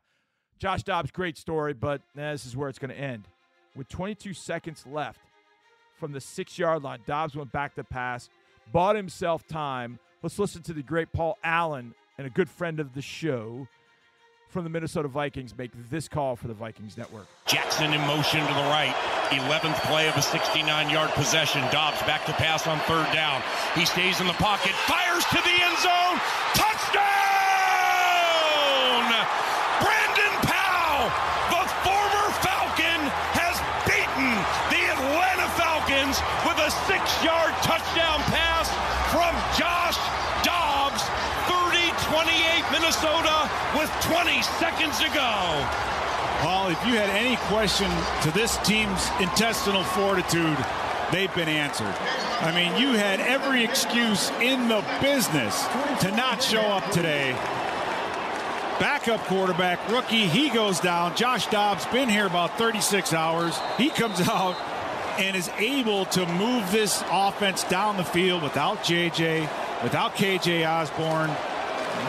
Josh 0.59 0.83
Dobbs, 0.83 1.11
great 1.11 1.37
story, 1.37 1.73
but 1.73 2.01
this 2.13 2.45
is 2.45 2.55
where 2.55 2.69
it's 2.69 2.79
going 2.79 2.91
to 2.91 2.99
end. 2.99 3.27
With 3.75 3.89
22 3.89 4.33
seconds 4.33 4.85
left 4.85 5.19
from 5.99 6.11
the 6.11 6.21
six 6.21 6.59
yard 6.59 6.83
line, 6.83 6.99
Dobbs 7.07 7.35
went 7.35 7.51
back 7.51 7.75
to 7.75 7.83
pass, 7.83 8.29
bought 8.71 8.95
himself 8.95 9.47
time. 9.47 9.99
Let's 10.23 10.39
listen 10.39 10.63
to 10.63 10.73
the 10.73 10.81
great 10.81 11.11
Paul 11.13 11.37
Allen 11.43 11.93
and 12.17 12.25
a 12.25 12.29
good 12.29 12.49
friend 12.49 12.79
of 12.79 12.95
the 12.95 13.03
show 13.03 13.67
from 14.49 14.63
the 14.63 14.69
Minnesota 14.69 15.07
Vikings 15.07 15.55
make 15.55 15.71
this 15.91 16.07
call 16.07 16.35
for 16.35 16.47
the 16.47 16.55
Vikings 16.55 16.97
network. 16.97 17.27
Jackson 17.45 17.93
in 17.93 18.01
motion 18.01 18.39
to 18.39 18.53
the 18.53 18.67
right. 18.73 18.95
11th 19.29 19.77
play 19.85 20.07
of 20.07 20.17
a 20.17 20.21
69 20.21 20.89
yard 20.89 21.11
possession. 21.11 21.61
Dobbs 21.69 22.01
back 22.09 22.25
to 22.25 22.33
pass 22.33 22.65
on 22.65 22.79
third 22.89 23.05
down. 23.13 23.43
He 23.75 23.85
stays 23.85 24.19
in 24.19 24.25
the 24.25 24.33
pocket, 24.33 24.71
fires 24.89 25.25
to 25.25 25.37
the 25.37 25.53
end 25.53 25.77
zone. 25.85 26.17
Touchdown! 26.57 27.05
Brandon 29.85 30.33
Powell, 30.49 31.13
the 31.53 31.61
former 31.85 32.27
Falcon, 32.41 33.01
has 33.37 33.61
beaten 33.85 34.33
the 34.73 34.81
Atlanta 34.97 35.45
Falcons 35.53 36.17
with 36.41 36.57
a 36.57 36.73
six 36.89 37.05
yard 37.21 37.53
touchdown 37.61 38.25
pass 38.33 38.73
from 39.13 39.31
Josh 39.55 39.86
Minnesota 42.87 43.51
with 43.77 43.91
20 44.03 44.41
seconds 44.43 44.97
to 44.99 45.09
go. 45.09 45.67
Well, 46.41 46.69
if 46.69 46.79
you 46.85 46.93
had 46.93 47.09
any 47.09 47.35
question 47.47 47.91
to 48.21 48.31
this 48.31 48.55
team's 48.59 49.09
intestinal 49.19 49.83
fortitude, 49.83 50.57
they've 51.11 51.33
been 51.35 51.49
answered. 51.49 51.93
I 52.39 52.53
mean, 52.55 52.81
you 52.81 52.97
had 52.97 53.19
every 53.19 53.65
excuse 53.65 54.29
in 54.39 54.69
the 54.69 54.85
business 55.01 55.67
to 55.99 56.11
not 56.15 56.41
show 56.41 56.61
up 56.61 56.89
today. 56.91 57.33
Backup 58.79 59.19
quarterback, 59.25 59.85
rookie, 59.89 60.25
he 60.25 60.49
goes 60.49 60.79
down. 60.79 61.13
Josh 61.17 61.45
Dobbs 61.47 61.85
been 61.87 62.07
here 62.07 62.27
about 62.27 62.57
36 62.57 63.11
hours. 63.11 63.59
He 63.77 63.89
comes 63.89 64.21
out 64.29 64.55
and 65.19 65.35
is 65.35 65.49
able 65.57 66.05
to 66.05 66.25
move 66.25 66.71
this 66.71 67.03
offense 67.11 67.65
down 67.65 67.97
the 67.97 68.05
field 68.05 68.43
without 68.43 68.77
JJ, 68.85 69.41
without 69.83 70.15
KJ 70.15 70.65
Osborn. 70.65 71.35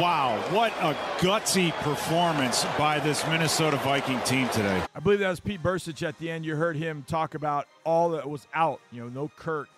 Wow, 0.00 0.40
what 0.50 0.72
a 0.80 0.94
gutsy 1.18 1.72
performance 1.82 2.64
by 2.78 3.00
this 3.00 3.26
Minnesota 3.26 3.76
Viking 3.78 4.20
team 4.20 4.48
today. 4.50 4.80
I 4.94 5.00
believe 5.00 5.18
that 5.18 5.28
was 5.28 5.40
Pete 5.40 5.60
Bercich 5.60 6.06
at 6.06 6.16
the 6.18 6.30
end. 6.30 6.44
You 6.44 6.54
heard 6.54 6.76
him 6.76 7.04
talk 7.08 7.34
about 7.34 7.66
all 7.84 8.10
that 8.10 8.28
was 8.28 8.46
out. 8.54 8.80
You 8.92 9.02
know, 9.02 9.08
no 9.08 9.30
Kirk, 9.36 9.68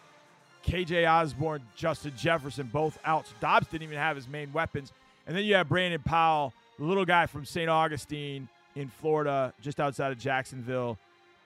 KJ 0.67 1.11
Osborn, 1.11 1.63
Justin 1.75 2.13
Jefferson, 2.19 2.69
both 2.71 2.99
out. 3.05 3.29
So 3.29 3.33
Dobbs 3.41 3.69
didn't 3.69 3.85
even 3.85 3.97
have 3.97 4.15
his 4.15 4.29
main 4.29 4.53
weapons. 4.53 4.93
And 5.27 5.35
then 5.35 5.45
you 5.45 5.55
have 5.55 5.71
Brandon 5.71 6.03
Powell, 6.03 6.53
the 6.79 6.85
little 6.85 7.07
guy 7.07 7.25
from 7.25 7.47
St. 7.47 7.71
Augustine 7.71 8.49
in 8.77 8.89
Florida, 8.89 9.55
just 9.63 9.81
outside 9.81 10.13
of 10.13 10.19
Jacksonville, 10.19 10.99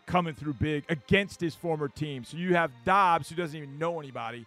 coming 0.06 0.34
through 0.34 0.54
big 0.54 0.84
against 0.88 1.40
his 1.40 1.54
former 1.54 1.88
team. 1.88 2.24
So 2.24 2.36
you 2.38 2.54
have 2.54 2.72
Dobbs, 2.84 3.28
who 3.28 3.36
doesn't 3.36 3.56
even 3.56 3.78
know 3.78 4.00
anybody, 4.00 4.46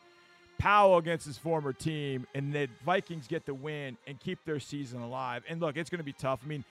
Powell 0.58 0.98
against 0.98 1.26
his 1.26 1.38
former 1.38 1.74
team, 1.74 2.26
and 2.34 2.54
the 2.54 2.68
Vikings 2.86 3.28
get 3.28 3.46
the 3.46 3.54
win 3.54 3.98
and 4.08 4.20
keep 4.20 4.44
their 4.46 4.60
season 4.60 5.02
alive. 5.02 5.44
And 5.48 5.62
look, 5.62 5.78
it's 5.78 5.90
going 5.90 6.00
to 6.00 6.06
be 6.06 6.14
tough. 6.14 6.40
I 6.44 6.48
mean, 6.48 6.64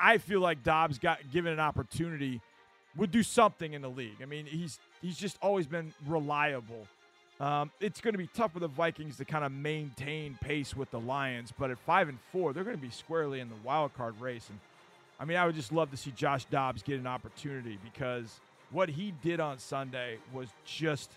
I 0.00 0.18
feel 0.18 0.40
like 0.40 0.62
Dobbs 0.62 0.98
got 0.98 1.18
given 1.32 1.52
an 1.52 1.60
opportunity 1.60 2.40
would 2.96 3.10
do 3.10 3.22
something 3.22 3.72
in 3.72 3.82
the 3.82 3.90
league. 3.90 4.16
I 4.22 4.26
mean, 4.26 4.46
he's 4.46 4.78
he's 5.00 5.16
just 5.16 5.38
always 5.42 5.66
been 5.66 5.92
reliable. 6.06 6.86
Um, 7.38 7.70
it's 7.80 8.02
going 8.02 8.12
to 8.12 8.18
be 8.18 8.26
tough 8.26 8.52
for 8.52 8.60
the 8.60 8.68
Vikings 8.68 9.16
to 9.16 9.24
kind 9.24 9.44
of 9.44 9.52
maintain 9.52 10.36
pace 10.42 10.76
with 10.76 10.90
the 10.90 11.00
Lions, 11.00 11.52
but 11.58 11.70
at 11.70 11.78
five 11.78 12.10
and 12.10 12.18
four, 12.32 12.52
they're 12.52 12.64
going 12.64 12.76
to 12.76 12.82
be 12.82 12.90
squarely 12.90 13.40
in 13.40 13.48
the 13.48 13.54
wild 13.64 13.94
card 13.94 14.20
race. 14.20 14.46
And 14.50 14.58
I 15.18 15.24
mean, 15.24 15.38
I 15.38 15.46
would 15.46 15.54
just 15.54 15.72
love 15.72 15.90
to 15.90 15.96
see 15.96 16.10
Josh 16.10 16.44
Dobbs 16.46 16.82
get 16.82 17.00
an 17.00 17.06
opportunity 17.06 17.78
because 17.82 18.40
what 18.70 18.88
he 18.90 19.14
did 19.22 19.40
on 19.40 19.58
Sunday 19.58 20.18
was 20.32 20.48
just 20.66 21.10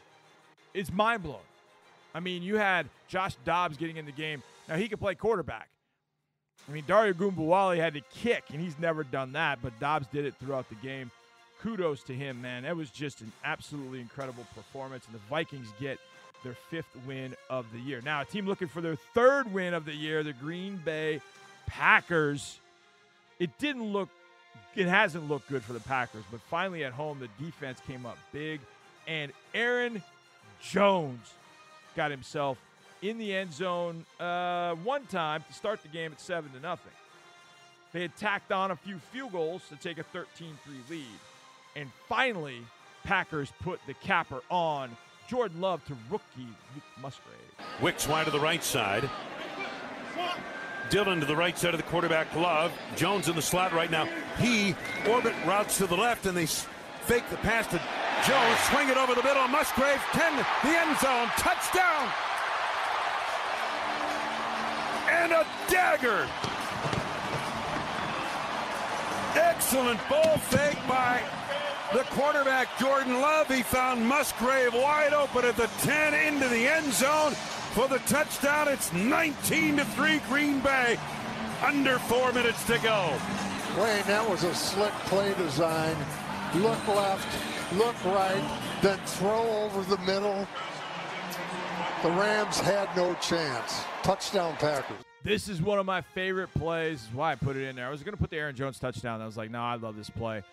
it's 0.74 0.92
mind 0.92 1.24
blowing. 1.24 1.40
I 2.14 2.20
mean, 2.20 2.44
you 2.44 2.58
had 2.58 2.88
Josh 3.08 3.36
Dobbs 3.44 3.78
getting 3.78 3.98
in 3.98 4.06
the 4.06 4.12
game. 4.12 4.44
Now 4.70 4.76
he 4.76 4.88
could 4.88 5.00
play 5.00 5.16
quarterback. 5.16 5.70
I 6.68 6.72
mean, 6.72 6.84
Dario 6.88 7.14
Gumbawali 7.14 7.78
had 7.78 7.94
to 7.96 8.02
kick, 8.14 8.46
and 8.52 8.62
he's 8.62 8.80
never 8.80 9.04
done 9.04 9.34
that, 9.34 9.60
but 9.62 9.78
Dobbs 9.80 10.08
did 10.08 10.26
it 10.26 10.36
throughout 10.36 10.70
the 10.70 10.76
game. 10.76 11.12
Kudos 11.62 12.04
to 12.04 12.14
him, 12.14 12.42
man. 12.42 12.64
That 12.64 12.78
was 12.78 12.90
just 12.90 13.22
an 13.22 13.32
absolutely 13.44 14.00
incredible 14.00 14.46
performance, 14.56 15.06
and 15.06 15.16
the 15.16 15.22
Vikings 15.30 15.68
get 15.80 16.00
their 16.44 16.56
fifth 16.70 16.96
win 17.08 17.36
of 17.50 17.66
the 17.74 17.80
year. 17.80 18.02
Now, 18.04 18.22
a 18.22 18.26
team 18.26 18.46
looking 18.46 18.68
for 18.68 18.82
their 18.82 18.96
third 19.14 19.54
win 19.54 19.74
of 19.74 19.86
the 19.86 19.94
year, 19.94 20.24
the 20.24 20.34
Green 20.34 20.78
Bay 20.78 21.22
Packers. 21.68 22.60
It 23.40 23.58
didn't 23.60 23.92
look, 23.92 24.10
it 24.76 24.88
hasn't 24.88 25.28
looked 25.28 25.50
good 25.50 25.64
for 25.64 25.74
the 25.74 25.80
Packers, 25.80 26.24
but 26.32 26.42
finally 26.42 26.84
at 26.84 26.94
home, 26.94 27.20
the 27.20 27.44
defense 27.44 27.80
came 27.88 28.06
up 28.06 28.18
big, 28.32 28.62
and 29.08 29.32
Aaron 29.54 30.02
Jones 30.62 31.34
got 31.96 32.12
himself 32.12 32.58
in 33.02 33.18
the 33.18 33.36
end 33.36 33.54
zone 33.54 34.06
uh, 34.20 34.74
one 34.76 35.06
time 35.08 35.44
to 35.48 35.54
start 35.54 35.82
the 35.82 35.90
game 35.90 36.12
at 36.12 36.22
seven 36.22 36.52
to 36.52 36.60
nothing. 36.60 36.92
They 37.92 38.02
had 38.02 38.16
tacked 38.18 38.52
on 38.52 38.72
a 38.72 38.76
few 38.76 38.98
field 39.12 39.34
goals 39.34 39.62
to 39.70 39.76
take 39.76 40.00
a 40.00 40.04
13-3 40.04 40.24
lead, 40.90 41.06
and 41.76 41.92
finally, 42.08 42.62
Packers 43.04 43.52
put 43.62 43.80
the 43.86 43.94
capper 43.96 44.42
on 44.50 44.96
Jordan 45.28 45.62
Love 45.62 45.86
to 45.86 45.94
rookie 46.10 46.24
Luke 46.74 46.84
Musgrave. 47.02 47.38
Wicks 47.82 48.08
wide 48.08 48.26
to 48.26 48.32
the 48.32 48.40
right 48.40 48.64
side. 48.64 49.10
Dillon 50.90 51.20
to 51.20 51.26
the 51.26 51.36
right 51.36 51.58
side 51.58 51.74
of 51.74 51.80
the 51.80 51.86
quarterback 51.88 52.34
Love. 52.36 52.72
Jones 52.96 53.28
in 53.28 53.36
the 53.36 53.42
slot 53.42 53.74
right 53.74 53.92
now. 53.92 54.08
He 54.40 54.76
orbit 55.10 55.34
routes 55.46 55.78
to 55.78 55.88
the 55.88 55.98
left 55.98 56.26
and 56.26 56.38
they 56.38 56.46
fake 56.46 57.28
the 57.30 57.38
pass 57.38 57.68
to 57.68 57.82
Jones. 58.28 58.60
Swing 58.72 58.90
it 58.90 58.98
over 58.98 59.16
the 59.16 59.24
middle. 59.24 59.46
Musgrave 59.50 60.00
10, 60.12 60.36
the 60.64 60.80
end 60.80 60.98
zone. 61.00 61.28
Touchdown. 61.38 62.08
And 65.10 65.32
a 65.34 65.46
dagger. 65.70 66.28
Excellent 69.36 70.00
ball 70.08 70.38
fake 70.38 70.80
by 70.88 71.22
the 71.92 72.04
quarterback 72.12 72.68
Jordan 72.80 73.20
Love. 73.20 73.48
He 73.50 73.62
found 73.62 74.08
Musgrave 74.08 74.74
wide 74.74 75.14
open 75.14 75.44
at 75.44 75.58
the 75.58 75.68
10 75.80 76.14
into 76.14 76.48
the 76.48 76.68
end 76.68 76.94
zone 76.94 77.34
for 77.74 77.88
the 77.88 78.00
touchdown. 78.00 78.68
It's 78.70 78.94
19 78.94 79.78
to 79.78 79.86
3 79.86 80.20
Green 80.30 80.60
Bay. 80.62 80.98
Under 81.62 82.00
four 82.00 82.32
minutes 82.32 82.64
to 82.66 82.78
go. 82.80 83.18
Wayne, 83.78 84.04
that 84.06 84.26
was 84.30 84.44
a 84.44 84.54
slick 84.54 84.94
play 85.08 85.34
design. 85.36 85.96
Look 86.56 86.88
left, 86.88 87.28
look 87.78 87.96
right, 88.06 88.60
then 88.82 88.98
throw 89.06 89.48
over 89.64 89.82
the 89.84 90.02
middle. 90.04 90.48
The 92.04 92.10
Rams 92.10 92.60
had 92.60 92.90
no 92.96 93.14
chance. 93.16 93.84
Touchdown 94.04 94.56
Packers. 94.58 94.98
This 95.24 95.48
is 95.48 95.62
one 95.62 95.80
of 95.80 95.86
my 95.86 96.02
favorite 96.02 96.54
plays. 96.54 97.08
Why 97.14 97.32
I 97.32 97.36
put 97.36 97.56
it 97.56 97.68
in 97.68 97.78
there. 97.78 97.88
I 97.88 97.90
was 97.90 98.04
going 98.04 98.14
to 98.14 98.20
put 98.20 98.30
the 98.30 98.38
Aaron 98.38 98.56
Jones 98.56 98.78
touchdown. 98.78 99.22
I 99.22 99.26
was 99.26 99.38
like, 99.38 99.50
no, 99.50 99.62
I 99.62 99.76
love 99.76 99.96
this 99.96 100.10
play. 100.10 100.44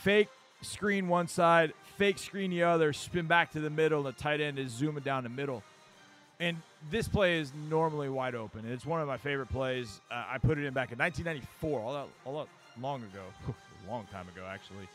Fake 0.00 0.28
screen 0.62 1.08
one 1.08 1.28
side, 1.28 1.74
fake 1.98 2.18
screen 2.18 2.50
the 2.50 2.62
other, 2.62 2.94
spin 2.94 3.26
back 3.26 3.52
to 3.52 3.60
the 3.60 3.68
middle. 3.68 4.06
And 4.06 4.16
the 4.16 4.18
tight 4.18 4.40
end 4.40 4.58
is 4.58 4.72
zooming 4.72 5.02
down 5.02 5.24
the 5.24 5.28
middle. 5.28 5.62
And 6.40 6.56
this 6.90 7.08
play 7.08 7.38
is 7.38 7.52
normally 7.68 8.08
wide 8.08 8.34
open. 8.34 8.64
It's 8.66 8.86
one 8.86 9.00
of 9.00 9.06
my 9.06 9.18
favorite 9.18 9.50
plays. 9.50 10.00
Uh, 10.10 10.24
I 10.30 10.38
put 10.38 10.58
it 10.58 10.64
in 10.64 10.72
back 10.72 10.90
in 10.90 10.98
1994, 10.98 11.80
all 11.80 11.92
that, 11.92 12.06
all 12.24 12.38
that 12.38 12.82
long 12.82 13.02
ago, 13.02 13.22
a 13.48 13.90
long 13.90 14.06
time 14.10 14.26
ago, 14.28 14.44
actually. 14.48 14.88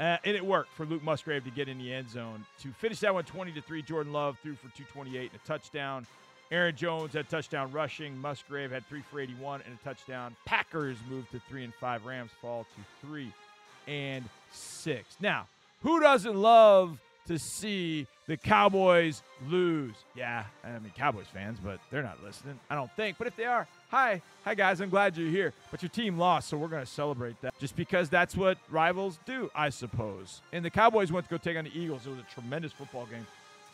Uh, 0.00 0.16
and 0.24 0.36
it 0.36 0.44
worked 0.44 0.72
for 0.72 0.84
Luke 0.84 1.02
Musgrave 1.02 1.44
to 1.44 1.50
get 1.50 1.68
in 1.68 1.78
the 1.78 1.92
end 1.92 2.10
zone 2.10 2.44
to 2.60 2.72
finish 2.72 3.00
that 3.00 3.14
one 3.14 3.24
20 3.24 3.52
to 3.52 3.60
3. 3.60 3.82
Jordan 3.82 4.12
Love 4.12 4.36
threw 4.42 4.54
for 4.54 4.68
228 4.76 5.30
and 5.30 5.40
a 5.40 5.46
touchdown. 5.46 6.06
Aaron 6.50 6.76
Jones 6.76 7.14
had 7.14 7.28
touchdown 7.28 7.72
rushing. 7.72 8.18
Musgrave 8.18 8.70
had 8.70 8.86
three 8.86 9.02
for 9.10 9.20
81 9.20 9.62
and 9.66 9.78
a 9.80 9.84
touchdown. 9.84 10.36
Packers 10.44 10.96
moved 11.08 11.30
to 11.30 11.40
three 11.48 11.64
and 11.64 11.74
five. 11.74 12.04
Rams 12.04 12.30
fall 12.40 12.66
to 12.76 13.06
three 13.06 13.32
and 13.86 14.24
six. 14.50 15.16
Now, 15.20 15.46
who 15.82 16.00
doesn't 16.00 16.36
love 16.36 16.98
to 17.26 17.38
see 17.38 18.06
the 18.26 18.36
Cowboys 18.36 19.22
lose? 19.48 19.94
Yeah, 20.14 20.44
I 20.62 20.72
mean 20.78 20.92
Cowboys 20.96 21.26
fans, 21.32 21.58
but 21.62 21.80
they're 21.90 22.02
not 22.02 22.22
listening. 22.22 22.58
I 22.70 22.74
don't 22.74 22.90
think. 22.96 23.18
But 23.18 23.26
if 23.26 23.36
they 23.36 23.44
are, 23.44 23.66
hi, 23.88 24.22
hi 24.44 24.54
guys, 24.54 24.80
I'm 24.80 24.90
glad 24.90 25.16
you're 25.16 25.30
here. 25.30 25.52
But 25.70 25.82
your 25.82 25.90
team 25.90 26.18
lost, 26.18 26.48
so 26.48 26.56
we're 26.56 26.68
gonna 26.68 26.86
celebrate 26.86 27.40
that. 27.42 27.58
Just 27.58 27.76
because 27.76 28.08
that's 28.08 28.36
what 28.36 28.58
rivals 28.70 29.18
do, 29.26 29.50
I 29.54 29.70
suppose. 29.70 30.42
And 30.52 30.64
the 30.64 30.70
Cowboys 30.70 31.12
went 31.12 31.26
to 31.26 31.30
go 31.30 31.38
take 31.38 31.56
on 31.56 31.64
the 31.64 31.78
Eagles. 31.78 32.06
It 32.06 32.10
was 32.10 32.18
a 32.18 32.34
tremendous 32.34 32.72
football 32.72 33.06
game. 33.06 33.26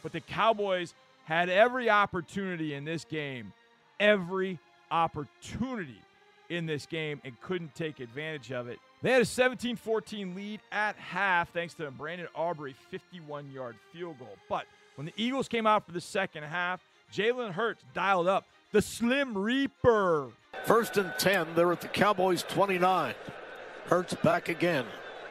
But 0.03 0.13
the 0.13 0.21
Cowboys 0.21 0.95
had 1.25 1.49
every 1.49 1.91
opportunity 1.91 2.75
in 2.75 2.85
this 2.85 3.05
game, 3.05 3.53
every 3.99 4.59
opportunity 4.91 6.01
in 6.49 6.67
this 6.67 6.87
game, 6.87 7.21
and 7.25 7.41
couldn't 7.41 7.75
take 7.75 8.01
advantage 8.01 8.51
of 8.51 8.69
it. 8.69 8.79
They 9.03 9.13
had 9.13 9.23
a 9.23 9.27
17 9.27 9.77
14 9.77 10.35
lead 10.35 10.61
at 10.71 10.97
half 10.97 11.53
thanks 11.53 11.75
to 11.75 11.91
Brandon 11.91 12.29
Aubrey 12.35 12.75
51 12.91 13.51
yard 13.51 13.77
field 13.93 14.19
goal. 14.19 14.37
But 14.49 14.67
when 14.97 15.07
the 15.07 15.15
Eagles 15.17 15.49
came 15.49 15.67
out 15.67 15.87
for 15.87 15.93
the 15.93 16.01
second 16.01 16.43
half, 16.43 16.83
Jalen 17.13 17.53
Hurts 17.53 17.83
dialed 17.95 18.29
up 18.29 18.45
the 18.73 18.83
Slim 18.83 19.37
Reaper. 19.37 20.29
First 20.65 20.97
and 20.97 21.13
10, 21.19 21.55
they're 21.55 21.73
at 21.73 21.81
the 21.81 21.89
Cowboys 21.89 22.43
29. 22.43 23.15
Hurts 23.87 24.15
back 24.15 24.49
again. 24.49 24.85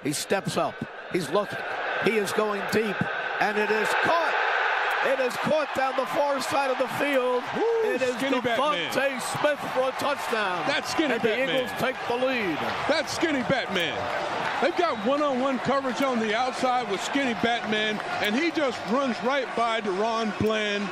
He 0.03 0.13
steps 0.13 0.57
up. 0.57 0.75
He's 1.13 1.29
looking. 1.29 1.59
He 2.03 2.11
is 2.11 2.31
going 2.33 2.61
deep, 2.71 2.95
and 3.41 3.57
it 3.57 3.69
is 3.69 3.87
caught. 4.03 4.28
It 5.05 5.19
is 5.21 5.33
caught 5.37 5.73
down 5.75 5.95
the 5.95 6.05
far 6.07 6.41
side 6.41 6.71
of 6.71 6.77
the 6.77 6.87
field. 6.95 7.41
Ooh, 7.57 7.91
it 7.93 8.01
is 8.01 8.15
Skinny 8.15 8.37
DeVonta 8.37 8.93
Batman. 8.93 9.21
Smith 9.21 9.59
for 9.73 9.87
a 9.87 9.91
touchdown. 9.93 10.63
That's 10.67 10.91
Skinny 10.91 11.13
and 11.13 11.21
the 11.21 11.43
Eagles 11.43 11.71
take 11.79 11.95
the 12.07 12.15
lead. 12.15 12.57
That's 12.89 13.13
Skinny 13.13 13.41
Batman. 13.43 13.97
They've 14.61 14.75
got 14.75 14.97
one-on-one 15.05 15.59
coverage 15.59 16.01
on 16.01 16.19
the 16.19 16.35
outside 16.35 16.91
with 16.91 17.01
Skinny 17.01 17.33
Batman, 17.35 17.97
and 18.21 18.35
he 18.35 18.51
just 18.51 18.77
runs 18.91 19.15
right 19.23 19.47
by 19.55 19.79
DaRon 19.79 20.37
Bland 20.37 20.89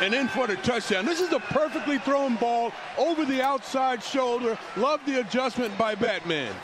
and 0.00 0.14
in 0.14 0.28
for 0.28 0.46
the 0.46 0.56
touchdown. 0.56 1.04
This 1.04 1.20
is 1.20 1.32
a 1.32 1.40
perfectly 1.40 1.98
thrown 1.98 2.36
ball 2.36 2.72
over 2.96 3.26
the 3.26 3.42
outside 3.42 4.02
shoulder. 4.02 4.58
Love 4.78 5.00
the 5.04 5.20
adjustment 5.20 5.76
by 5.76 5.94
Batman. 5.94 6.54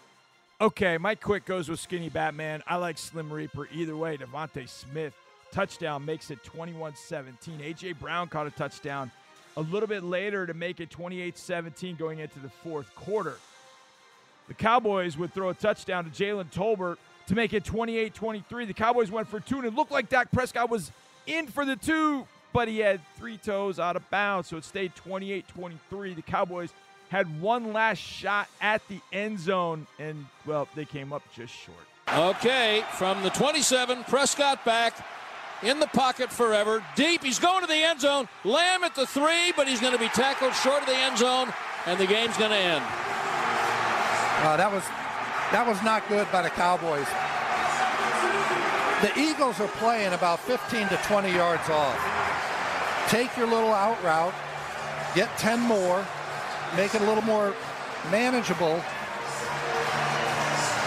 Okay, 0.60 0.96
my 0.96 1.14
quick 1.14 1.44
goes 1.44 1.68
with 1.68 1.80
Skinny 1.80 2.08
Batman. 2.08 2.62
I 2.66 2.76
like 2.76 2.96
Slim 2.96 3.30
Reaper 3.30 3.68
either 3.72 3.96
way. 3.96 4.16
DeVonta 4.16 4.66
Smith 4.66 5.14
touchdown 5.52 6.04
makes 6.04 6.30
it 6.30 6.42
21 6.44 6.94
17. 6.94 7.60
A.J. 7.62 7.92
Brown 7.94 8.28
caught 8.28 8.46
a 8.46 8.50
touchdown 8.50 9.10
a 9.56 9.62
little 9.62 9.88
bit 9.88 10.04
later 10.04 10.46
to 10.46 10.54
make 10.54 10.80
it 10.80 10.90
28 10.90 11.36
17 11.36 11.96
going 11.96 12.18
into 12.20 12.38
the 12.38 12.48
fourth 12.48 12.94
quarter. 12.94 13.36
The 14.46 14.54
Cowboys 14.54 15.18
would 15.18 15.34
throw 15.34 15.50
a 15.50 15.54
touchdown 15.54 16.04
to 16.04 16.10
Jalen 16.10 16.50
Tolbert 16.50 16.96
to 17.26 17.34
make 17.34 17.52
it 17.52 17.64
28 17.64 18.14
23. 18.14 18.64
The 18.64 18.74
Cowboys 18.74 19.10
went 19.10 19.28
for 19.28 19.40
two, 19.40 19.56
and 19.56 19.66
it 19.66 19.74
looked 19.74 19.90
like 19.90 20.08
Dak 20.08 20.30
Prescott 20.30 20.70
was 20.70 20.90
in 21.26 21.46
for 21.46 21.64
the 21.64 21.76
two, 21.76 22.26
but 22.52 22.68
he 22.68 22.78
had 22.78 23.00
three 23.16 23.36
toes 23.36 23.78
out 23.78 23.96
of 23.96 24.08
bounds, 24.10 24.48
so 24.48 24.56
it 24.56 24.64
stayed 24.64 24.94
28 24.94 25.46
23. 25.48 26.14
The 26.14 26.22
Cowboys 26.22 26.70
had 27.10 27.40
one 27.40 27.72
last 27.72 27.98
shot 27.98 28.48
at 28.60 28.86
the 28.88 29.00
end 29.12 29.40
zone, 29.40 29.86
and, 29.98 30.26
well, 30.46 30.68
they 30.74 30.84
came 30.84 31.12
up 31.12 31.22
just 31.34 31.54
short. 31.54 31.78
Okay, 32.14 32.84
from 32.92 33.22
the 33.22 33.30
27, 33.30 34.04
Prescott 34.04 34.64
back 34.64 34.96
in 35.62 35.80
the 35.80 35.86
pocket 35.88 36.30
forever. 36.30 36.84
Deep, 36.94 37.22
he's 37.22 37.38
going 37.38 37.60
to 37.62 37.66
the 37.66 37.74
end 37.74 38.00
zone. 38.00 38.28
Lamb 38.44 38.84
at 38.84 38.94
the 38.94 39.06
three, 39.06 39.52
but 39.56 39.68
he's 39.68 39.80
going 39.80 39.92
to 39.92 39.98
be 39.98 40.08
tackled 40.08 40.54
short 40.54 40.80
of 40.82 40.86
the 40.86 40.96
end 40.96 41.18
zone, 41.18 41.52
and 41.86 41.98
the 41.98 42.06
game's 42.06 42.36
going 42.36 42.50
to 42.50 42.56
end. 42.56 42.84
Uh, 44.40 44.56
that 44.56 44.70
was 44.72 44.84
that 45.50 45.66
was 45.66 45.82
not 45.82 46.06
good 46.08 46.30
by 46.30 46.42
the 46.42 46.50
Cowboys. 46.50 47.08
The 49.00 49.18
Eagles 49.18 49.60
are 49.60 49.68
playing 49.78 50.12
about 50.12 50.40
15 50.40 50.88
to 50.88 50.96
20 51.04 51.32
yards 51.32 51.68
off. 51.70 53.08
Take 53.08 53.34
your 53.36 53.46
little 53.46 53.72
out 53.72 54.02
route, 54.02 54.34
get 55.14 55.28
10 55.38 55.60
more, 55.60 56.04
make 56.76 56.94
it 56.94 57.00
a 57.00 57.04
little 57.04 57.22
more 57.22 57.54
manageable. 58.10 58.76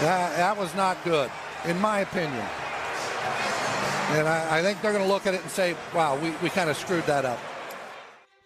That, 0.00 0.36
that 0.36 0.56
was 0.56 0.74
not 0.74 1.02
good, 1.04 1.30
in 1.64 1.80
my 1.80 2.00
opinion. 2.00 2.46
And 4.12 4.28
I, 4.28 4.58
I 4.58 4.62
think 4.62 4.82
they're 4.82 4.92
going 4.92 5.04
to 5.04 5.10
look 5.10 5.26
at 5.26 5.32
it 5.32 5.40
and 5.40 5.50
say, 5.50 5.74
wow, 5.94 6.18
we, 6.18 6.30
we 6.42 6.50
kind 6.50 6.68
of 6.68 6.76
screwed 6.76 7.04
that 7.04 7.24
up. 7.24 7.38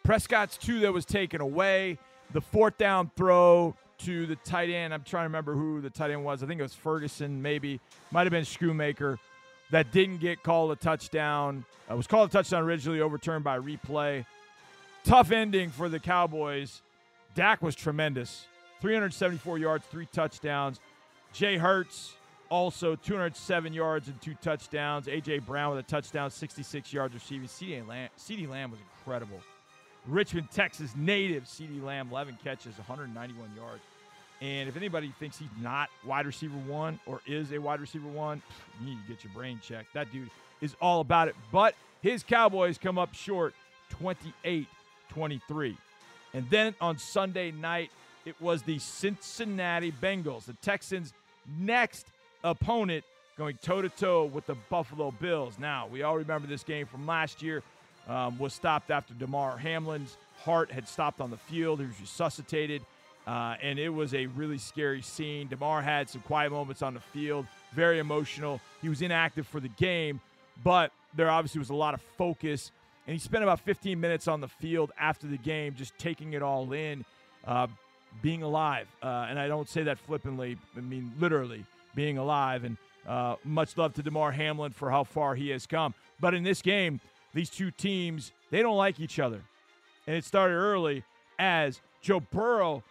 Prescott's 0.04 0.56
two 0.56 0.78
that 0.80 0.92
was 0.92 1.04
taken 1.04 1.40
away. 1.40 1.98
The 2.32 2.40
fourth 2.40 2.78
down 2.78 3.10
throw 3.16 3.74
to 3.98 4.26
the 4.26 4.36
tight 4.36 4.70
end. 4.70 4.94
I'm 4.94 5.02
trying 5.02 5.24
to 5.24 5.28
remember 5.28 5.54
who 5.54 5.80
the 5.80 5.90
tight 5.90 6.12
end 6.12 6.24
was. 6.24 6.44
I 6.44 6.46
think 6.46 6.60
it 6.60 6.62
was 6.62 6.74
Ferguson, 6.74 7.42
maybe. 7.42 7.80
Might 8.12 8.22
have 8.22 8.30
been 8.30 8.44
Schoonmaker. 8.44 9.18
That 9.72 9.90
didn't 9.90 10.18
get 10.18 10.44
called 10.44 10.70
a 10.70 10.76
touchdown. 10.76 11.64
It 11.88 11.92
uh, 11.92 11.96
was 11.96 12.06
called 12.06 12.30
a 12.30 12.32
touchdown 12.32 12.62
originally, 12.62 13.00
overturned 13.00 13.42
by 13.42 13.58
replay. 13.58 14.24
Tough 15.02 15.32
ending 15.32 15.70
for 15.70 15.88
the 15.88 15.98
Cowboys. 15.98 16.82
Dak 17.34 17.60
was 17.60 17.74
tremendous. 17.74 18.46
374 18.82 19.58
yards, 19.58 19.84
three 19.86 20.06
touchdowns. 20.12 20.78
Jay 21.32 21.56
Hurts, 21.56 22.14
also 22.50 22.96
207 22.96 23.72
yards 23.72 24.08
and 24.08 24.20
two 24.20 24.34
touchdowns. 24.42 25.08
A.J. 25.08 25.40
Brown 25.40 25.74
with 25.74 25.84
a 25.84 25.88
touchdown, 25.88 26.30
66 26.30 26.92
yards 26.92 27.14
receiving. 27.14 27.48
CeeDee 27.48 27.86
Lamb, 27.86 28.08
CeeDee 28.18 28.48
Lamb 28.48 28.70
was 28.70 28.80
incredible. 28.98 29.40
Richmond, 30.06 30.50
Texas 30.50 30.92
native 30.96 31.44
CeeDee 31.44 31.82
Lamb, 31.82 32.08
11 32.10 32.38
catches, 32.42 32.76
191 32.76 33.50
yards. 33.56 33.82
And 34.40 34.68
if 34.68 34.76
anybody 34.76 35.12
thinks 35.18 35.38
he's 35.38 35.48
not 35.60 35.88
wide 36.04 36.26
receiver 36.26 36.58
one 36.58 37.00
or 37.06 37.20
is 37.26 37.52
a 37.52 37.58
wide 37.58 37.80
receiver 37.80 38.08
one, 38.08 38.42
you 38.80 38.86
need 38.86 38.98
to 39.02 39.12
get 39.12 39.24
your 39.24 39.32
brain 39.32 39.60
checked. 39.62 39.94
That 39.94 40.12
dude 40.12 40.30
is 40.60 40.76
all 40.80 41.00
about 41.00 41.28
it. 41.28 41.36
But 41.50 41.74
his 42.02 42.22
Cowboys 42.22 42.78
come 42.78 42.98
up 42.98 43.14
short 43.14 43.54
28 43.90 44.66
23. 45.10 45.76
And 46.34 46.50
then 46.50 46.74
on 46.80 46.98
Sunday 46.98 47.50
night, 47.50 47.90
it 48.26 48.40
was 48.40 48.62
the 48.62 48.78
Cincinnati 48.78 49.92
Bengals, 49.92 50.44
the 50.44 50.52
Texans' 50.54 51.14
next 51.58 52.06
opponent 52.44 53.04
going 53.36 53.58
toe 53.60 53.82
to 53.82 53.88
toe 53.88 54.24
with 54.24 54.46
the 54.46 54.54
Buffalo 54.70 55.10
Bills. 55.10 55.58
Now, 55.58 55.86
we 55.86 56.02
all 56.02 56.16
remember 56.16 56.48
this 56.48 56.62
game 56.62 56.86
from 56.86 57.06
last 57.06 57.42
year 57.42 57.62
um, 58.08 58.38
was 58.38 58.54
stopped 58.54 58.90
after 58.90 59.12
Damar 59.14 59.58
Hamlin's 59.58 60.16
heart 60.42 60.70
had 60.70 60.88
stopped 60.88 61.20
on 61.20 61.30
the 61.30 61.36
field. 61.36 61.80
He 61.80 61.86
was 61.86 62.00
resuscitated, 62.00 62.82
uh, 63.26 63.56
and 63.60 63.78
it 63.78 63.90
was 63.90 64.14
a 64.14 64.26
really 64.26 64.58
scary 64.58 65.02
scene. 65.02 65.48
Damar 65.48 65.82
had 65.82 66.08
some 66.08 66.22
quiet 66.22 66.50
moments 66.50 66.82
on 66.82 66.94
the 66.94 67.00
field, 67.00 67.46
very 67.74 67.98
emotional. 67.98 68.60
He 68.80 68.88
was 68.88 69.02
inactive 69.02 69.46
for 69.46 69.60
the 69.60 69.68
game, 69.68 70.20
but 70.64 70.92
there 71.14 71.30
obviously 71.30 71.58
was 71.58 71.70
a 71.70 71.74
lot 71.74 71.92
of 71.92 72.00
focus, 72.16 72.70
and 73.06 73.12
he 73.12 73.18
spent 73.18 73.42
about 73.42 73.60
15 73.60 74.00
minutes 74.00 74.28
on 74.28 74.40
the 74.40 74.48
field 74.48 74.92
after 74.98 75.26
the 75.26 75.38
game, 75.38 75.74
just 75.74 75.96
taking 75.98 76.32
it 76.32 76.42
all 76.42 76.72
in, 76.72 77.04
uh, 77.46 77.66
being 78.22 78.42
alive. 78.42 78.88
Uh, 79.02 79.26
and 79.28 79.38
I 79.38 79.46
don't 79.46 79.68
say 79.68 79.82
that 79.82 79.98
flippantly; 79.98 80.56
I 80.74 80.80
mean 80.80 81.12
literally 81.18 81.64
being 81.96 82.18
alive. 82.18 82.62
And 82.62 82.76
uh, 83.08 83.34
much 83.42 83.76
love 83.76 83.94
to 83.94 84.02
Damar 84.02 84.30
Hamlin 84.30 84.70
for 84.70 84.90
how 84.90 85.02
far 85.02 85.34
he 85.34 85.48
has 85.48 85.66
come. 85.66 85.94
But 86.20 86.34
in 86.34 86.44
this 86.44 86.62
game, 86.62 87.00
these 87.34 87.50
two 87.50 87.72
teams, 87.72 88.30
they 88.52 88.62
don't 88.62 88.76
like 88.76 89.00
each 89.00 89.18
other. 89.18 89.40
And 90.06 90.14
it 90.14 90.24
started 90.24 90.54
early 90.54 91.02
as 91.38 91.80
Joe 92.00 92.20
Burrow 92.20 92.84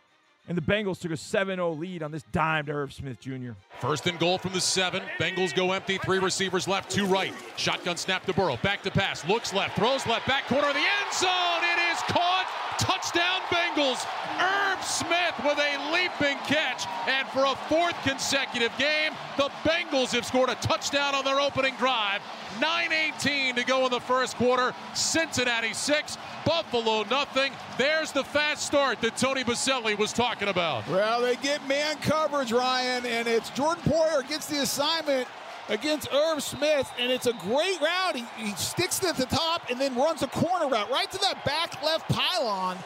and 0.48 0.58
the 0.58 0.62
Bengals 0.62 1.00
took 1.00 1.12
a 1.12 1.18
7 1.18 1.58
0 1.58 1.72
lead 1.72 2.04
on 2.04 2.12
this 2.12 2.24
dime 2.32 2.68
to 2.68 2.72
Irv 2.72 2.94
Smith 2.94 3.20
Jr. 3.20 3.52
First 3.80 4.06
and 4.06 4.20
goal 4.20 4.38
from 4.38 4.54
the 4.54 4.62
seven. 4.62 5.02
Bengals 5.20 5.56
go 5.56 5.72
empty. 5.72 5.98
Three 5.98 6.20
receivers 6.20 6.68
left, 6.68 6.92
two 6.92 7.06
right. 7.06 7.34
Shotgun 7.58 7.98
snap 7.98 8.26
to 8.26 8.34
Burrow. 8.34 8.58
Back 8.58 8.84
to 8.84 8.92
pass. 8.92 9.28
Looks 9.28 9.54
left. 9.54 9.76
Throws 9.76 10.06
left. 10.06 10.28
Back 10.28 10.46
corner 10.46 10.68
of 10.68 10.74
the 10.74 10.80
end 10.80 11.14
zone. 11.14 11.64
It 11.64 11.94
is 11.94 12.00
caught. 12.04 12.45
Touchdown 12.78 13.42
Bengals. 13.50 14.06
Irv 14.40 14.84
Smith 14.84 15.34
with 15.44 15.58
a 15.58 15.92
leaping 15.94 16.38
catch. 16.46 16.86
And 17.08 17.28
for 17.30 17.46
a 17.46 17.56
fourth 17.68 17.96
consecutive 18.04 18.76
game, 18.78 19.14
the 19.38 19.50
Bengals 19.64 20.12
have 20.14 20.26
scored 20.26 20.50
a 20.50 20.56
touchdown 20.56 21.16
on 21.16 21.24
their 21.24 21.40
opening 21.40 21.76
drive. 21.76 22.22
9.18 22.60 23.56
to 23.56 23.64
go 23.64 23.86
in 23.86 23.92
the 23.92 24.00
first 24.00 24.36
quarter. 24.38 24.74
Cincinnati 24.94 25.74
6, 25.74 26.18
Buffalo 26.46 27.04
nothing. 27.04 27.52
There's 27.78 28.12
the 28.12 28.24
fast 28.24 28.66
start 28.66 29.02
that 29.02 29.18
Tony 29.18 29.44
Boselli 29.44 29.98
was 29.98 30.14
talking 30.14 30.48
about. 30.48 30.88
Well, 30.88 31.22
they 31.22 31.36
get 31.38 31.66
man 31.68 31.98
coverage, 31.98 32.52
Ryan, 32.52 33.06
and 33.06 33.28
it's 33.28 33.50
Jordan 33.52 33.84
Poyer 33.84 34.28
gets 34.28 34.48
the 34.48 34.62
assignment 34.62 35.28
against 35.70 36.12
Irv 36.14 36.42
Smith, 36.44 36.92
and 37.00 37.12
it's 37.12 37.28
a 37.28 37.34
great 37.34 37.80
route. 37.82 38.16
He, 38.16 38.26
he 38.38 38.52
sticks 38.56 39.04
it 39.04 39.10
at 39.10 39.18
the 39.18 39.26
top 39.26 39.70
and 39.70 39.80
then 39.80 39.96
runs 39.96 40.22
a 40.22 40.28
corner 40.28 40.68
route 40.68 40.90
right 40.90 41.10
to 41.12 41.18
that 41.20 41.44
back 41.46 41.82
left 41.84 42.10
pylon. 42.10 42.78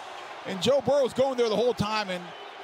And 0.47 0.61
Joe 0.61 0.81
Burrow's 0.81 1.13
going 1.13 1.37
there 1.37 1.49
the 1.49 1.55
whole 1.55 1.73
time, 1.73 2.09
and 2.09 2.23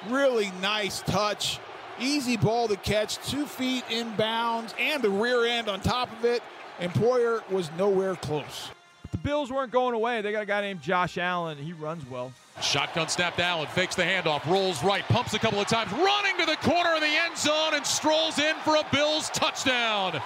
really 0.10 0.52
nice 0.62 1.02
touch. 1.02 1.60
Easy 2.00 2.38
ball 2.38 2.68
to 2.68 2.76
catch, 2.78 3.18
two 3.30 3.46
feet 3.46 3.86
inbounds, 3.90 4.74
and 4.80 5.02
the 5.02 5.10
rear 5.10 5.46
end 5.46 5.70
on 5.70 5.80
top 5.82 6.12
of 6.18 6.26
it. 6.26 6.42
And 6.80 6.92
Poyer 6.94 7.48
was 7.50 7.72
nowhere 7.78 8.16
close. 8.16 8.70
The 9.12 9.18
Bills 9.18 9.52
weren't 9.52 9.72
going 9.72 9.94
away. 9.94 10.22
They 10.22 10.32
got 10.32 10.44
a 10.44 10.46
guy 10.46 10.62
named 10.62 10.82
Josh 10.82 11.18
Allen. 11.18 11.58
He 11.58 11.74
runs 11.74 12.08
well. 12.10 12.34
Shotgun 12.62 13.10
snapped 13.10 13.40
Allen, 13.40 13.68
fakes 13.68 13.96
the 13.96 14.04
handoff, 14.04 14.46
rolls 14.50 14.82
right, 14.84 15.04
pumps 15.04 15.34
a 15.34 15.40
couple 15.40 15.60
of 15.60 15.68
times, 15.68 15.92
running 15.92 16.38
to 16.40 16.46
the 16.46 16.56
corner 16.58 16.94
of 16.94 17.02
the 17.02 17.08
end 17.08 17.38
zone 17.38 17.74
and 17.74 17.86
strolls 17.86 18.40
in 18.40 18.56
for 18.58 18.76
a 18.78 18.86
Bills 18.94 19.30
touchdown. 19.30 20.22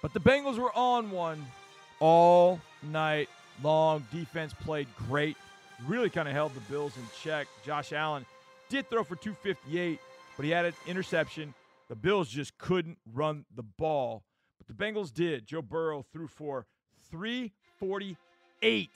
But 0.00 0.14
the 0.14 0.20
Bengals 0.20 0.58
were 0.58 0.74
on 0.76 1.10
one 1.10 1.44
all 2.00 2.60
night 2.82 3.28
long. 3.62 4.06
Defense 4.12 4.54
played 4.54 4.88
great. 5.08 5.36
Really 5.86 6.10
kind 6.10 6.28
of 6.28 6.34
held 6.34 6.54
the 6.54 6.60
Bills 6.60 6.96
in 6.96 7.02
check. 7.22 7.46
Josh 7.64 7.92
Allen 7.92 8.24
did 8.70 8.88
throw 8.88 9.04
for 9.04 9.16
258, 9.16 9.98
but 10.36 10.44
he 10.44 10.50
had 10.50 10.64
an 10.64 10.74
interception. 10.86 11.52
The 11.88 11.96
Bills 11.96 12.28
just 12.28 12.56
couldn't 12.56 12.98
run 13.12 13.44
the 13.54 13.62
ball. 13.62 14.24
But 14.58 14.74
the 14.74 14.84
Bengals 14.84 15.12
did. 15.12 15.46
Joe 15.46 15.62
Burrow 15.62 16.04
threw 16.12 16.28
for 16.28 16.66
348 17.84 18.90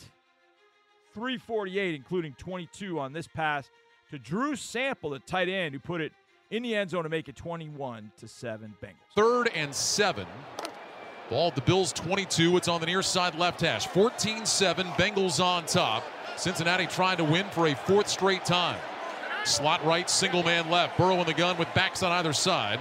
348, 1.14 1.94
including 1.94 2.34
22 2.38 2.98
on 2.98 3.12
this 3.12 3.26
pass 3.26 3.68
to 4.10 4.18
Drew 4.18 4.56
Sample, 4.56 5.10
the 5.10 5.18
tight 5.18 5.48
end, 5.48 5.74
who 5.74 5.80
put 5.80 6.00
it 6.00 6.12
in 6.50 6.62
the 6.62 6.74
end 6.74 6.90
zone 6.90 7.02
to 7.02 7.10
make 7.10 7.28
it 7.28 7.36
21 7.36 8.10
to 8.18 8.28
7 8.28 8.74
Bengals. 8.82 8.94
Third 9.14 9.50
and 9.54 9.74
7. 9.74 10.26
Ball 11.28 11.48
at 11.48 11.54
the 11.54 11.60
Bills 11.60 11.92
22. 11.92 12.56
It's 12.56 12.68
on 12.68 12.80
the 12.80 12.86
near 12.86 13.02
side 13.02 13.34
left 13.34 13.60
hash. 13.60 13.86
14 13.88 14.46
7. 14.46 14.86
Bengals 14.92 15.44
on 15.44 15.66
top. 15.66 16.04
Cincinnati 16.36 16.86
trying 16.86 17.18
to 17.18 17.24
win 17.24 17.44
for 17.50 17.66
a 17.66 17.74
fourth 17.74 18.08
straight 18.08 18.46
time. 18.46 18.78
Slot 19.44 19.84
right, 19.84 20.08
single 20.08 20.42
man 20.42 20.70
left. 20.70 20.96
Burrow 20.96 21.20
in 21.20 21.26
the 21.26 21.34
gun 21.34 21.58
with 21.58 21.68
backs 21.74 22.02
on 22.02 22.12
either 22.12 22.32
side. 22.32 22.80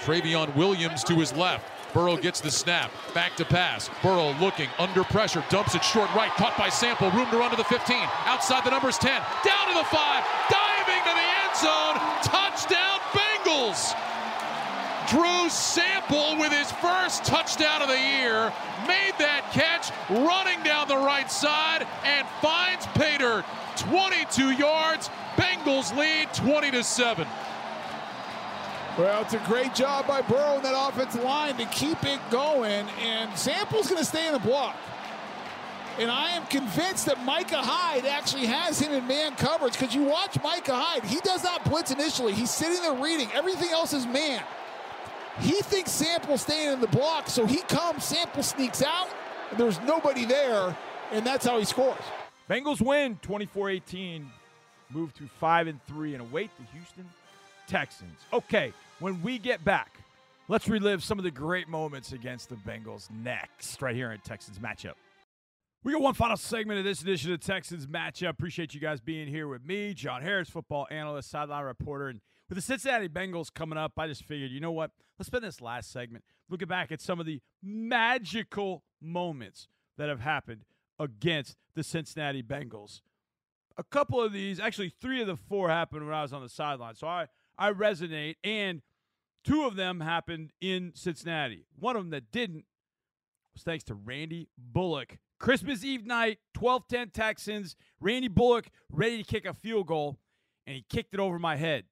Trayveon 0.00 0.56
Williams 0.56 1.04
to 1.04 1.14
his 1.14 1.32
left. 1.34 1.70
Burrow 1.94 2.16
gets 2.16 2.40
the 2.40 2.50
snap. 2.50 2.90
Back 3.14 3.36
to 3.36 3.44
pass. 3.44 3.88
Burrow 4.02 4.34
looking 4.40 4.68
under 4.78 5.04
pressure. 5.04 5.44
Dumps 5.48 5.76
it 5.76 5.84
short 5.84 6.12
right. 6.14 6.30
Caught 6.32 6.58
by 6.58 6.68
Sample. 6.68 7.10
Room 7.12 7.30
to 7.30 7.38
run 7.38 7.52
to 7.52 7.56
the 7.56 7.64
15. 7.64 7.96
Outside 8.26 8.64
the 8.64 8.70
numbers 8.70 8.98
10. 8.98 9.22
Down 9.44 9.68
to 9.68 9.74
the 9.74 9.84
5. 9.84 10.24
Diving 10.50 11.02
to 11.06 11.14
the 11.14 11.28
end 11.40 11.54
zone. 11.56 11.96
Touchdown 12.26 12.98
Bengals. 13.14 13.94
Drew 15.08 15.48
Sample 15.48 16.36
with 16.38 16.50
his 16.50 16.72
first 16.72 17.24
touchdown 17.24 17.80
of 17.82 17.88
the 17.88 18.00
year 18.00 18.52
made 18.88 19.12
that 19.18 19.48
catch 19.52 19.92
running 20.10 20.62
down 20.64 20.88
the 20.88 20.96
right 20.96 21.30
side 21.30 21.86
and 22.04 22.26
finds 22.42 22.86
Pater 22.94 23.44
22 23.76 24.52
yards. 24.52 25.10
Bengals 25.36 25.96
lead 25.96 26.32
20 26.34 26.70
to 26.72 26.82
7. 26.82 27.26
Well, 28.96 29.22
it's 29.22 29.34
a 29.34 29.38
great 29.38 29.74
job 29.74 30.06
by 30.06 30.22
Burrow 30.22 30.54
and 30.54 30.64
that 30.64 30.74
offensive 30.76 31.24
line 31.24 31.56
to 31.56 31.66
keep 31.66 32.04
it 32.04 32.20
going, 32.30 32.86
and 33.02 33.36
Sample's 33.36 33.88
going 33.88 33.98
to 33.98 34.04
stay 34.04 34.28
in 34.28 34.32
the 34.32 34.38
block. 34.38 34.76
And 35.98 36.08
I 36.08 36.30
am 36.30 36.46
convinced 36.46 37.06
that 37.06 37.22
Micah 37.24 37.60
Hyde 37.60 38.06
actually 38.06 38.46
has 38.46 38.78
him 38.78 38.92
in 38.92 39.04
man 39.08 39.34
coverage 39.34 39.72
because 39.72 39.96
you 39.96 40.04
watch 40.04 40.40
Micah 40.44 40.76
Hyde. 40.76 41.04
He 41.04 41.18
does 41.20 41.42
not 41.42 41.64
blitz 41.64 41.90
initially. 41.90 42.34
He's 42.34 42.50
sitting 42.50 42.80
there 42.82 42.94
reading. 42.94 43.28
Everything 43.34 43.70
else 43.70 43.92
is 43.92 44.06
man. 44.06 44.44
He 45.40 45.60
thinks 45.62 45.90
Sample's 45.90 46.42
staying 46.42 46.74
in 46.74 46.80
the 46.80 46.86
block, 46.86 47.28
so 47.28 47.46
he 47.46 47.62
comes, 47.62 48.04
Sample 48.04 48.44
sneaks 48.44 48.80
out, 48.80 49.08
and 49.50 49.58
there's 49.58 49.80
nobody 49.80 50.24
there, 50.24 50.76
and 51.10 51.26
that's 51.26 51.44
how 51.44 51.58
he 51.58 51.64
scores. 51.64 51.98
Bengals 52.48 52.80
win 52.80 53.18
24-18, 53.22 54.24
move 54.90 55.12
to 55.14 55.26
5 55.40 55.66
and 55.66 55.84
3 55.86 56.14
and 56.14 56.22
await 56.22 56.50
the 56.58 56.78
Houston 56.78 57.08
Texans. 57.66 58.20
Okay, 58.32 58.72
when 59.00 59.22
we 59.22 59.38
get 59.38 59.64
back, 59.64 59.98
let's 60.48 60.68
relive 60.68 61.02
some 61.02 61.18
of 61.18 61.24
the 61.24 61.30
great 61.30 61.68
moments 61.68 62.12
against 62.12 62.48
the 62.48 62.56
Bengals 62.56 63.10
next, 63.10 63.80
right 63.82 63.94
here 63.94 64.12
in 64.12 64.20
Texans 64.20 64.58
matchup. 64.58 64.94
We 65.82 65.92
got 65.92 66.00
one 66.00 66.14
final 66.14 66.36
segment 66.36 66.78
of 66.78 66.84
this 66.84 67.02
edition 67.02 67.32
of 67.32 67.40
Texans 67.40 67.86
matchup. 67.86 68.30
Appreciate 68.30 68.72
you 68.72 68.80
guys 68.80 69.00
being 69.00 69.28
here 69.28 69.48
with 69.48 69.64
me, 69.64 69.92
John 69.92 70.22
Harris, 70.22 70.48
football 70.48 70.86
analyst, 70.90 71.30
sideline 71.30 71.64
reporter, 71.64 72.08
and 72.08 72.20
with 72.48 72.56
the 72.56 72.62
Cincinnati 72.62 73.08
Bengals 73.08 73.52
coming 73.52 73.78
up, 73.78 73.92
I 73.98 74.06
just 74.06 74.24
figured, 74.24 74.50
you 74.50 74.60
know 74.60 74.72
what? 74.72 74.90
Let's 75.18 75.26
spend 75.26 75.44
this 75.44 75.60
last 75.60 75.90
segment 75.90 76.24
looking 76.48 76.68
back 76.68 76.92
at 76.92 77.00
some 77.00 77.18
of 77.18 77.26
the 77.26 77.40
magical 77.62 78.84
moments 79.00 79.68
that 79.96 80.08
have 80.08 80.20
happened 80.20 80.64
against 80.98 81.56
the 81.74 81.82
Cincinnati 81.82 82.42
Bengals. 82.42 83.00
A 83.76 83.82
couple 83.82 84.20
of 84.20 84.32
these, 84.32 84.60
actually 84.60 84.92
three 85.00 85.20
of 85.20 85.26
the 85.26 85.36
four 85.36 85.68
happened 85.68 86.04
when 86.04 86.14
I 86.14 86.22
was 86.22 86.32
on 86.32 86.42
the 86.42 86.48
sideline. 86.48 86.94
So 86.94 87.06
I, 87.06 87.26
I 87.58 87.72
resonate, 87.72 88.36
and 88.42 88.82
two 89.44 89.64
of 89.64 89.76
them 89.76 90.00
happened 90.00 90.52
in 90.60 90.92
Cincinnati. 90.94 91.66
One 91.78 91.96
of 91.96 92.02
them 92.02 92.10
that 92.10 92.30
didn't 92.30 92.64
was 93.54 93.62
thanks 93.62 93.84
to 93.84 93.94
Randy 93.94 94.48
Bullock. 94.58 95.18
Christmas 95.38 95.84
Eve 95.84 96.06
night, 96.06 96.38
12 96.54 96.88
10 96.88 97.10
Texans. 97.10 97.76
Randy 98.00 98.28
Bullock 98.28 98.68
ready 98.90 99.22
to 99.22 99.24
kick 99.24 99.46
a 99.46 99.54
field 99.54 99.86
goal, 99.86 100.18
and 100.66 100.76
he 100.76 100.84
kicked 100.88 101.14
it 101.14 101.20
over 101.20 101.38
my 101.38 101.56
head. 101.56 101.84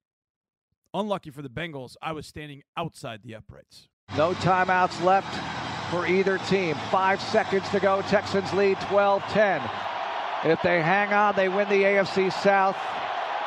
Unlucky 0.95 1.31
for 1.31 1.43
the 1.43 1.49
Bengals, 1.49 1.97
I 2.03 2.13
was 2.13 2.27
standing 2.27 2.63
outside 2.77 3.23
the 3.23 3.35
uprights. 3.35 3.89
No 4.17 4.35
timeouts 4.35 5.03
left 5.03 5.33
for 5.91 6.07
either 6.07 6.39
team. 6.49 6.75
Five 6.91 7.21
seconds 7.21 7.69
to 7.71 7.81
go. 7.81 8.03
Texans 8.03 8.53
lead 8.53 8.79
12 8.83 9.23
10. 9.25 9.63
If 10.45 10.61
they 10.63 10.83
hang 10.83 11.13
on, 11.13 11.37
they 11.37 11.49
win 11.49 11.69
the 11.69 11.83
AFC 11.83 12.33
South. 12.33 12.77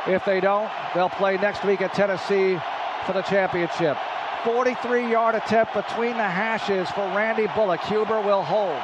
If 0.07 0.23
they 0.23 0.39
don't, 0.39 0.69
they'll 0.93 1.09
play 1.09 1.37
next 1.37 1.63
week 1.65 1.81
at 1.81 1.93
Tennessee 1.93 2.59
for 3.05 3.13
the 3.13 3.23
championship. 3.23 3.97
43 4.43 5.09
yard 5.09 5.33
attempt 5.33 5.73
between 5.73 6.15
the 6.17 6.29
hashes 6.29 6.89
for 6.91 7.01
Randy 7.17 7.47
Bullock. 7.55 7.81
Huber 7.81 8.21
will 8.21 8.43
hold. 8.43 8.81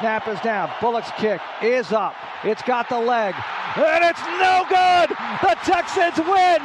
Snap 0.00 0.26
is 0.26 0.40
down. 0.40 0.68
Bullock's 0.80 1.12
kick 1.16 1.40
is 1.62 1.92
up. 1.92 2.14
It's 2.42 2.62
got 2.62 2.88
the 2.88 2.98
leg. 2.98 3.34
And 3.76 4.04
it's 4.04 4.20
no 4.42 4.66
good. 4.66 5.14
The 5.46 5.54
Texans 5.62 6.18
win. 6.26 6.58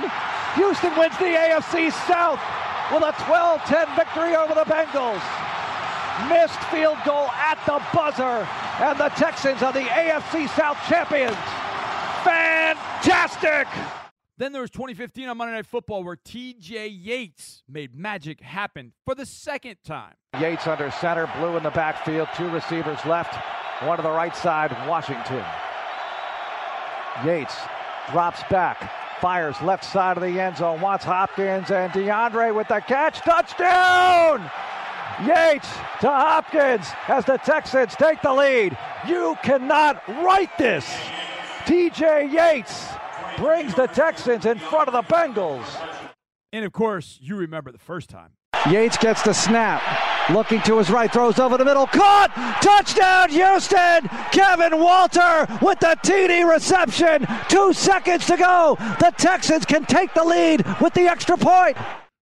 Houston 0.56 0.98
wins 0.98 1.16
the 1.20 1.38
AFC 1.38 1.92
South 2.08 2.42
with 2.92 3.04
a 3.04 3.14
12 3.24 3.62
10 3.62 3.88
victory 3.96 4.36
over 4.36 4.56
the 4.56 4.66
Bengals. 4.66 5.22
Missed 6.28 6.60
field 6.74 6.98
goal 7.06 7.30
at 7.38 7.62
the 7.68 7.80
buzzer. 7.94 8.48
And 8.82 8.98
the 8.98 9.10
Texans 9.10 9.62
are 9.62 9.72
the 9.72 9.86
AFC 9.86 10.50
South 10.58 10.78
champions. 10.90 11.38
Fantastic. 13.32 13.68
Then 14.38 14.52
there 14.52 14.62
was 14.62 14.72
2015 14.72 15.30
on 15.30 15.38
Monday 15.38 15.54
Night 15.54 15.66
Football 15.66 16.04
where 16.04 16.16
TJ 16.16 16.90
Yates 16.92 17.64
made 17.70 17.96
magic 17.96 18.42
happen 18.42 18.94
for 19.06 19.14
the 19.14 19.26
second 19.26 19.78
time. 19.86 20.14
Yates 20.40 20.66
under 20.66 20.90
center, 20.92 21.30
blue 21.38 21.58
in 21.58 21.64
the 21.64 21.70
backfield, 21.70 22.28
two 22.36 22.50
receivers 22.50 22.98
left, 23.06 23.36
one 23.84 23.98
to 23.98 24.04
the 24.04 24.10
right 24.10 24.36
side, 24.36 24.72
Washington. 24.88 25.44
Yates 27.24 27.56
drops 28.12 28.42
back, 28.50 28.92
fires 29.22 29.62
left 29.62 29.86
side 29.86 30.18
of 30.18 30.24
the 30.24 30.40
end 30.40 30.58
zone, 30.58 30.82
wants 30.82 31.06
Hopkins 31.06 31.70
and 31.70 31.92
DeAndre 31.94 32.56
with 32.56 32.68
the 32.68 32.80
catch, 32.80 33.20
touchdown! 33.20 34.42
Yates 35.26 35.68
to 36.00 36.08
Hopkins 36.08 36.88
as 37.08 37.26
the 37.26 37.38
Texans 37.38 37.96
take 37.96 38.22
the 38.22 38.34
lead. 38.34 38.76
You 39.08 39.38
cannot 39.44 40.02
write 40.08 40.58
this. 40.58 40.86
TJ 41.66 42.34
Yates 42.34 42.88
brings 43.42 43.74
the 43.74 43.88
Texans 43.88 44.46
in 44.46 44.60
front 44.60 44.88
of 44.88 44.94
the 44.94 45.02
Bengals. 45.12 45.66
And 46.54 46.64
of 46.64 46.72
course, 46.72 47.18
you 47.20 47.36
remember 47.36 47.72
the 47.72 47.80
first 47.80 48.08
time. 48.08 48.30
Yates 48.70 48.98
gets 49.00 49.24
the 49.24 49.34
snap. 49.34 49.82
Looking 50.30 50.62
to 50.62 50.78
his 50.78 50.92
right, 50.92 51.12
throws 51.12 51.40
over 51.40 51.58
the 51.58 51.66
middle. 51.66 51.88
Caught! 51.88 52.32
Touchdown, 52.62 53.32
Houston! 53.32 54.08
Kevin 54.32 54.80
Walter 54.80 55.48
with 55.60 55.80
the 55.80 55.98
TD 56.04 56.48
reception. 56.48 57.26
Two 57.50 57.74
seconds 57.74 58.28
to 58.28 58.38
go. 58.38 58.78
The 59.00 59.12
Texans 59.18 59.66
can 59.66 59.86
take 59.86 60.14
the 60.14 60.24
lead 60.24 60.64
with 60.80 60.94
the 60.94 61.08
extra 61.08 61.36
point. 61.36 61.78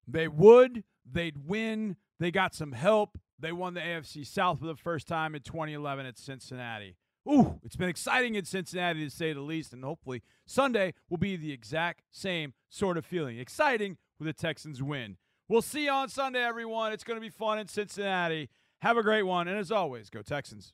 They 0.07 0.29
would, 0.29 0.85
they'd 1.11 1.45
win. 1.45 1.97
They 2.21 2.31
got 2.31 2.55
some 2.55 2.71
help. 2.71 3.19
They 3.37 3.51
won 3.51 3.73
the 3.73 3.81
AFC 3.81 4.25
South 4.25 4.59
for 4.59 4.67
the 4.67 4.75
first 4.75 5.05
time 5.05 5.35
in 5.35 5.41
2011 5.41 6.05
at 6.05 6.17
Cincinnati. 6.17 6.95
Ooh, 7.29 7.59
it's 7.63 7.75
been 7.75 7.89
exciting 7.89 8.33
in 8.33 8.45
Cincinnati 8.45 9.03
to 9.03 9.09
say 9.09 9.33
the 9.33 9.41
least, 9.41 9.71
and 9.71 9.83
hopefully 9.83 10.23
Sunday 10.47 10.95
will 11.09 11.17
be 11.17 11.35
the 11.35 11.51
exact 11.51 12.03
same 12.11 12.53
sort 12.69 12.97
of 12.97 13.05
feeling. 13.05 13.37
Exciting 13.37 13.97
with 14.17 14.25
the 14.25 14.33
Texans 14.33 14.81
win. 14.81 15.17
We'll 15.47 15.61
see 15.61 15.85
you 15.85 15.91
on 15.91 16.09
Sunday, 16.09 16.43
everyone. 16.43 16.91
It's 16.91 17.03
going 17.03 17.17
to 17.17 17.21
be 17.21 17.29
fun 17.29 17.59
in 17.59 17.67
Cincinnati. 17.67 18.49
Have 18.81 18.97
a 18.97 19.03
great 19.03 19.23
one, 19.23 19.47
and 19.47 19.59
as 19.59 19.71
always, 19.71 20.09
go 20.09 20.23
Texans. 20.23 20.73